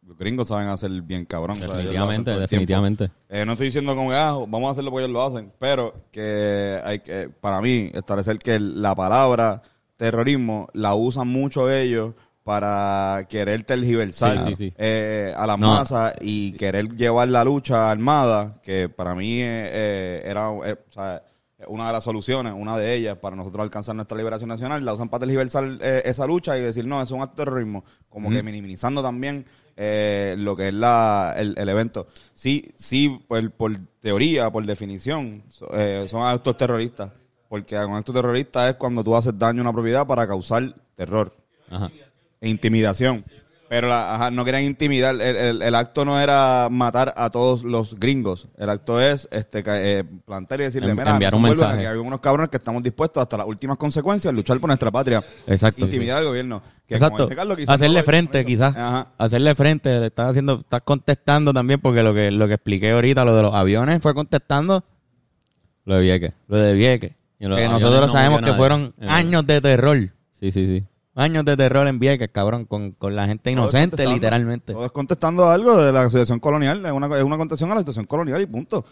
los 0.07 0.17
gringos 0.17 0.49
saben 0.49 0.69
hacer 0.69 0.91
bien 1.03 1.27
cabrón. 1.27 1.59
o 1.59 1.67
sea, 1.67 1.77
Definitivamente, 1.77 2.39
definitivamente. 2.39 3.11
Eh, 3.29 3.45
no 3.45 3.53
estoy 3.53 3.67
diciendo 3.67 3.95
como 3.95 4.09
que 4.09 4.17
ah, 4.17 4.39
vamos 4.49 4.69
a 4.69 4.71
hacerlo 4.71 4.91
porque 4.91 5.05
ellos 5.05 5.13
lo 5.13 5.23
hacen, 5.23 5.53
pero 5.59 5.93
que 6.11 6.81
hay 6.83 7.01
que, 7.01 7.29
para 7.29 7.61
mí, 7.61 7.91
establecer 7.93 8.39
que 8.39 8.59
la 8.59 8.95
palabra 8.95 9.61
terrorismo 9.99 10.71
la 10.73 10.95
usan 10.95 11.29
mucho 11.29 11.71
ellos 11.71 12.15
para 12.51 13.27
querer 13.29 13.63
tergiversar 13.63 14.43
Sí, 14.43 14.49
sí, 14.51 14.57
sí. 14.57 14.75
eh, 14.77 15.33
a 15.37 15.47
la 15.47 15.57
No. 15.57 15.69
masa 15.69 16.13
y 16.21 16.53
querer 16.55 16.89
llevar 16.97 17.29
la 17.29 17.45
lucha 17.45 17.93
armada, 17.93 18.59
que 18.61 18.89
para 18.89 19.15
mí 19.15 19.41
eh, 19.41 19.69
eh, 19.73 20.23
era 20.25 20.51
eh, 20.65 20.75
o 20.89 20.93
sea, 20.93 21.23
una 21.69 21.87
de 21.87 21.93
las 21.93 22.03
soluciones, 22.03 22.53
una 22.57 22.77
de 22.77 22.93
ellas 22.97 23.19
para 23.19 23.37
nosotros 23.37 23.63
alcanzar 23.63 23.95
nuestra 23.95 24.17
liberación 24.19 24.49
nacional, 24.49 24.85
la 24.85 24.95
usan 24.95 25.09
para 25.09 25.21
tergiversar 25.21 25.65
eh, 25.81 26.03
esa 26.07 26.27
lucha 26.27 26.59
y 26.59 26.63
decir, 26.63 26.85
no, 26.87 27.01
es 27.01 27.13
un 27.13 27.23
acto 27.23 27.43
de 27.43 27.45
terrorismo, 27.45 27.85
como 28.09 28.31
que 28.31 28.43
minimizando 28.43 29.01
también 29.01 29.45
eh, 29.77 30.35
lo 30.37 30.57
que 30.57 30.69
es 30.69 30.75
la, 30.75 31.35
el, 31.39 31.55
el 31.57 31.69
evento. 31.69 32.09
Sí, 32.35 32.73
sí, 32.75 33.17
por, 33.29 33.49
por 33.53 33.77
teoría, 34.01 34.51
por 34.51 34.67
definición, 34.67 35.45
so- 35.51 35.69
eh, 35.73 36.07
son 36.09 36.27
actos 36.27 36.57
terroristas, 36.57 37.13
porque 37.49 37.77
un 37.79 37.95
acto 37.95 38.13
terrorista 38.13 38.69
es 38.69 38.75
cuando 38.75 39.05
tú 39.05 39.15
haces 39.15 39.39
daño 39.39 39.61
a 39.61 39.63
una 39.63 39.73
propiedad 39.73 40.05
para 40.07 40.27
causar 40.27 40.75
terror 40.97 41.33
Ajá. 41.71 41.89
E 42.41 42.49
intimidación. 42.49 43.25
Pero 43.69 43.87
la- 43.87 44.17
ajá, 44.17 44.31
no 44.33 44.45
querían 44.45 44.65
intimidar. 44.65 45.15
El, 45.15 45.37
el- 45.37 45.63
el 45.63 45.75
acto 45.77 46.05
no 46.05 46.21
era 46.21 46.67
matar 46.73 47.15
a 47.17 47.31
todos 47.31 47.63
los 47.63 47.95
gringos. 48.01 48.49
El 48.59 48.69
acto 48.69 49.01
es 49.01 49.29
este 49.31 49.63
eh, 49.65 50.03
plantar 50.27 50.59
y 50.61 50.65
decirle, 50.65 50.91
En- 50.91 50.97
mira, 50.97 51.13
enviar 51.13 51.33
un 51.37 51.43
mensaje. 51.43 51.79
que 51.83 51.87
hay 51.87 51.97
unos 51.97 52.19
cabrones 52.19 52.49
que 52.51 52.57
estamos 52.57 52.83
dispuestos 52.83 53.21
hasta 53.23 53.37
las 53.37 53.47
últimas 53.47 53.77
consecuencias 53.77 54.33
a 54.33 54.35
luchar 54.35 54.59
por 54.59 54.67
nuestra 54.67 54.91
patria. 54.91 55.25
Exacto. 55.47 55.85
Intimidar 55.85 56.19
al 56.19 56.25
gobierno. 56.25 56.61
Que 56.85 56.95
Exacto. 56.95 57.29
Carlos, 57.29 57.59
Hacerle 57.69 58.01
no- 58.01 58.05
frente, 58.05 58.45
quizás. 58.45 58.75
Ajá. 58.77 59.07
Hacerle 59.17 59.55
frente. 59.55 60.05
Estás 60.07 60.31
haciendo, 60.31 60.59
estás 60.59 60.81
contestando 60.83 61.53
también, 61.55 61.79
porque 61.81 62.03
lo 62.03 62.13
que, 62.13 62.33
lo 62.33 62.49
que 62.49 62.55
expliqué 62.55 62.91
ahorita, 62.91 63.25
lo 63.25 63.37
de 63.37 63.43
los 63.43 63.55
aviones, 63.55 64.03
fue 64.03 64.15
contestando 64.15 64.83
Lo 65.85 65.95
de 65.95 66.01
Vieques. 66.01 66.33
lo 66.49 66.57
de 66.57 66.73
Vieques. 66.73 67.13
Que 67.39 67.47
nosotros 67.47 68.01
no 68.01 68.09
sabemos 68.09 68.43
que 68.43 68.53
fueron 68.55 68.95
años 69.07 69.47
de 69.47 69.61
terror. 69.61 69.97
Sí, 70.41 70.51
sí, 70.51 70.67
sí. 70.67 70.85
Años 71.17 71.45
de 71.45 71.57
terror 71.57 71.87
en 71.89 71.99
Vieques, 71.99 72.29
cabrón, 72.33 72.67
con, 72.67 72.93
con 72.93 73.17
la 73.17 73.27
gente 73.27 73.51
inocente, 73.51 74.07
literalmente. 74.07 74.73
Todo 74.73 74.87
es 74.87 74.93
contestando 74.93 75.51
algo 75.51 75.77
de 75.77 75.93
la 75.93 76.09
situación 76.09 76.39
colonial. 76.39 76.85
Es 76.87 76.93
una, 76.93 77.07
es 77.19 77.25
una 77.25 77.37
contestación 77.37 77.73
a 77.73 77.75
la 77.75 77.81
situación 77.81 78.05
colonial 78.07 78.41
y 78.41 78.47
punto. 78.47 78.85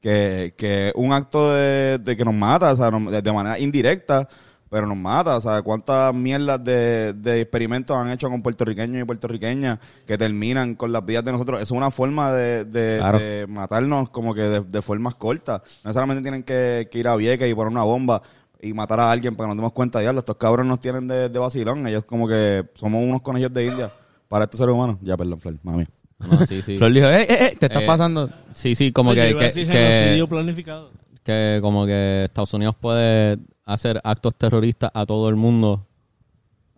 Que, 0.00 0.54
que 0.56 0.92
un 0.96 1.12
acto 1.12 1.52
de, 1.52 1.98
de 1.98 2.16
que 2.16 2.24
nos 2.24 2.34
mata, 2.34 2.72
o 2.72 2.76
sea, 2.76 2.90
nos- 2.90 3.10
de, 3.10 3.22
de 3.22 3.32
manera 3.32 3.58
indirecta, 3.58 4.28
pero 4.70 4.86
nos 4.86 4.96
mata. 4.98 5.36
O 5.36 5.40
sea, 5.40 5.62
cuántas 5.62 6.14
mierdas 6.14 6.62
de, 6.62 7.12
de 7.14 7.40
experimentos 7.40 7.96
han 7.96 8.10
hecho 8.10 8.28
con 8.28 8.40
puertorriqueños 8.42 9.02
y 9.02 9.04
puertorriqueñas 9.04 9.78
que 10.06 10.16
terminan 10.18 10.74
con 10.76 10.92
las 10.92 11.04
vidas 11.04 11.24
de 11.24 11.32
nosotros. 11.32 11.60
Es 11.62 11.70
una 11.72 11.90
forma 11.90 12.32
de, 12.32 12.66
de- 12.66 12.98
Claro. 12.98 13.18
de 13.18 13.46
matarnos 13.48 14.10
como 14.10 14.32
que 14.34 14.42
de, 14.42 14.60
de 14.60 14.82
formas 14.82 15.14
cortas. 15.16 15.62
No 15.82 15.88
necesariamente 15.88 16.22
tienen 16.22 16.42
que, 16.44 16.86
que 16.90 16.98
ir 16.98 17.08
a 17.08 17.16
Vieques 17.16 17.50
y 17.50 17.54
poner 17.54 17.72
una 17.72 17.82
bomba 17.84 18.22
y 18.64 18.72
matar 18.74 19.00
a 19.00 19.10
alguien 19.10 19.34
para 19.34 19.46
que 19.46 19.48
nos 19.50 19.56
demos 19.58 19.72
cuenta 19.72 20.02
ya 20.02 20.10
estos 20.10 20.36
cabros 20.36 20.66
nos 20.66 20.80
tienen 20.80 21.06
de, 21.06 21.28
de 21.28 21.38
vacilón 21.38 21.86
ellos 21.86 22.04
como 22.04 22.26
que 22.26 22.64
somos 22.74 23.02
unos 23.04 23.22
conejos 23.22 23.52
de 23.52 23.66
India 23.66 23.92
para 24.28 24.44
estos 24.44 24.58
seres 24.58 24.74
humanos 24.74 24.96
ya 25.02 25.16
perdón 25.16 25.38
Flor 25.40 25.56
mami 25.62 25.86
No, 26.18 26.46
sí, 26.46 26.62
sí. 26.62 26.78
Flor 26.78 26.92
dijo, 26.92 27.06
eh, 27.08 27.22
eh, 27.22 27.26
eh, 27.52 27.56
te 27.58 27.66
estás 27.66 27.82
Eh, 27.82 27.86
pasando. 27.86 28.30
Sí, 28.54 28.74
sí, 28.74 28.92
como 28.92 29.10
Oye, 29.10 29.28
que, 29.32 29.36
que, 29.36 29.44
decir 29.44 29.68
que, 29.68 30.26
planificado. 30.28 30.90
que 31.22 31.58
como 31.60 31.84
que 31.86 32.22
Estados 32.24 32.54
Unidos 32.54 32.76
puede 32.80 33.38
hacer 33.66 34.00
actos 34.04 34.34
terroristas 34.36 34.90
a 34.94 35.04
todo 35.06 35.28
el 35.28 35.34
mundo. 35.36 35.86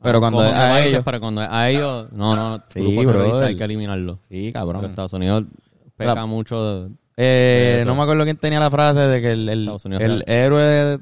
Pero 0.03 0.18
A 0.18 0.20
cuando 0.20 0.45
es 0.45 0.53
de 0.53 0.59
a 0.59 0.84
ellos- 0.87 1.03
Pero 1.05 1.20
cuando 1.20 1.43
es 1.43 1.49
a 1.51 1.68
ellos, 1.70 2.09
no, 2.12 2.34
no, 2.34 2.62
Sí, 2.72 2.80
grupo 2.80 3.05
terrorista 3.12 3.47
hay 3.47 3.57
que 3.57 3.64
eliminarlo. 3.64 4.18
Sí, 4.28 4.51
Pero 4.53 4.53
cabrón. 4.53 4.84
Estados 4.87 5.12
Unidos 5.12 5.45
peca 5.97 6.14
La- 6.14 6.26
mucho. 6.26 6.89
Eh, 7.16 7.78
Eso. 7.80 7.89
no 7.89 7.95
me 7.95 8.03
acuerdo 8.03 8.24
quién 8.24 8.37
tenía 8.39 8.59
la 8.61 8.70
frase 8.70 9.01
de 9.01 9.20
que 9.22 9.32
el, 9.32 9.49
el, 9.49 10.24
héroe, 10.26 10.99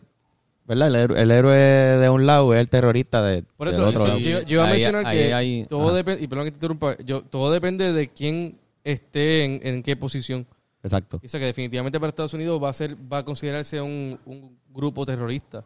¿verdad? 0.67 0.89
El, 0.89 0.97
héroe- 0.97 1.19
el 1.21 1.31
héroe 1.31 1.57
de 1.57 2.09
un 2.09 2.27
lado 2.27 2.55
es 2.55 2.61
el 2.61 2.69
terrorista 2.69 3.23
de, 3.23 3.43
Por 3.43 3.69
del 3.69 3.75
eso, 3.77 3.89
otro 3.89 4.01
sí, 4.03 4.07
lado. 4.09 4.19
yo, 4.19 4.41
yo 4.43 4.55
iba 4.57 4.67
a 4.67 4.71
mencionar 4.71 5.07
ahí 5.07 5.63
que 5.63 5.69
todo 5.69 5.95
depende, 5.95 6.23
y 6.25 6.27
perdón 6.27 6.45
que 6.47 6.51
te 6.53 6.57
interrumpa, 6.57 6.97
yo, 7.05 7.23
todo 7.23 7.53
depende 7.53 7.93
de 7.93 8.09
quién 8.09 8.59
esté 8.83 9.45
en, 9.45 9.61
en 9.63 9.83
qué 9.83 9.97
posición. 9.97 10.47
Exacto. 10.83 11.19
O 11.25 11.29
sea 11.29 11.41
que 11.41 11.47
definitivamente 11.47 11.99
para 11.99 12.11
Estados 12.11 12.35
Unidos 12.35 12.63
va 12.63 12.69
a 12.69 12.73
ser, 12.75 12.95
va 13.11 13.19
a 13.19 13.25
considerarse 13.25 13.81
un, 13.81 14.19
un 14.27 14.59
grupo 14.69 15.07
terrorista. 15.07 15.65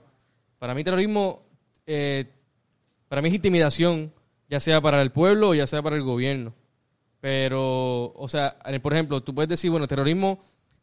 Para 0.61 0.75
mí 0.75 0.85
terrorismo, 0.85 1.43
eh, 1.87 2.25
para 3.09 3.21
mí 3.23 3.29
es 3.29 3.35
intimidación, 3.35 4.13
ya 4.49 4.61
sea 4.61 4.81
para 4.81 5.03
el 5.03 5.11
pueblo 5.11 5.49
o 5.51 5.55
ya 5.55 5.67
sea 5.67 5.83
para 5.83 5.97
el 5.97 6.03
gobierno. 6.03 6.55
Pero, 7.21 8.13
o 8.15 8.29
sea, 8.29 8.57
por 8.81 8.93
ejemplo, 8.93 9.21
tú 9.23 9.35
puedes 9.35 9.49
decir, 9.49 9.71
bueno, 9.71 9.89
terrorismo, 9.89 10.39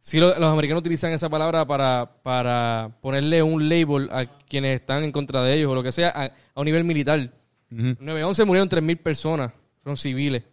si 0.06 0.20
los 0.20 0.39
americanos 0.39 0.82
utilizan 0.82 1.14
esa 1.14 1.30
palabra 1.30 1.66
para, 1.66 2.22
para 2.22 2.95
ponerle 3.01 3.41
un 3.41 3.68
label 3.68 4.08
a 4.12 4.28
quienes 4.47 4.80
están 4.80 5.03
en 5.03 5.12
contra 5.12 5.41
de 5.41 5.56
ellos 5.56 5.72
o 5.72 5.74
lo 5.74 5.82
que 5.82 5.91
sea, 5.91 6.10
a, 6.10 6.26
a 6.26 6.60
un 6.60 6.66
nivel 6.66 6.84
militar. 6.84 7.34
Ujú. 7.72 7.95
9-11 7.99 8.45
murieron 8.45 8.70
3.000 8.70 9.01
personas, 9.01 9.51
fueron 9.82 9.97
civiles. 9.97 10.43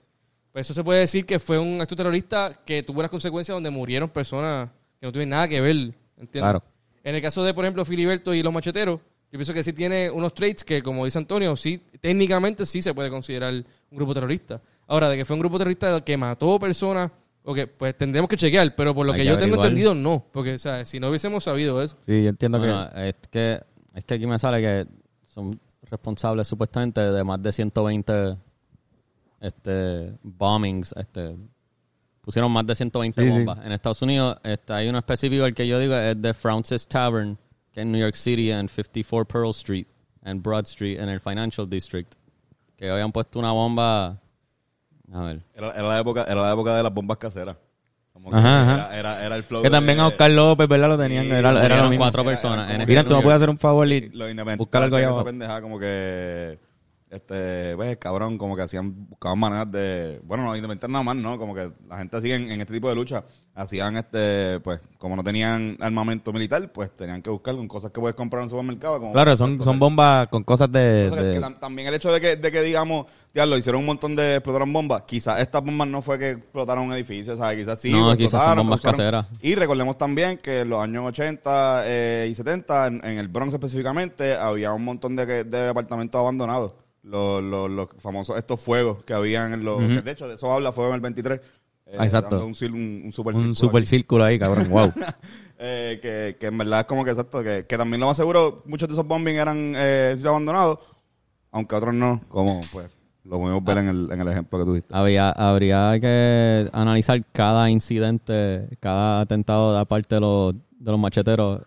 Pues 0.53 0.67
eso 0.67 0.73
se 0.73 0.83
puede 0.83 1.01
decir 1.01 1.27
que 1.27 1.39
fue 1.39 1.59
un 1.59 1.79
acto 1.83 1.95
terrorista 1.95 2.63
que 2.65 2.83
tuvo 2.83 3.01
unas 3.01 3.11
consecuencias 3.11 3.55
donde 3.55 3.69
murieron 3.69 4.09
personas 4.09 4.71
que 4.99 5.05
no 5.05 5.13
tuvieron 5.13 5.29
nada 5.29 5.47
que 5.47 5.61
ver. 5.61 5.77
¿entiendes? 5.77 6.31
Claro. 6.33 6.63
En 7.05 7.15
el 7.15 7.21
caso 7.21 7.45
de, 7.45 7.53
por 7.53 7.67
ejemplo, 7.67 7.85
Filiberto 7.85 8.33
y 8.33 8.43
los 8.43 8.55
macheteros, 8.55 9.01
yo 9.31 9.39
pienso 9.39 9.53
que 9.53 9.63
sí 9.63 9.75
tiene 9.75 10.11
unos 10.11 10.33
traits 10.33 10.65
que, 10.65 10.81
como 10.81 11.05
dice 11.05 11.19
Antonio, 11.19 11.57
sí, 11.57 11.79
técnicamente 12.01 12.65
sí 12.65 12.81
se 12.81 12.95
puede 12.95 13.11
considerar 13.11 13.53
un 13.53 13.97
grupo 13.99 14.15
terrorista. 14.15 14.63
Ahora, 14.87 15.11
de 15.11 15.19
que 15.19 15.27
fue 15.27 15.35
un 15.35 15.41
grupo 15.41 15.59
terrorista 15.59 16.03
que 16.03 16.17
mató 16.17 16.59
personas, 16.59 17.11
o 17.45 17.55
que 17.55 17.67
pues 17.67 17.97
tendremos 17.97 18.29
que 18.29 18.37
chequear, 18.37 18.75
pero 18.75 18.95
por 18.95 19.05
lo 19.07 19.13
Hay 19.13 19.19
que 19.21 19.25
que 19.25 19.31
yo 19.31 19.39
tengo 19.39 19.57
entendido, 19.57 19.95
no. 19.95 20.25
Porque, 20.33 20.55
o 20.55 20.59
sea, 20.59 20.85
si 20.85 21.01
no 21.01 21.09
hubiésemos 21.09 21.45
sabido 21.45 21.83
eso. 21.83 21.97
Sí, 22.07 22.23
yo 22.23 22.29
entiendo 22.31 22.59
Bueno, 22.59 22.89
que... 22.95 23.09
es 23.09 23.15
que 23.31 23.61
es 23.95 24.05
que 24.05 24.15
aquí 24.15 24.27
me 24.27 24.39
sale 24.39 24.61
que 24.61 24.87
son 25.27 25.61
responsables 25.91 26.47
supuestamente 26.49 27.01
de 27.01 27.25
más 27.25 27.43
de 27.43 27.53
120 27.53 28.37
este 29.41 30.13
bombings, 30.23 30.95
este 30.97 31.37
pusieron 32.21 32.53
más 32.53 32.65
de 32.67 32.75
120 32.75 33.21
Sí, 33.21 33.29
sí. 33.29 33.37
bombas. 33.37 33.59
En 33.67 33.73
Estados 33.73 34.01
Unidos 34.03 34.37
este, 34.45 34.73
hay 34.73 34.89
uno 34.89 34.99
específico 34.99 35.45
el 35.45 35.55
que 35.55 35.67
yo 35.67 35.79
digo 35.79 35.95
es 35.97 36.21
de 36.21 36.33
Francis 36.33 36.87
Tavern, 36.87 37.37
que 37.73 37.81
es 37.81 37.83
en 37.85 37.93
New 37.93 38.01
York 38.01 38.15
City 38.15 38.51
en 38.53 38.69
54 38.69 39.27
Pearl 39.27 39.51
Street 39.51 39.87
en 40.25 40.41
Broad 40.41 40.65
Street 40.67 41.01
en 41.01 41.09
el 41.09 41.21
Financial 41.21 41.69
District, 41.69 42.15
que 42.77 42.89
habían 42.89 43.11
puesto 43.11 43.41
una 43.41 43.51
bomba 43.51 44.21
a 45.13 45.21
ver. 45.23 45.41
era, 45.55 45.71
era 45.73 45.83
la 45.89 45.99
época 46.01 46.25
era 46.29 46.41
la 46.43 46.53
época 46.53 46.77
de 46.77 46.83
las 46.83 46.93
bombas 46.95 47.19
caseras 47.19 47.57
Como 48.13 48.31
que 48.31 48.37
Ajá, 48.37 48.75
era, 48.75 48.99
era, 48.99 49.27
era 49.27 49.37
el 49.37 49.43
flow 49.45 49.63
Que 49.63 49.71
también 49.71 49.99
de- 49.99 50.05
a 50.05 50.07
Oscar 50.09 50.31
López, 50.31 50.69
¿verdad? 50.69 50.89
Lo 50.89 50.99
tenían. 50.99 51.25
Sí, 51.25 51.31
era, 51.31 51.53
lo 51.53 51.89
mismo. 51.91 51.99
cuatro 52.05 52.25
personas 52.25 52.87
Mira, 52.87 53.05
tú 53.05 53.15
me 53.17 53.23
puedes 53.23 53.37
hacer 53.37 53.51
un 53.51 53.59
favor 53.59 53.87
y 53.89 53.97
independientes 53.97 54.59
buscar 54.59 54.83
algo 54.83 54.97
allá 54.97 55.05
esa 55.07 55.11
abajo. 55.13 55.25
pendeja 55.27 55.61
como 55.63 55.79
que 55.79 56.59
este 57.13 57.77
pues 57.77 57.97
cabrón 57.99 58.39
como 58.39 58.57
que 58.57 58.63
hacían 58.63 59.07
buscaban 59.09 59.39
maneras 59.39 59.71
de 59.71 60.21
bueno 60.25 60.45
no 60.45 60.57
independientes 60.57 60.89
nada 60.91 61.05
más 61.05 61.17
no 61.17 61.39
como 61.39 61.55
que 61.55 61.71
la 61.89 61.99
gente 61.99 62.17
así 62.17 62.33
en, 62.33 62.51
en 62.51 62.61
este 62.61 62.73
tipo 62.75 62.89
de 62.89 62.95
lucha 62.95 63.25
hacían 63.55 63.97
este 63.99 64.61
pues 64.61 64.81
como 64.99 65.15
no 65.15 65.23
tenían 65.23 65.77
armamento 65.81 66.33
militar 66.33 66.73
pues 66.73 66.91
tenían 66.97 67.21
que 67.21 67.29
buscar 67.29 67.55
con 67.55 67.69
cosas 67.69 67.91
que 67.91 68.01
puedes 68.01 68.17
comprar 68.17 68.41
en 68.41 68.45
un 68.45 68.51
supermercado 68.51 68.99
como 68.99 69.13
Claro, 69.13 69.37
son, 69.37 69.59
cosas- 69.59 69.71
son 69.73 69.79
bombas 69.79 70.29
con 70.29 70.43
cosas 70.43 70.73
de... 70.73 71.09
que 71.51 71.59
también 71.61 71.89
el 71.89 71.95
hecho 71.95 72.11
de 72.11 72.21
que, 72.21 72.37
de 72.37 72.51
que 72.51 72.63
digamos, 72.63 73.07
diablo, 73.35 73.59
hicieron 73.59 73.81
un 73.81 73.87
montón 73.87 74.15
de 74.17 74.37
explotaron 74.37 74.73
bombas, 74.73 75.03
quizás 75.07 75.41
estas 75.41 75.63
bombas 75.63 75.87
no 75.89 76.01
fue 76.01 76.19
que 76.19 76.31
explotaron 76.31 76.87
un 76.87 76.93
edificio, 76.95 77.37
¿sabes? 77.37 77.59
Quizás 77.59 77.79
sí, 77.79 77.93
No, 77.93 78.17
quizás 78.17 78.43
son 78.43 78.57
bombas 78.57 78.81
caseras. 78.81 79.27
Y 79.43 79.55
recordemos 79.55 79.99
también 79.99 80.39
que 80.39 80.61
en 80.61 80.71
los 80.71 80.81
años 80.83 81.05
80 81.09 81.83
eh, 81.85 82.29
y 82.31 82.35
70, 82.35 82.87
en, 82.87 83.05
en 83.05 83.19
el 83.19 83.29
Bronx 83.29 83.53
específicamente, 83.53 84.35
había 84.35 84.73
un 84.73 84.85
montón 84.85 85.15
de, 85.17 85.45
de 85.45 85.69
apartamentos 85.69 86.19
abandonados. 86.19 86.73
Los, 87.03 87.43
los, 87.43 87.69
los 87.71 87.89
famosos, 87.99 88.37
estos 88.39 88.61
fuegos 88.61 89.05
que 89.05 89.13
habían 89.13 89.53
en 89.53 89.65
los... 89.65 89.79
Ujú. 89.79 89.89
que 89.89 90.03
de 90.03 90.11
hecho, 90.13 90.29
de 90.29 90.35
eso 90.37 90.53
habla 90.53 90.71
Fuego 90.73 90.91
en 90.91 90.95
el 90.97 91.01
23. 91.01 91.41
eh, 91.87 91.97
Ah, 91.99 92.05
exacto. 92.05 92.31
dando 92.37 92.47
Un, 92.47 92.55
cir- 92.55 92.73
un, 92.73 93.03
un 93.07 93.13
super 93.13 93.35
un 93.35 93.41
círculo 93.43 93.55
super 93.57 93.79
aquí. 93.83 93.87
círculo 93.89 94.25
ahí, 94.25 94.39
cabrón. 94.39 94.69
Wow. 94.71 94.93
Eh, 95.65 96.01
que, 96.03 96.37
que 96.41 96.47
en 96.49 96.59
verdad 96.59 96.81
es 96.81 96.87
como 96.87 97.05
que 97.05 97.11
exacto, 97.13 97.41
que, 97.41 97.67
que 97.69 97.79
también 97.79 98.01
lo 98.01 98.07
más 98.09 98.17
seguro, 98.17 98.65
muchos 98.67 98.89
de 98.89 98.95
esos 98.95 99.07
bombings 99.07 99.39
eran 99.39 99.75
eh, 99.77 100.11
sitios 100.17 100.31
abandonados, 100.31 100.81
aunque 101.53 101.77
otros 101.77 101.95
no, 101.95 102.21
como 102.27 102.61
pues 102.73 102.89
lo 103.23 103.39
podemos 103.39 103.63
ver 103.63 103.79
en, 103.79 103.89
el, 103.89 104.09
en 104.11 104.21
el 104.23 104.29
ejemplo 104.29 104.59
que 104.59 104.65
tú 104.65 104.75
diste. 104.75 104.89
Había, 104.93 105.31
habría 105.31 106.01
que 106.01 106.69
analizar 106.73 107.23
cada 107.31 107.71
incidente, 107.71 108.71
cada 108.81 109.21
atentado 109.21 109.79
de 109.79 109.87
parte 109.87 110.17
de 110.17 110.21
los, 110.23 110.53
de 110.55 110.91
los 110.91 110.99
macheteros 110.99 111.61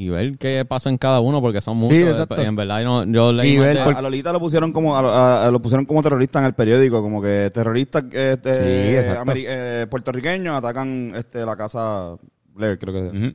y 0.00 0.08
ver 0.08 0.38
qué 0.38 0.64
pasó 0.64 0.88
en 0.88 0.96
cada 0.98 1.20
uno, 1.20 1.40
porque 1.40 1.60
son 1.60 1.76
muchos. 1.76 1.98
exacto. 1.98 2.40
En 2.40 2.56
verdad, 2.56 2.82
no- 2.84 3.04
yo 3.04 3.32
leí 3.32 3.54
Y 3.54 3.56
más 3.58 3.66
ver 3.66 3.76
de- 3.78 3.84
por- 3.84 3.96
A 3.96 4.00
Lolita 4.02 4.32
lo 4.32 4.40
pusieron 4.40 4.72
como 4.72 4.96
a, 4.96 5.46
a- 5.46 5.50
lo 5.50 5.60
pusieron 5.60 5.84
como 5.84 6.02
terrorista 6.02 6.38
en 6.38 6.46
el 6.46 6.54
periódico, 6.54 7.02
como 7.02 7.20
que 7.20 7.50
terroristas 7.52 8.04
este, 8.12 9.02
Sí, 9.04 9.08
ameri- 9.18 9.44
eh, 9.46 9.86
puertorriqueños 9.90 10.56
atacan 10.56 11.12
este 11.14 11.44
la 11.44 11.56
casa 11.56 12.16
Blair, 12.54 12.78
creo 12.78 12.94
que 12.94 13.06
es. 13.08 13.12
Ujú. 13.24 13.34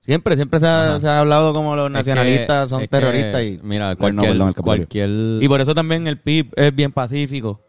Siempre, 0.00 0.36
siempre 0.36 0.60
se 0.60 0.66
ha, 0.66 0.90
Ajá. 0.90 1.00
se 1.00 1.08
ha 1.08 1.18
hablado 1.20 1.52
como 1.52 1.74
los 1.74 1.86
es 1.86 1.90
que- 1.92 1.98
nacionalistas 1.98 2.70
son 2.70 2.80
es 2.82 2.88
que, 2.88 2.96
terroristas 2.96 3.42
y, 3.42 3.58
Mira, 3.62 3.90
No, 3.90 3.96
cualquier... 3.98 4.30
perdón, 4.32 4.52
cualquier 4.54 5.10
y 5.42 5.48
por 5.48 5.60
eso 5.60 5.74
también 5.74 6.06
el 6.06 6.18
PIB 6.18 6.52
es 6.56 6.74
bien 6.74 6.92
pacífico. 6.92 7.60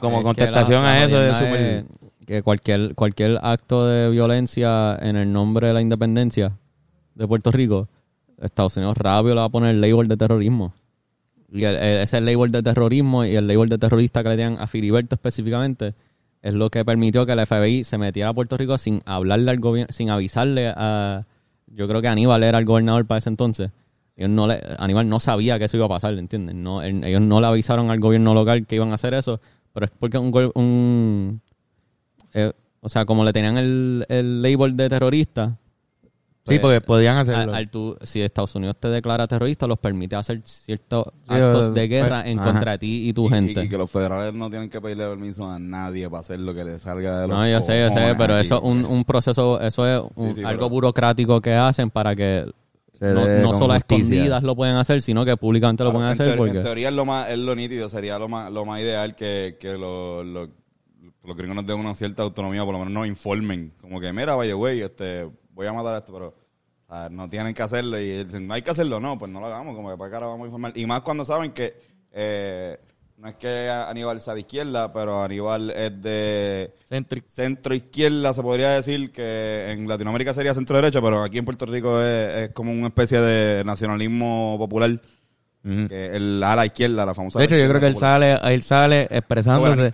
Como 0.00 0.18
Es 0.18 0.24
contestación 0.24 0.82
la- 0.82 0.92
a 0.92 1.04
eso 1.04 1.20
es 1.22 1.36
súper... 1.36 1.84
que 2.26 2.42
cualquier, 2.42 2.94
cualquier 2.94 3.38
acto 3.42 3.86
de 3.86 4.08
violencia 4.08 4.96
en 5.00 5.16
el 5.16 5.32
nombre 5.32 5.66
de 5.68 5.74
la 5.74 5.80
independencia 5.80 6.52
de 7.14 7.26
Puerto 7.26 7.50
Rico, 7.50 7.88
Estados 8.40 8.76
Unidos 8.76 8.96
rápido 8.96 9.34
le 9.34 9.40
va 9.40 9.46
a 9.46 9.50
poner 9.50 9.74
el 9.74 9.80
label 9.80 10.08
de 10.08 10.16
terrorismo. 10.16 10.72
Y 11.52 11.64
el- 11.64 11.76
el- 11.76 12.00
ese 12.00 12.20
label 12.20 12.50
de 12.52 12.62
terrorismo 12.62 13.24
y 13.24 13.34
el 13.36 13.46
label 13.46 13.68
de 13.68 13.78
terrorista 13.78 14.22
que 14.22 14.28
le 14.30 14.36
dieron 14.36 14.56
a 14.60 14.66
Filiberto 14.66 15.14
específicamente 15.16 15.94
es 16.42 16.54
lo 16.54 16.70
que 16.70 16.84
permitió 16.84 17.26
que 17.26 17.32
el 17.32 17.40
FBI 17.40 17.84
se 17.84 17.98
metiera 17.98 18.30
a 18.30 18.34
Puerto 18.34 18.56
Rico 18.56 18.78
sin 18.78 19.02
hablarle 19.04 19.50
al 19.50 19.58
gobierno, 19.60 19.92
sin 19.92 20.10
avisarle 20.10 20.72
a... 20.74 21.26
Yo 21.66 21.86
creo 21.86 22.00
que 22.00 22.08
Aníbal 22.08 22.42
era 22.42 22.58
el 22.58 22.64
gobernador 22.64 23.04
para 23.06 23.18
ese 23.18 23.28
entonces. 23.28 23.70
Ellos 24.16 24.30
no 24.30 24.46
le, 24.46 24.60
Aníbal 24.78 25.08
no 25.08 25.20
sabía 25.20 25.58
que 25.58 25.66
eso 25.66 25.76
iba 25.76 25.86
a 25.86 25.90
pasar, 25.90 26.14
¿entiendes? 26.18 26.54
No, 26.54 26.82
ellos 26.82 27.20
no 27.20 27.40
le 27.40 27.46
avisaron 27.46 27.90
al 27.90 28.00
gobierno 28.00 28.32
local 28.34 28.66
que 28.66 28.76
iban 28.76 28.90
a 28.92 28.94
hacer 28.94 29.14
eso, 29.14 29.40
pero 29.72 29.86
es 29.86 29.92
porque 29.98 30.18
un, 30.18 30.32
un 30.54 31.40
eh, 32.34 32.52
o 32.80 32.88
sea, 32.88 33.04
como 33.04 33.24
le 33.24 33.32
tenían 33.32 33.56
el, 33.58 34.06
el 34.08 34.42
label 34.42 34.76
de 34.76 34.88
terrorista, 34.88 35.56
Sí, 36.48 36.58
porque 36.58 36.80
podían 36.80 37.16
al- 37.16 37.22
hacerlo. 37.30 37.54
al 37.54 37.70
tú- 37.70 37.96
si 38.02 38.22
Estados 38.22 38.54
Unidos 38.54 38.76
te 38.78 38.88
declara 38.88 39.28
terrorista, 39.28 39.66
los 39.66 39.78
permite 39.78 40.16
hacer 40.16 40.40
ciertos 40.44 41.04
Sí, 41.28 41.34
actos 41.34 41.74
de 41.74 41.86
guerra 41.86 42.26
en 42.28 42.38
ajá. 42.40 42.50
contra 42.52 42.72
de 42.72 42.78
ti 42.78 43.08
y 43.08 43.12
tu 43.12 43.26
Y- 43.26 43.28
gente. 43.28 43.64
Y, 43.64 43.68
que 43.68 43.76
los 43.78 43.90
federales 43.90 44.32
no 44.34 44.48
tienen 44.50 44.68
que 44.70 44.80
pedirle 44.80 45.06
permiso 45.06 45.46
a 45.48 45.58
nadie 45.58 46.08
para 46.08 46.20
hacer 46.20 46.40
lo 46.40 46.54
que 46.54 46.64
les 46.64 46.82
salga 46.82 47.20
de 47.20 47.28
los 47.28 47.36
No, 47.36 47.46
yo 47.48 47.60
sé, 47.60 47.80
yo 47.80 47.88
sé, 47.90 48.14
pero 48.18 48.34
aquí. 48.34 48.46
eso 48.46 48.56
es 48.56 48.62
un, 48.62 48.84
un 48.84 49.04
proceso, 49.04 49.60
eso 49.60 49.86
es 49.86 50.02
un- 50.16 50.34
sí, 50.34 50.40
algo 50.42 50.60
pero- 50.62 50.70
burocrático 50.70 51.40
que 51.40 51.52
hacen 51.54 51.90
para 51.90 52.16
que 52.16 52.46
no, 53.00 53.26
no 53.26 53.54
solo 53.54 53.74
a 53.74 53.76
justicia. 53.76 54.02
escondidas 54.04 54.42
lo 54.42 54.56
pueden 54.56 54.76
hacer, 54.76 55.02
sino 55.02 55.24
que 55.24 55.36
públicamente 55.36 55.84
lo 55.84 55.90
Claro, 55.90 55.98
pueden 56.00 56.08
en 56.08 56.12
hacer. 56.14 56.26
teoría- 56.26 56.38
porque 56.38 56.56
En 56.58 56.64
teoría 56.64 56.88
es 56.88 56.94
lo 56.94 57.04
más, 57.04 57.30
es 57.30 57.38
lo 57.38 57.54
nítido, 57.54 57.88
sería 57.88 58.18
lo 58.18 58.28
más, 58.28 58.50
lo 58.50 58.64
más 58.64 58.80
ideal 58.80 59.14
que, 59.14 59.56
que 59.60 59.74
lo- 59.78 60.24
lo- 60.24 60.48
los 61.22 61.36
gringos 61.36 61.54
nos 61.54 61.66
den 61.66 61.78
una 61.78 61.94
cierta 61.94 62.22
autonomía, 62.22 62.64
por 62.64 62.72
lo 62.72 62.78
menos 62.78 62.92
nos 62.94 63.06
informen. 63.06 63.72
Como 63.80 64.00
que, 64.00 64.10
mira, 64.12 64.34
vaya, 64.34 64.54
güey, 64.54 64.80
este, 64.80 65.28
voy 65.52 65.66
a 65.66 65.72
matar 65.72 65.96
esto, 65.96 66.12
pero 66.12 66.34
no 67.10 67.28
tienen 67.28 67.54
que 67.54 67.62
hacerlo. 67.62 67.98
Y 67.98 68.24
dicen, 68.24 68.46
no 68.46 68.54
hay 68.54 68.62
que 68.62 68.70
hacerlo, 68.70 69.00
no, 69.00 69.18
pues 69.18 69.30
no 69.30 69.40
lo 69.40 69.46
hagamos, 69.46 69.74
como 69.76 69.90
que 69.90 69.96
para 69.96 70.10
cara 70.10 70.26
vamos 70.26 70.44
a 70.44 70.46
informar. 70.46 70.72
Y 70.76 70.86
más 70.86 71.00
cuando 71.02 71.24
saben 71.24 71.52
que 71.52 71.74
eh, 72.12 72.78
no 73.16 73.28
es 73.28 73.34
que 73.34 73.68
Aníbal 73.68 74.20
sea 74.20 74.34
de 74.34 74.40
izquierda, 74.40 74.92
pero 74.92 75.22
Aníbal 75.22 75.70
es 75.70 76.00
de 76.00 76.74
centro 77.28 77.74
izquierda, 77.74 78.32
se 78.32 78.42
podría 78.42 78.70
decir 78.70 79.12
que 79.12 79.70
en 79.70 79.86
Latinoamérica 79.86 80.32
sería 80.32 80.54
centro 80.54 80.76
derecha, 80.76 81.00
pero 81.02 81.22
aquí 81.22 81.38
en 81.38 81.44
Puerto 81.44 81.66
Rico 81.66 82.00
es, 82.00 82.44
es 82.44 82.50
como 82.50 82.72
una 82.72 82.88
especie 82.88 83.20
de 83.20 83.62
nacionalismo 83.64 84.56
popular. 84.58 85.00
Ujú. 85.62 85.88
Que 85.88 86.16
el 86.16 86.42
ala 86.42 86.64
izquierda, 86.64 87.04
la 87.04 87.12
famosa. 87.12 87.38
De 87.38 87.44
hecho, 87.44 87.56
yo 87.56 87.68
creo 87.68 87.80
que 87.80 87.86
él 87.88 87.96
sale, 87.96 88.38
él 88.42 88.62
sale 88.62 89.06
expresándose. 89.10 89.92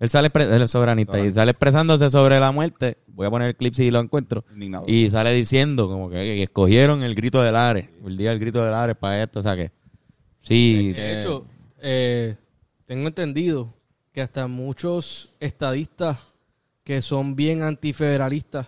Él 0.00 0.08
sale, 0.10 0.30
él 0.34 0.62
es 0.62 0.70
soberanista, 0.70 1.20
y 1.20 1.30
sale 1.30 1.50
expresándose 1.52 2.08
sobre 2.10 2.40
la 2.40 2.50
muerte. 2.52 2.96
Voy 3.08 3.26
a 3.26 3.30
poner 3.30 3.48
el 3.48 3.56
clip 3.56 3.74
si 3.74 3.90
lo 3.90 4.00
encuentro. 4.00 4.44
Indignado. 4.52 4.84
Y 4.88 5.10
sale 5.10 5.32
diciendo 5.32 5.86
como 5.88 6.08
que, 6.10 6.16
que 6.16 6.42
escogieron 6.42 7.02
el 7.02 7.14
grito 7.14 7.42
del 7.42 7.54
Ares, 7.54 7.88
el 8.04 8.16
día 8.16 8.30
del 8.30 8.38
grito 8.40 8.64
del 8.64 8.72
Ares 8.74 8.96
para 8.96 9.22
esto, 9.22 9.38
o 9.40 9.42
sea 9.42 9.54
que 9.56 9.70
sí, 10.40 10.92
De 10.94 11.18
hecho, 11.20 11.46
eh, 11.80 12.34
tengo 12.86 13.06
entendido 13.08 13.74
que 14.12 14.22
hasta 14.22 14.46
muchos 14.46 15.36
estadistas 15.38 16.32
que 16.82 17.02
son 17.02 17.36
bien 17.36 17.62
antifederalistas 17.62 18.66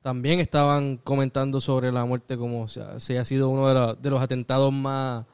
también 0.00 0.38
estaban 0.40 0.96
comentando 0.98 1.60
sobre 1.60 1.90
la 1.92 2.04
muerte 2.04 2.38
como 2.38 2.62
o 2.62 2.68
sea, 2.68 2.98
si 3.00 3.16
ha 3.16 3.24
sido 3.24 3.48
uno 3.50 3.68
de, 3.68 3.74
la- 3.74 3.94
de 3.94 4.10
los 4.10 4.22
atentados 4.22 4.72
más 4.72 5.26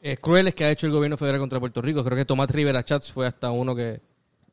eh, 0.00 0.16
crueles 0.16 0.54
que 0.54 0.64
ha 0.64 0.70
hecho 0.70 0.86
el 0.86 0.92
gobierno 0.92 1.18
federal 1.18 1.40
contra 1.40 1.58
Puerto 1.60 1.82
Rico. 1.82 2.02
Creo 2.04 2.16
que 2.16 2.24
Tomás 2.24 2.48
Rivera 2.50 2.82
Chats 2.84 3.12
fue 3.12 3.26
hasta 3.26 3.50
uno 3.50 3.74
que, 3.74 4.00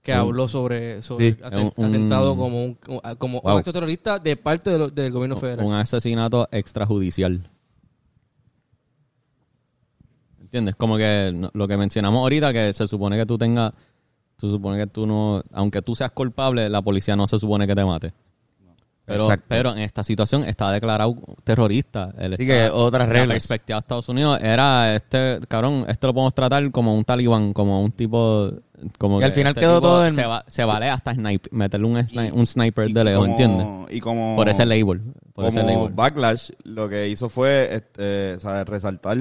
que 0.07 0.13
habló 0.13 0.47
sobre, 0.47 1.01
sobre 1.01 1.31
Sí. 1.33 1.37
aten- 1.43 1.73
Un- 1.75 1.85
un- 1.85 1.89
atentado 1.89 2.37
como 2.37 2.63
un, 2.63 2.77
como 3.17 3.41
Wow. 3.41 3.53
un 3.53 3.59
acto 3.59 3.73
terrorista 3.73 4.19
de 4.19 4.37
parte 4.37 4.69
de 4.69 4.77
lo- 4.77 4.89
del 4.89 5.11
gobierno 5.11 5.35
federal. 5.35 5.65
un 5.65 5.73
asesinato 5.73 6.47
extrajudicial. 6.51 7.49
¿Entiendes? 10.39 10.75
Como 10.75 10.95
que 10.97 11.49
lo 11.53 11.67
que 11.67 11.75
mencionamos 11.77 12.19
ahorita, 12.19 12.53
que 12.53 12.71
se 12.71 12.87
supone 12.87 13.17
que 13.17 13.25
tú 13.25 13.37
tengas, 13.37 13.73
se 14.37 14.49
supone 14.49 14.77
que 14.77 14.87
tú 14.87 15.05
no, 15.05 15.43
aunque 15.51 15.81
tú 15.81 15.93
seas 15.93 16.11
culpable, 16.11 16.69
la 16.69 16.81
policía 16.81 17.17
no 17.17 17.27
se 17.27 17.37
supone 17.37 17.67
que 17.67 17.75
te 17.75 17.83
mate. 17.83 18.13
Pero, 19.07 19.23
Exacto. 19.23 19.45
pero 19.47 19.71
en 19.71 19.77
esta 19.79 20.03
situación 20.03 20.43
está 20.43 20.69
declarado 20.69 21.15
terrorista. 21.45 22.13
Él 22.19 22.33
Así 22.33 22.43
está- 22.43 22.53
que 22.65 22.69
otras 22.69 23.07
La 23.07 23.13
reglas. 23.13 23.35
perspectiva 23.35 23.77
de 23.77 23.79
Estados 23.79 24.09
Unidos 24.09 24.37
era, 24.41 24.93
este, 24.95 25.39
cabrón, 25.47 25.85
este 25.87 26.07
lo 26.07 26.13
podemos 26.13 26.33
tratar 26.35 26.69
como 26.71 26.93
un 26.93 27.05
talibán, 27.05 27.53
como 27.53 27.81
un 27.81 27.91
tipo... 27.93 28.51
Como 28.99 29.19
Y 29.19 29.23
al 29.23 29.31
final 29.31 29.51
este 29.51 29.61
quedó 29.61 29.79
todo 29.81 30.05
en- 30.05 30.13
Se, 30.13 30.25
va- 30.25 30.43
se 30.47 30.63
vale 30.65 30.89
hasta 30.89 31.13
snipe, 31.13 31.49
meterle 31.51 31.87
un, 31.87 31.95
sni- 31.95 32.31
un 32.33 32.45
sniper 32.45 32.89
Y 32.89 32.93
de 32.93 33.03
lejos, 33.05 33.27
¿entiendes? 33.27 33.65
Y 33.89 33.99
como, 34.01 34.35
Por 34.35 34.49
ese 34.49 34.65
label. 34.67 35.01
Por 35.33 35.45
ese 35.45 35.61
como 35.61 35.71
label. 35.73 35.93
Backlash, 35.93 36.51
lo 36.65 36.87
que 36.89 37.07
hizo 37.07 37.27
fue 37.29 37.73
este, 37.73 38.37
¿sabes? 38.39 38.65
resaltar 38.67 39.17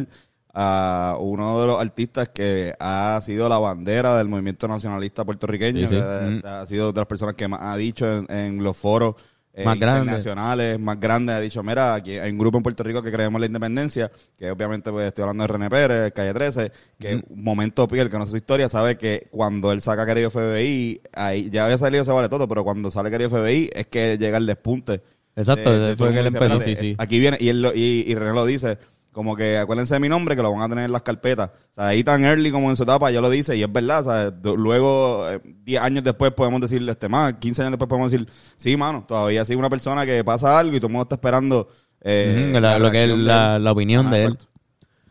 a 0.52 1.16
uno 1.20 1.60
de 1.60 1.66
los 1.68 1.80
artistas 1.80 2.28
que 2.30 2.74
ha 2.80 3.18
sido 3.22 3.48
la 3.48 3.58
bandera 3.58 4.16
del 4.18 4.28
movimiento 4.28 4.66
nacionalista 4.68 5.24
puertorriqueño, 5.24 5.80
Sí, 5.82 5.86
sí. 5.88 5.94
que 5.94 6.00
ha- 6.02 6.20
Mm. 6.28 6.42
ha 6.44 6.66
sido 6.66 6.92
de 6.92 7.00
las 7.00 7.06
personas 7.06 7.34
que 7.34 7.46
más 7.48 7.60
ha 7.62 7.76
dicho 7.76 8.06
en, 8.10 8.26
en 8.30 8.62
los 8.64 8.76
foros 8.76 9.14
eh, 9.58 9.64
Más 9.64 9.78
grandes. 9.78 10.02
internacionales, 10.02 10.78
más 10.78 11.00
grandes, 11.00 11.34
ha 11.34 11.40
dicho, 11.40 11.62
mira, 11.62 11.94
aquí 11.94 12.18
hay 12.18 12.30
un 12.30 12.36
grupo 12.36 12.58
en 12.58 12.62
Puerto 12.62 12.82
Rico 12.82 13.02
que 13.02 13.10
creemos 13.10 13.40
la 13.40 13.46
independencia, 13.46 14.10
que 14.36 14.50
obviamente 14.50 14.90
pues 14.92 15.06
estoy 15.06 15.22
hablando 15.22 15.44
de 15.44 15.48
René 15.48 15.70
Pérez, 15.70 16.12
Calle 16.12 16.34
13, 16.34 16.72
que 17.00 17.22
un 17.28 17.42
momento 17.42 17.88
piel, 17.88 18.10
que 18.10 18.18
no 18.18 18.26
sé 18.26 18.32
su 18.32 18.36
historia, 18.36 18.68
sabe 18.68 18.96
que 18.96 19.26
cuando 19.30 19.72
él 19.72 19.80
saca 19.80 20.04
querido 20.04 20.30
FBI, 20.30 21.00
ahí 21.14 21.48
ya 21.50 21.64
había 21.64 21.78
salido 21.78 22.04
se 22.04 22.12
vale 22.12 22.28
todo, 22.28 22.46
pero 22.46 22.64
cuando 22.64 22.90
sale 22.90 23.10
querido 23.10 23.30
FBI 23.30 23.70
es 23.72 23.86
que 23.86 24.18
llega 24.18 24.36
el 24.36 24.44
despunte. 24.46 25.00
Exacto, 25.34 25.70
de- 25.70 25.96
que 25.96 26.02
él 26.04 26.26
empezó. 26.26 26.44
"Espérate, 26.44 26.64
Sí, 26.64 26.76
sí. 26.76 26.94
Aquí 26.98 27.18
viene, 27.18 27.36
y, 27.40 27.48
él 27.48 27.62
lo- 27.62 27.74
y, 27.74 28.04
y 28.06 28.14
René 28.14 28.32
lo 28.34 28.44
dice, 28.46 28.78
como 29.16 29.34
que 29.34 29.56
acuérdense 29.56 29.94
de 29.94 30.00
mi 30.00 30.10
nombre, 30.10 30.36
que 30.36 30.42
lo 30.42 30.52
van 30.52 30.60
a 30.60 30.68
tener 30.68 30.84
en 30.84 30.92
las 30.92 31.00
carpetas. 31.00 31.48
O 31.70 31.74
sea, 31.74 31.86
ahí 31.88 32.04
tan 32.04 32.22
early 32.22 32.50
como 32.50 32.68
en 32.68 32.76
su 32.76 32.82
etapa, 32.82 33.10
ya 33.10 33.22
lo 33.22 33.30
dice, 33.30 33.56
y 33.56 33.62
es 33.62 33.72
verdad. 33.72 34.00
O 34.00 34.04
sea, 34.12 34.52
luego, 34.54 35.26
eh, 35.30 35.40
10 35.64 35.80
años 35.82 36.04
después, 36.04 36.32
podemos 36.32 36.60
decirle 36.60 36.92
este 36.92 37.08
más, 37.08 37.34
15 37.36 37.62
años 37.62 37.72
después, 37.72 37.88
podemos 37.88 38.12
decir, 38.12 38.28
sí, 38.58 38.76
mano, 38.76 39.06
todavía 39.08 39.42
sigue 39.46 39.56
una 39.56 39.70
persona 39.70 40.04
que 40.04 40.22
pasa 40.22 40.58
algo 40.58 40.76
y 40.76 40.80
todo 40.80 40.88
el 40.88 40.92
mundo 40.92 41.04
está 41.04 41.14
esperando. 41.14 41.68
eh, 42.02 42.50
la- 42.60 42.78
lo 42.78 42.90
que 42.90 43.04
es 43.04 43.08
la, 43.18 43.72
opinión 43.72 44.10
de 44.10 44.22
él. 44.22 44.32
exacto. 44.34 44.46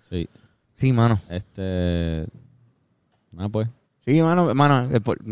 Sí. 0.08 0.30
Sí, 0.76 0.94
mano. 0.94 1.20
Este. 1.30 2.28
Ah, 3.38 3.50
pues. 3.52 3.68
Sí, 4.06 4.22
mano, 4.22 4.54
mano, 4.54 4.88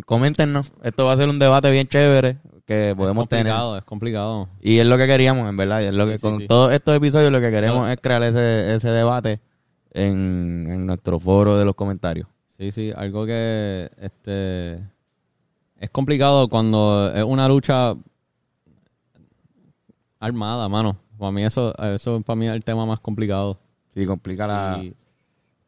coméntenos. 0.05 0.73
Esto 0.81 1.05
va 1.05 1.13
a 1.13 1.17
ser 1.17 1.29
un 1.29 1.37
debate 1.39 1.69
bien 1.69 1.87
chévere 1.87 2.37
que 2.65 2.93
podemos 2.97 3.23
es 3.23 3.29
tener. 3.29 3.45
complicado, 3.45 3.77
es 3.77 3.83
complicado. 3.83 4.49
Y 4.61 4.79
es 4.79 4.87
lo 4.87 4.97
que 4.97 5.05
queríamos, 5.05 5.47
en 5.47 5.55
verdad. 5.57 5.83
es 5.83 5.93
lo 5.93 6.07
que 6.07 6.15
Sí, 6.17 6.21
con 6.21 6.39
sí. 6.39 6.47
todos 6.47 6.71
estos 6.73 6.95
episodios 6.95 7.31
lo 7.31 7.39
que 7.39 7.51
queremos 7.51 7.87
es 7.89 7.97
crear 8.01 8.23
ese, 8.23 8.73
ese 8.75 8.89
debate 8.89 9.39
en, 9.91 10.65
en 10.69 10.85
nuestro 10.87 11.19
foro 11.19 11.57
de 11.57 11.65
los 11.65 11.75
comentarios. 11.75 12.27
Sí, 12.57 12.71
sí, 12.71 12.91
algo 12.95 13.25
que 13.25 13.91
este 13.99 14.75
es 15.79 15.89
complicado 15.91 16.47
cuando 16.47 17.11
es 17.13 17.23
una 17.23 17.47
lucha 17.47 17.93
armada, 20.19 20.67
mano. 20.69 20.97
Para 21.17 21.31
mí 21.31 21.43
eso, 21.43 21.73
eso 21.77 22.21
para 22.21 22.35
mí 22.35 22.47
es 22.47 22.53
el 22.53 22.63
tema 22.63 22.85
más 22.85 22.99
complicado. 22.99 23.59
Sí, 23.93 24.05
complica 24.05 24.47
la... 24.47 24.79
Y- 24.81 24.93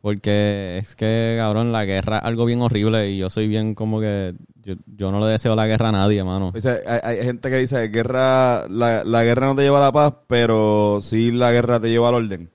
porque 0.06 0.78
es 0.78 0.96
que, 0.96 1.34
cabrón, 1.36 1.72
la 1.72 1.84
guerra 1.84 2.20
es 2.20 2.26
algo 2.26 2.46
bien 2.46 2.62
horrible 2.62 3.10
y 3.10 3.18
yo 3.18 3.32
soy 3.32 3.48
bien 3.48 3.74
como 3.74 4.00
que 4.00 4.36
yo, 4.62 4.76
yo 4.86 5.10
no 5.10 5.20
le 5.20 5.32
deseo 5.32 5.56
la 5.56 5.66
guerra 5.66 5.90
a 5.90 5.94
nadie, 5.94 6.24
mano. 6.24 6.52
Dice, 6.54 6.84
hay, 6.86 7.00
hay 7.18 7.26
gente 7.26 7.50
que 7.50 7.56
dice, 7.58 7.88
guerra, 7.88 8.68
la, 8.70 9.04
la 9.04 9.24
guerra 9.24 9.48
no 9.48 9.56
te 9.56 9.64
lleva 9.64 9.80
a 9.80 9.82
la 9.82 9.92
paz, 9.92 10.14
pero 10.28 11.00
sí 11.02 11.32
la 11.32 11.52
guerra 11.52 11.80
te 11.80 11.90
lleva 11.90 12.10
al 12.10 12.14
orden. 12.16 12.52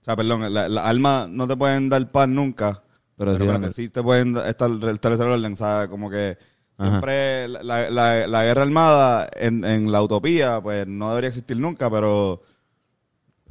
O 0.00 0.04
sea, 0.04 0.14
perdón, 0.14 0.54
la- 0.54 0.68
las 0.68 0.86
armas 0.86 1.28
no 1.28 1.48
te 1.48 1.56
pueden 1.56 1.88
dar 1.88 2.08
paz 2.12 2.28
nunca, 2.28 2.84
Pero 3.16 3.36
pero, 3.36 3.72
sí, 3.72 3.82
sí 3.82 3.88
te 3.88 4.00
pueden 4.00 4.36
restablecer 4.36 5.26
el 5.26 5.32
orden. 5.32 5.54
O 5.54 5.56
sea, 5.56 5.88
como 5.90 6.08
que 6.08 6.38
siempre 6.78 7.48
la, 7.48 7.90
la- 7.90 8.28
la 8.28 8.44
guerra 8.44 8.62
armada 8.62 9.28
en, 9.34 9.64
en 9.64 9.90
la 9.90 10.02
utopía, 10.02 10.60
pues 10.62 10.86
no 10.86 11.08
debería 11.08 11.30
existir 11.30 11.58
nunca, 11.58 11.90
pero 11.90 12.42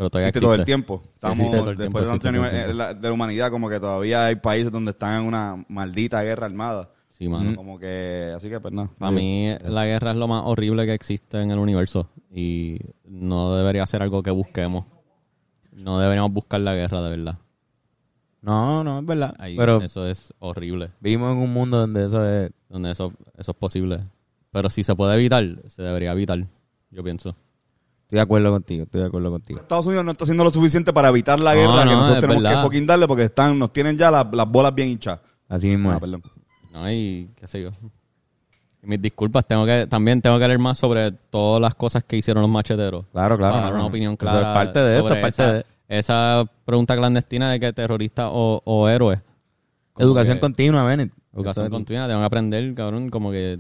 Pero 0.02 0.10
todavía 0.10 0.30
existe 0.30 0.40
existe. 0.40 0.46
todo 0.48 0.56
el 0.56 0.66
tiempo. 0.66 1.04
Estamos, 1.14 1.38
existe 1.38 1.58
todo 1.60 1.70
el 1.70 1.78
después 1.78 2.06
de, 2.06 2.10
tanto 2.10 2.32
tiempo. 2.32 2.48
eh, 2.48 2.74
la- 2.74 2.94
de 2.96 3.08
la 3.08 3.14
humanidad, 3.14 3.52
como 3.52 3.70
que 3.70 3.80
todavía 3.80 4.26
hay 4.26 4.36
países 4.36 4.72
donde 4.72 4.90
están 4.92 5.22
en 5.22 5.28
una 5.28 5.64
maldita 5.70 6.24
guerra 6.24 6.48
armada. 6.48 6.90
Sí, 7.12 7.30
mano. 7.30 7.56
Como 7.56 7.78
que, 7.78 8.34
así 8.36 8.50
que 8.50 8.60
pues 8.60 8.74
no. 8.74 8.92
Para 8.98 9.12
mí 9.12 9.54
la 9.64 9.86
guerra 9.86 10.10
es 10.10 10.18
lo 10.18 10.28
más 10.28 10.42
horrible 10.44 10.88
que 10.88 10.96
existe 10.96 11.40
en 11.40 11.52
el 11.52 11.60
universo 11.60 12.10
y 12.34 12.80
no 13.06 13.56
debería 13.56 13.86
ser 13.86 14.02
algo 14.02 14.24
que 14.24 14.32
busquemos. 14.32 14.86
No 15.72 16.00
deberíamos 16.00 16.32
buscar 16.34 16.62
la 16.62 16.74
guerra 16.74 17.04
de 17.04 17.10
verdad. 17.18 17.38
No, 18.42 18.84
no, 18.84 18.98
es 18.98 19.06
verdad. 19.06 19.36
Ahí, 19.38 19.56
Pero 19.56 19.84
eso 19.84 20.08
es 20.08 20.34
horrible, 20.40 20.90
vivimos 21.00 21.32
en 21.32 21.38
un 21.44 21.54
mundo 21.54 21.78
donde 21.78 22.08
eso 22.08 22.28
es... 22.28 22.50
donde 22.70 22.90
eso, 22.90 23.14
eso 23.38 23.52
es 23.52 23.58
posible. 23.58 24.00
Pero 24.50 24.72
si 24.72 24.84
se 24.84 24.96
puede 24.96 25.14
evitar, 25.14 25.46
se 25.68 25.84
debería 25.84 26.12
evitar, 26.14 26.44
yo 26.90 27.04
pienso. 27.04 27.36
Estoy 28.12 28.18
de 28.18 28.24
acuerdo 28.24 28.52
contigo, 28.52 28.84
estoy 28.84 29.00
de 29.02 29.08
acuerdo 29.08 29.32
contigo. 29.32 29.60
Estados 29.62 29.86
Unidos 29.86 30.04
no 30.04 30.12
está 30.12 30.26
haciendo 30.26 30.44
lo 30.44 30.52
suficiente 30.52 30.92
para 30.92 31.08
evitar 31.08 31.40
la 31.40 31.56
No, 31.56 31.62
guerra 31.62 31.84
que 31.84 31.90
no, 31.92 31.96
nosotros 31.96 32.20
tenemos 32.20 32.44
verdad. 32.44 32.58
que 32.60 32.64
fucking 32.66 32.86
darle 32.86 33.08
porque 33.08 33.24
están, 33.24 33.58
nos 33.58 33.72
tienen 33.72 33.98
ya 33.98 34.12
las, 34.12 34.26
las 34.34 34.48
bolas 34.52 34.76
bien 34.76 34.90
hinchadas. 34.90 35.22
Así 35.48 35.68
mismo 35.70 35.92
Ah, 35.92 35.94
es. 35.94 36.00
perdón. 36.02 36.22
No, 36.74 36.92
y 36.92 37.30
qué 37.38 37.48
sé 37.48 37.62
yo. 37.64 37.72
Mis 38.82 39.02
disculpas, 39.02 39.48
tengo 39.48 39.66
que 39.66 39.88
también 39.88 40.22
tengo 40.22 40.38
que 40.40 40.46
leer 40.46 40.60
más 40.60 40.78
sobre 40.78 41.14
todas 41.14 41.62
las 41.62 41.74
cosas 41.76 42.04
que 42.04 42.18
hicieron 42.18 42.42
los 42.42 42.52
macheteros. 42.52 43.06
Claro, 43.14 43.38
claro. 43.38 43.54
Para 43.54 43.64
dar 43.68 43.76
una 43.76 43.86
opinión 43.86 44.18
Eso 44.20 44.26
es 44.26 44.32
clara. 44.32 44.54
parte 44.54 44.80
de 44.82 44.98
esto, 44.98 45.08
sobre 45.08 45.22
parte 45.22 45.44
esa, 45.44 45.54
de... 45.54 45.66
esa 45.88 46.46
pregunta 46.66 46.98
clandestina 46.98 47.50
de 47.50 47.62
que 47.62 47.72
terrorista 47.72 48.28
o, 48.30 48.62
o 48.66 48.90
héroe. 48.90 49.22
Como 49.94 50.06
Educación 50.06 50.36
que- 50.38 50.42
continua, 50.42 50.84
Bennett. 50.84 51.14
Educación 51.34 51.70
continua, 51.70 52.08
tengo 52.08 52.20
que 52.20 52.26
aprender, 52.26 52.74
cabrón, 52.74 53.10
como 53.10 53.32
que 53.32 53.58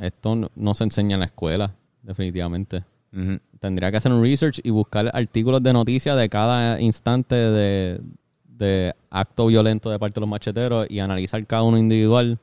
esto 0.00 0.34
no, 0.34 0.50
no 0.56 0.74
se 0.74 0.82
enseña 0.82 1.14
en 1.14 1.20
la 1.20 1.26
escuela, 1.26 1.72
definitivamente. 2.02 2.82
Ujú. 3.12 3.38
Tendría 3.60 3.90
que 3.90 3.98
hacer 3.98 4.10
un 4.12 4.22
research 4.22 4.60
y 4.64 4.70
buscar 4.70 5.10
artículos 5.14 5.62
de 5.62 5.72
noticias 5.72 6.16
de 6.16 6.28
cada 6.28 6.80
instante 6.80 7.34
de, 7.34 8.00
de 8.48 8.94
acto 9.10 9.46
violento 9.46 9.90
de 9.90 9.98
parte 9.98 10.14
de 10.14 10.20
los 10.22 10.30
macheteros 10.30 10.86
y 10.90 10.98
analizar 10.98 11.46
cada 11.46 11.62
uno 11.62 11.76
individual. 11.78 12.38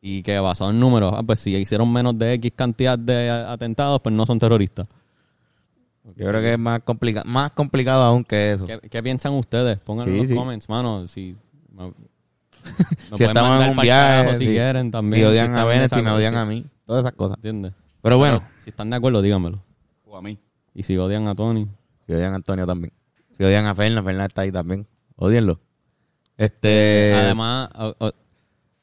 Y 0.00 0.22
que 0.22 0.38
basado 0.40 0.70
en 0.70 0.80
números, 0.80 1.14
ah, 1.16 1.22
pues 1.22 1.38
si 1.40 1.54
hicieron 1.56 1.90
menos 1.92 2.18
de 2.18 2.32
X 2.34 2.52
cantidad 2.56 2.98
de 2.98 3.30
atentados, 3.30 4.00
pues 4.02 4.14
no 4.14 4.26
son 4.26 4.38
terroristas. 4.38 4.86
Yo 6.16 6.26
creo 6.26 6.40
que 6.40 6.52
es 6.54 6.58
más 6.58 6.82
complicado, 6.82 7.24
más 7.30 7.52
complicado 7.52 8.02
aún 8.02 8.24
que 8.24 8.52
eso. 8.54 8.66
¿Qué, 8.66 8.78
qué 8.90 9.02
piensan 9.02 9.32
ustedes? 9.34 9.78
Pónganlo 9.78 10.10
Sí, 10.12 10.16
en 10.16 10.22
los 10.22 10.28
sí. 10.30 10.34
comments, 10.34 10.68
mano. 10.68 11.06
Si, 11.06 11.36
me- 11.72 11.84
me 11.86 11.92
si 12.98 13.06
pueden 13.10 13.28
estamos 13.28 13.50
mandar 13.50 13.68
en 13.70 13.70
un 13.78 13.82
viaje, 13.82 14.34
si 14.36 14.46
si, 14.46 14.52
quieren 14.52 14.90
también. 14.90 15.22
si 15.22 15.24
odian 15.30 15.54
a 15.54 15.72
esa 15.84 15.96
si 15.96 16.02
me 16.02 16.10
odian 16.10 16.34
a 16.36 16.44
mí, 16.44 16.64
todas 16.84 17.04
esas 17.04 17.14
cosas. 17.14 17.36
¿Entiendes? 17.36 17.72
Pero 18.02 18.18
bueno, 18.18 18.42
si 18.62 18.70
están 18.70 18.90
de 18.90 18.96
acuerdo, 18.96 19.22
dígamelo. 19.22 19.62
O 20.06 20.16
a 20.16 20.22
mí. 20.22 20.38
Y 20.74 20.82
si 20.82 20.96
odian 20.96 21.26
a 21.28 21.34
Tony, 21.34 21.68
si 22.06 22.12
odian 22.12 22.32
a 22.32 22.36
Antonio 22.36 22.66
también. 22.66 22.92
Si 23.36 23.42
odian 23.44 23.66
a 23.66 23.74
Fernández, 23.74 24.04
Fernández 24.04 24.28
está 24.28 24.42
ahí 24.42 24.52
también. 24.52 24.86
Odienlo. 25.16 25.60
Este. 26.36 27.14
Además, 27.14 27.68
o- 27.78 27.94
o- 27.98 28.12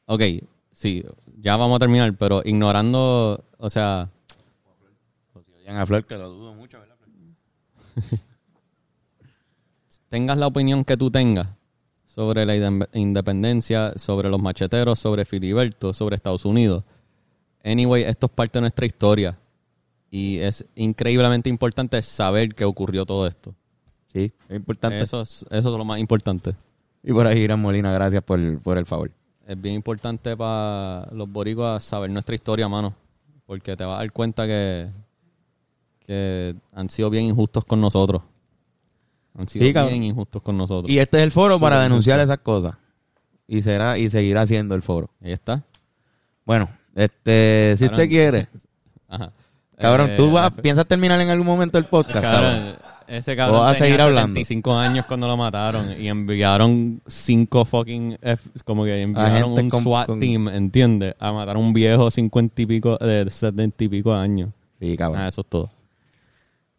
ok, 0.06 0.22
sí, 0.72 1.04
ya 1.38 1.56
vamos 1.56 1.76
a 1.76 1.78
terminar, 1.80 2.14
pero 2.16 2.42
ignorando, 2.44 3.44
o 3.58 3.70
sea, 3.70 4.08
si 5.46 5.52
odian 5.62 5.76
a 5.76 5.86
Flor, 5.86 6.04
que 6.06 6.16
lo 6.16 6.30
dudo 6.30 6.54
mucho, 6.54 6.78
¿verdad? 6.78 6.96
tengas 10.08 10.38
la 10.38 10.46
opinión 10.46 10.84
que 10.84 10.96
tú 10.96 11.10
tengas 11.10 11.48
sobre 12.04 12.44
la 12.44 12.56
inde- 12.56 12.88
independencia, 12.94 13.92
sobre 13.96 14.28
los 14.28 14.40
macheteros, 14.40 14.98
sobre 14.98 15.24
Filiberto, 15.24 15.92
sobre 15.92 16.16
Estados 16.16 16.44
Unidos. 16.44 16.84
Anyway, 17.62 18.02
esto 18.04 18.26
es 18.26 18.32
parte 18.32 18.58
de 18.58 18.62
nuestra 18.62 18.86
historia 18.86 19.38
y 20.10 20.38
es 20.38 20.64
increíblemente 20.74 21.48
importante 21.48 22.00
saber 22.02 22.54
que 22.54 22.64
ocurrió 22.64 23.06
todo 23.06 23.26
esto. 23.26 23.54
Sí, 24.12 24.32
es 24.48 24.56
importante. 24.56 25.00
Eso 25.00 25.20
es, 25.22 25.44
eso 25.50 25.72
es 25.72 25.78
lo 25.78 25.84
más 25.84 26.00
importante. 26.00 26.54
Y 27.02 27.12
por 27.12 27.26
ahí, 27.26 27.38
Irán 27.38 27.60
Molina, 27.60 27.92
gracias 27.92 28.22
por, 28.22 28.60
por 28.60 28.76
el 28.76 28.84
favor. 28.86 29.10
Es 29.46 29.60
bien 29.60 29.74
importante 29.76 30.36
para 30.36 31.08
los 31.12 31.30
boricuas 31.30 31.82
saber 31.82 32.10
nuestra 32.10 32.34
historia, 32.34 32.68
mano. 32.68 32.94
Porque 33.46 33.76
te 33.76 33.84
vas 33.84 33.96
a 33.96 33.98
dar 33.98 34.12
cuenta 34.12 34.46
que, 34.46 34.88
que 36.06 36.54
han 36.72 36.90
sido 36.90 37.08
bien 37.10 37.24
injustos 37.24 37.64
con 37.64 37.80
nosotros. 37.80 38.22
Han 39.34 39.48
sido 39.48 39.64
Sí, 39.64 39.72
bien 39.72 40.02
injustos 40.02 40.42
con 40.42 40.56
nosotros. 40.56 40.90
Y 40.92 40.98
este 40.98 41.18
es 41.18 41.22
el 41.22 41.30
foro 41.30 41.58
para 41.58 41.80
denunciar 41.80 42.18
injusto. 42.18 42.32
esas 42.32 42.42
cosas. 42.44 42.76
Y 43.46 43.62
será 43.62 43.96
y 43.98 44.10
seguirá 44.10 44.46
siendo 44.46 44.74
el 44.74 44.82
foro. 44.82 45.10
Ahí 45.22 45.32
está. 45.32 45.64
Bueno, 46.44 46.68
este, 46.94 47.74
si 47.78 47.84
usted 47.86 48.08
quiere, 48.08 48.48
Ajá. 49.08 49.32
Cabrón, 49.80 50.10
Eh, 50.10 50.14
tú 50.16 50.30
vas, 50.32 50.50
piensas 50.52 50.86
terminar 50.86 51.20
en 51.20 51.30
algún 51.30 51.46
momento 51.46 51.78
el 51.78 51.84
podcast, 51.86 52.20
Cabrón, 52.20 52.42
cabrón. 52.54 52.74
ese 53.08 53.32
¿O 53.32 53.36
cabrón 53.36 53.60
vas 53.60 53.72
a 53.72 53.78
seguir 53.78 53.92
tenía 53.96 54.04
hablando? 54.06 54.28
75 54.40 54.76
años 54.78 55.06
cuando 55.06 55.26
lo 55.28 55.36
mataron 55.36 55.92
y 56.00 56.08
enviaron 56.08 57.00
cinco 57.06 57.64
fucking 57.64 58.18
F- 58.22 58.50
como 58.64 58.84
que 58.84 59.02
enviaron 59.02 59.52
un 59.52 59.68
con- 59.70 59.82
SWAT 59.82 60.06
con- 60.06 60.20
team, 60.20 60.48
¿entiendes? 60.48 61.14
A 61.18 61.32
matar 61.32 61.56
a 61.56 61.58
un 61.58 61.72
viejo 61.72 62.10
50 62.10 62.62
y 62.62 62.66
pico 62.66 62.96
de 62.98 63.28
70 63.28 63.84
y 63.84 63.88
pico 63.88 64.14
años. 64.14 64.50
Sí, 64.78 64.96
cabrón. 64.96 65.20
Ah, 65.22 65.28
eso 65.28 65.40
es 65.40 65.46
todo. 65.48 65.70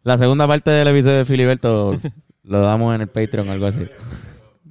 La 0.04 0.18
segunda 0.18 0.48
parte 0.48 0.70
del 0.70 0.88
episodio 0.88 1.18
de 1.18 1.24
Filiberto 1.24 1.92
lo 2.44 2.60
damos 2.60 2.94
en 2.94 3.02
el 3.02 3.08
Patreon 3.08 3.48
o 3.48 3.52
algo 3.52 3.66
así. 3.66 3.86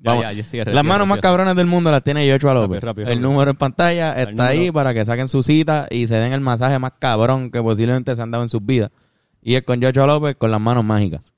Ya, 0.04 0.10
Vamos. 0.12 0.24
ya, 0.24 0.32
ya, 0.34 0.44
cierre, 0.44 0.74
Las 0.74 0.82
cierre, 0.82 0.90
manos 0.94 1.08
más 1.08 1.18
cierre. 1.18 1.22
cabronas 1.22 1.56
del 1.56 1.68
mundo 1.68 1.92
las 1.92 2.04
tiene 2.04 2.28
Yochoa 2.28 2.56
López. 2.56 2.82
rápido, 2.82 3.08
el 3.08 3.14
rápido. 3.18 3.30
número 3.30 3.52
en 3.52 3.58
pantalla 3.58 4.14
está 4.20 4.48
ahí 4.48 4.72
para 4.72 4.96
que 4.96 5.06
saquen 5.06 5.28
su 5.28 5.44
cita 5.44 5.88
y 5.92 6.08
se 6.08 6.16
den 6.16 6.34
el 6.34 6.42
masaje 6.42 6.80
más 6.80 6.94
cabrón 6.98 7.52
que 7.52 7.62
posiblemente 7.62 8.16
se 8.16 8.22
han 8.22 8.32
dado 8.32 8.44
en 8.44 8.50
sus 8.50 8.66
vidas. 8.66 8.90
Y 9.44 9.54
es 9.56 9.62
con 9.62 9.80
Yochoa 9.80 10.08
López 10.08 10.36
con 10.38 10.50
las 10.50 10.60
manos 10.60 10.84
mágicas. 10.84 11.34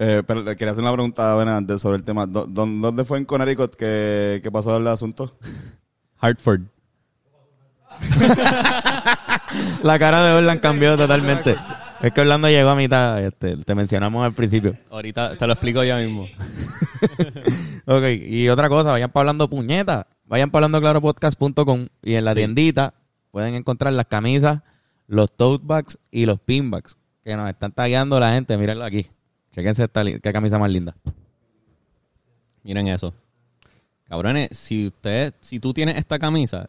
Eh, 0.00 0.22
pero 0.26 0.42
le 0.42 0.56
quería 0.56 0.72
hacer 0.72 0.82
una 0.82 0.92
pregunta 0.92 1.40
antes 1.56 1.80
sobre 1.80 1.96
el 1.98 2.04
tema. 2.04 2.26
¿Dó- 2.26 2.46
dó- 2.46 2.66
¿Dónde 2.66 3.04
fue 3.04 3.18
en 3.18 3.24
Connecticut 3.24 3.74
que, 3.76 4.40
que 4.42 4.50
pasó 4.50 4.76
el 4.76 4.86
asunto? 4.88 5.32
Hartford. 6.20 6.62
La 9.82 9.98
cara 9.98 10.22
de 10.24 10.32
Orlan 10.34 10.58
cambió 10.58 10.96
totalmente. 10.96 11.56
Es 12.00 12.12
que 12.12 12.20
Orlando 12.20 12.48
llegó 12.48 12.70
a 12.70 12.76
mitad, 12.76 13.22
este, 13.24 13.56
te 13.56 13.74
mencionamos 13.74 14.24
al 14.24 14.32
principio. 14.32 14.76
Ahorita 14.90 15.36
te 15.36 15.46
lo 15.46 15.52
explico 15.54 15.82
ya 15.84 15.96
mismo. 15.98 16.26
Ok, 17.90 18.02
y 18.20 18.50
otra 18.50 18.68
cosa, 18.68 18.90
vayan 18.90 19.10
para 19.10 19.22
hablando 19.22 19.48
puñeta. 19.48 20.08
Vayan 20.26 20.50
para 20.50 20.66
hablando 20.66 20.78
claropodcast.com 20.82 21.86
y 22.02 22.14
en 22.16 22.24
la 22.26 22.32
Sí. 22.34 22.40
tiendita 22.40 22.92
pueden 23.30 23.54
encontrar 23.54 23.94
las 23.94 24.04
camisas, 24.04 24.60
los 25.06 25.32
tote 25.34 25.64
bags 25.66 25.96
y 26.10 26.26
los 26.26 26.38
pinbacks 26.38 26.98
que 27.24 27.34
nos 27.34 27.48
están 27.48 27.72
tagueando 27.72 28.20
la 28.20 28.32
gente. 28.34 28.58
Mírenlo 28.58 28.84
aquí. 28.84 29.06
Chequense 29.54 29.84
esta 29.84 30.04
qué 30.04 30.32
camisa 30.34 30.58
más 30.58 30.70
linda. 30.70 30.94
Miren 32.62 32.88
eso. 32.88 33.14
Cabrones, 34.04 34.50
si 34.52 34.88
usted, 34.88 35.32
si 35.40 35.58
tú 35.58 35.72
tienes 35.72 35.96
esta 35.96 36.18
camisa, 36.18 36.68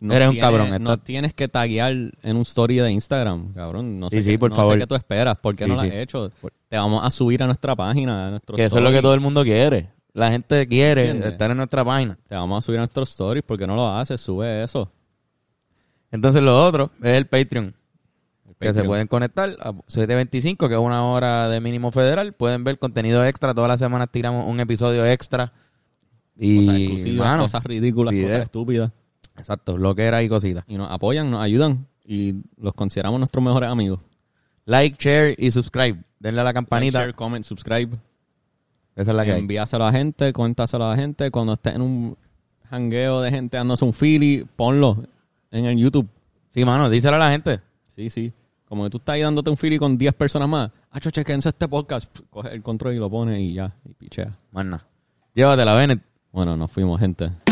Eres 0.00 0.28
un 0.30 0.36
cabrón, 0.36 0.72
está- 0.74 0.96
tienes 0.96 1.34
que 1.34 1.48
taguear 1.48 1.92
en 1.92 2.36
un 2.36 2.42
story 2.42 2.76
de 2.76 2.90
Instagram, 2.92 3.52
cabrón. 3.54 4.00
No 4.00 4.10
sé, 4.10 4.18
Sí, 4.18 4.22
sí, 4.24 4.30
qué- 4.32 4.38
por 4.38 4.50
no 4.50 4.56
favor. 4.56 4.74
sé 4.74 4.80
qué 4.80 4.86
tú 4.86 4.94
esperas, 4.94 5.36
¿por 5.38 5.54
qué 5.56 5.64
Sí, 5.64 5.70
no 5.70 5.76
lo 5.76 5.82
has 5.82 5.92
hecho? 5.92 6.30
Te 6.68 6.76
vamos 6.76 7.04
a 7.04 7.10
subir 7.10 7.42
a 7.42 7.46
nuestra 7.46 7.76
página, 7.76 8.26
a 8.28 8.30
nuestro 8.30 8.56
Que 8.56 8.64
eso 8.64 8.78
es 8.78 8.82
lo 8.84 8.90
que 8.90 9.02
todo 9.02 9.14
el 9.14 9.20
mundo 9.20 9.42
quiere. 9.44 9.90
La 10.14 10.30
gente 10.30 10.66
quiere 10.66 11.02
¿Entiendes? 11.02 11.32
estar 11.32 11.50
en 11.50 11.56
nuestra 11.56 11.84
página. 11.84 12.18
Te 12.28 12.34
vamos 12.34 12.62
a 12.62 12.66
subir 12.66 12.78
a 12.78 12.82
nuestros 12.82 13.10
stories, 13.10 13.42
¿por 13.44 13.58
qué 13.58 13.66
no 13.66 13.76
lo 13.76 13.88
haces? 13.88 14.20
Sube 14.20 14.62
eso. 14.62 14.90
Entonces 16.10 16.42
lo 16.42 16.62
otro 16.64 16.90
es 17.02 17.16
el 17.16 17.26
Patreon. 17.26 17.74
Que 18.60 18.72
se 18.72 18.84
pueden 18.84 19.08
conectar 19.08 19.56
a 19.60 19.72
725, 19.88 20.68
que 20.68 20.74
es 20.74 20.80
una 20.80 21.04
hora 21.04 21.48
de 21.48 21.60
mínimo 21.60 21.90
federal. 21.90 22.32
Pueden 22.32 22.62
ver 22.62 22.78
contenido 22.78 23.24
extra. 23.26 23.52
Todas 23.54 23.68
las 23.68 23.80
semanas 23.80 24.08
tiramos 24.12 24.46
un 24.46 24.60
episodio 24.60 25.04
extra. 25.04 25.52
Y, 26.38 26.58
Cosas 26.66 26.76
exclusivas, 26.80 27.26
mano, 27.26 27.42
cosas 27.42 27.64
ridículas, 27.64 28.14
cosas 28.14 28.42
estúpidas. 28.42 28.92
Exacto, 29.42 29.76
lo 29.76 29.94
que 29.94 30.04
era 30.04 30.22
y 30.22 30.28
cositas. 30.28 30.64
Y 30.68 30.76
nos 30.76 30.88
apoyan, 30.88 31.30
nos 31.32 31.42
ayudan 31.42 31.88
y 32.06 32.36
los 32.56 32.74
consideramos 32.74 33.18
nuestros 33.18 33.44
mejores 33.44 33.68
amigos. 33.68 33.98
Like, 34.66 34.96
share 34.98 35.34
y 35.36 35.50
subscribe. 35.50 35.98
Denle 36.20 36.40
a 36.40 36.44
la 36.44 36.54
campanita. 36.54 36.98
Like, 36.98 37.08
share, 37.08 37.16
comment, 37.16 37.44
subscribe. 37.44 37.96
Esa 38.94 39.10
es 39.10 39.16
la 39.16 39.24
que. 39.24 39.36
Envíaselo 39.36 39.84
a 39.84 39.90
la 39.90 39.98
gente, 39.98 40.32
cuéntaselo 40.32 40.84
a 40.84 40.90
la 40.90 40.96
gente. 40.96 41.30
Cuando 41.32 41.54
estés 41.54 41.74
en 41.74 41.82
un 41.82 42.16
jangueo 42.70 43.20
de 43.20 43.30
gente 43.32 43.56
dándose 43.56 43.84
un 43.84 43.92
fili, 43.92 44.46
ponlo 44.54 45.04
en 45.50 45.64
el 45.64 45.76
YouTube. 45.76 46.08
Sí, 46.54 46.64
mano, 46.64 46.88
díselo 46.88 47.16
a 47.16 47.18
la 47.18 47.30
gente. 47.32 47.60
Sí, 47.88 48.10
sí. 48.10 48.32
Como 48.66 48.84
que 48.84 48.90
tú 48.90 48.98
estás 48.98 49.14
ahí 49.14 49.22
dándote 49.22 49.50
un 49.50 49.56
fili 49.56 49.76
con 49.76 49.98
10 49.98 50.14
personas 50.14 50.48
más. 50.48 50.70
Hacho, 50.92 51.10
chequense 51.10 51.48
este 51.48 51.66
podcast. 51.66 52.16
Coge 52.30 52.54
el 52.54 52.62
control 52.62 52.94
y 52.94 52.98
lo 52.98 53.10
pone 53.10 53.40
y 53.40 53.54
ya. 53.54 53.74
Y 53.84 53.92
pichea. 53.94 54.38
Más 54.52 54.64
nada. 54.64 54.86
Llévatela, 55.34 55.74
Bennett. 55.74 56.02
Bueno, 56.30 56.56
nos 56.56 56.70
fuimos, 56.70 57.00
gente. 57.00 57.51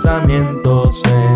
El 0.00 0.04
pensamiento 0.04 0.90
semanal. 0.90 1.29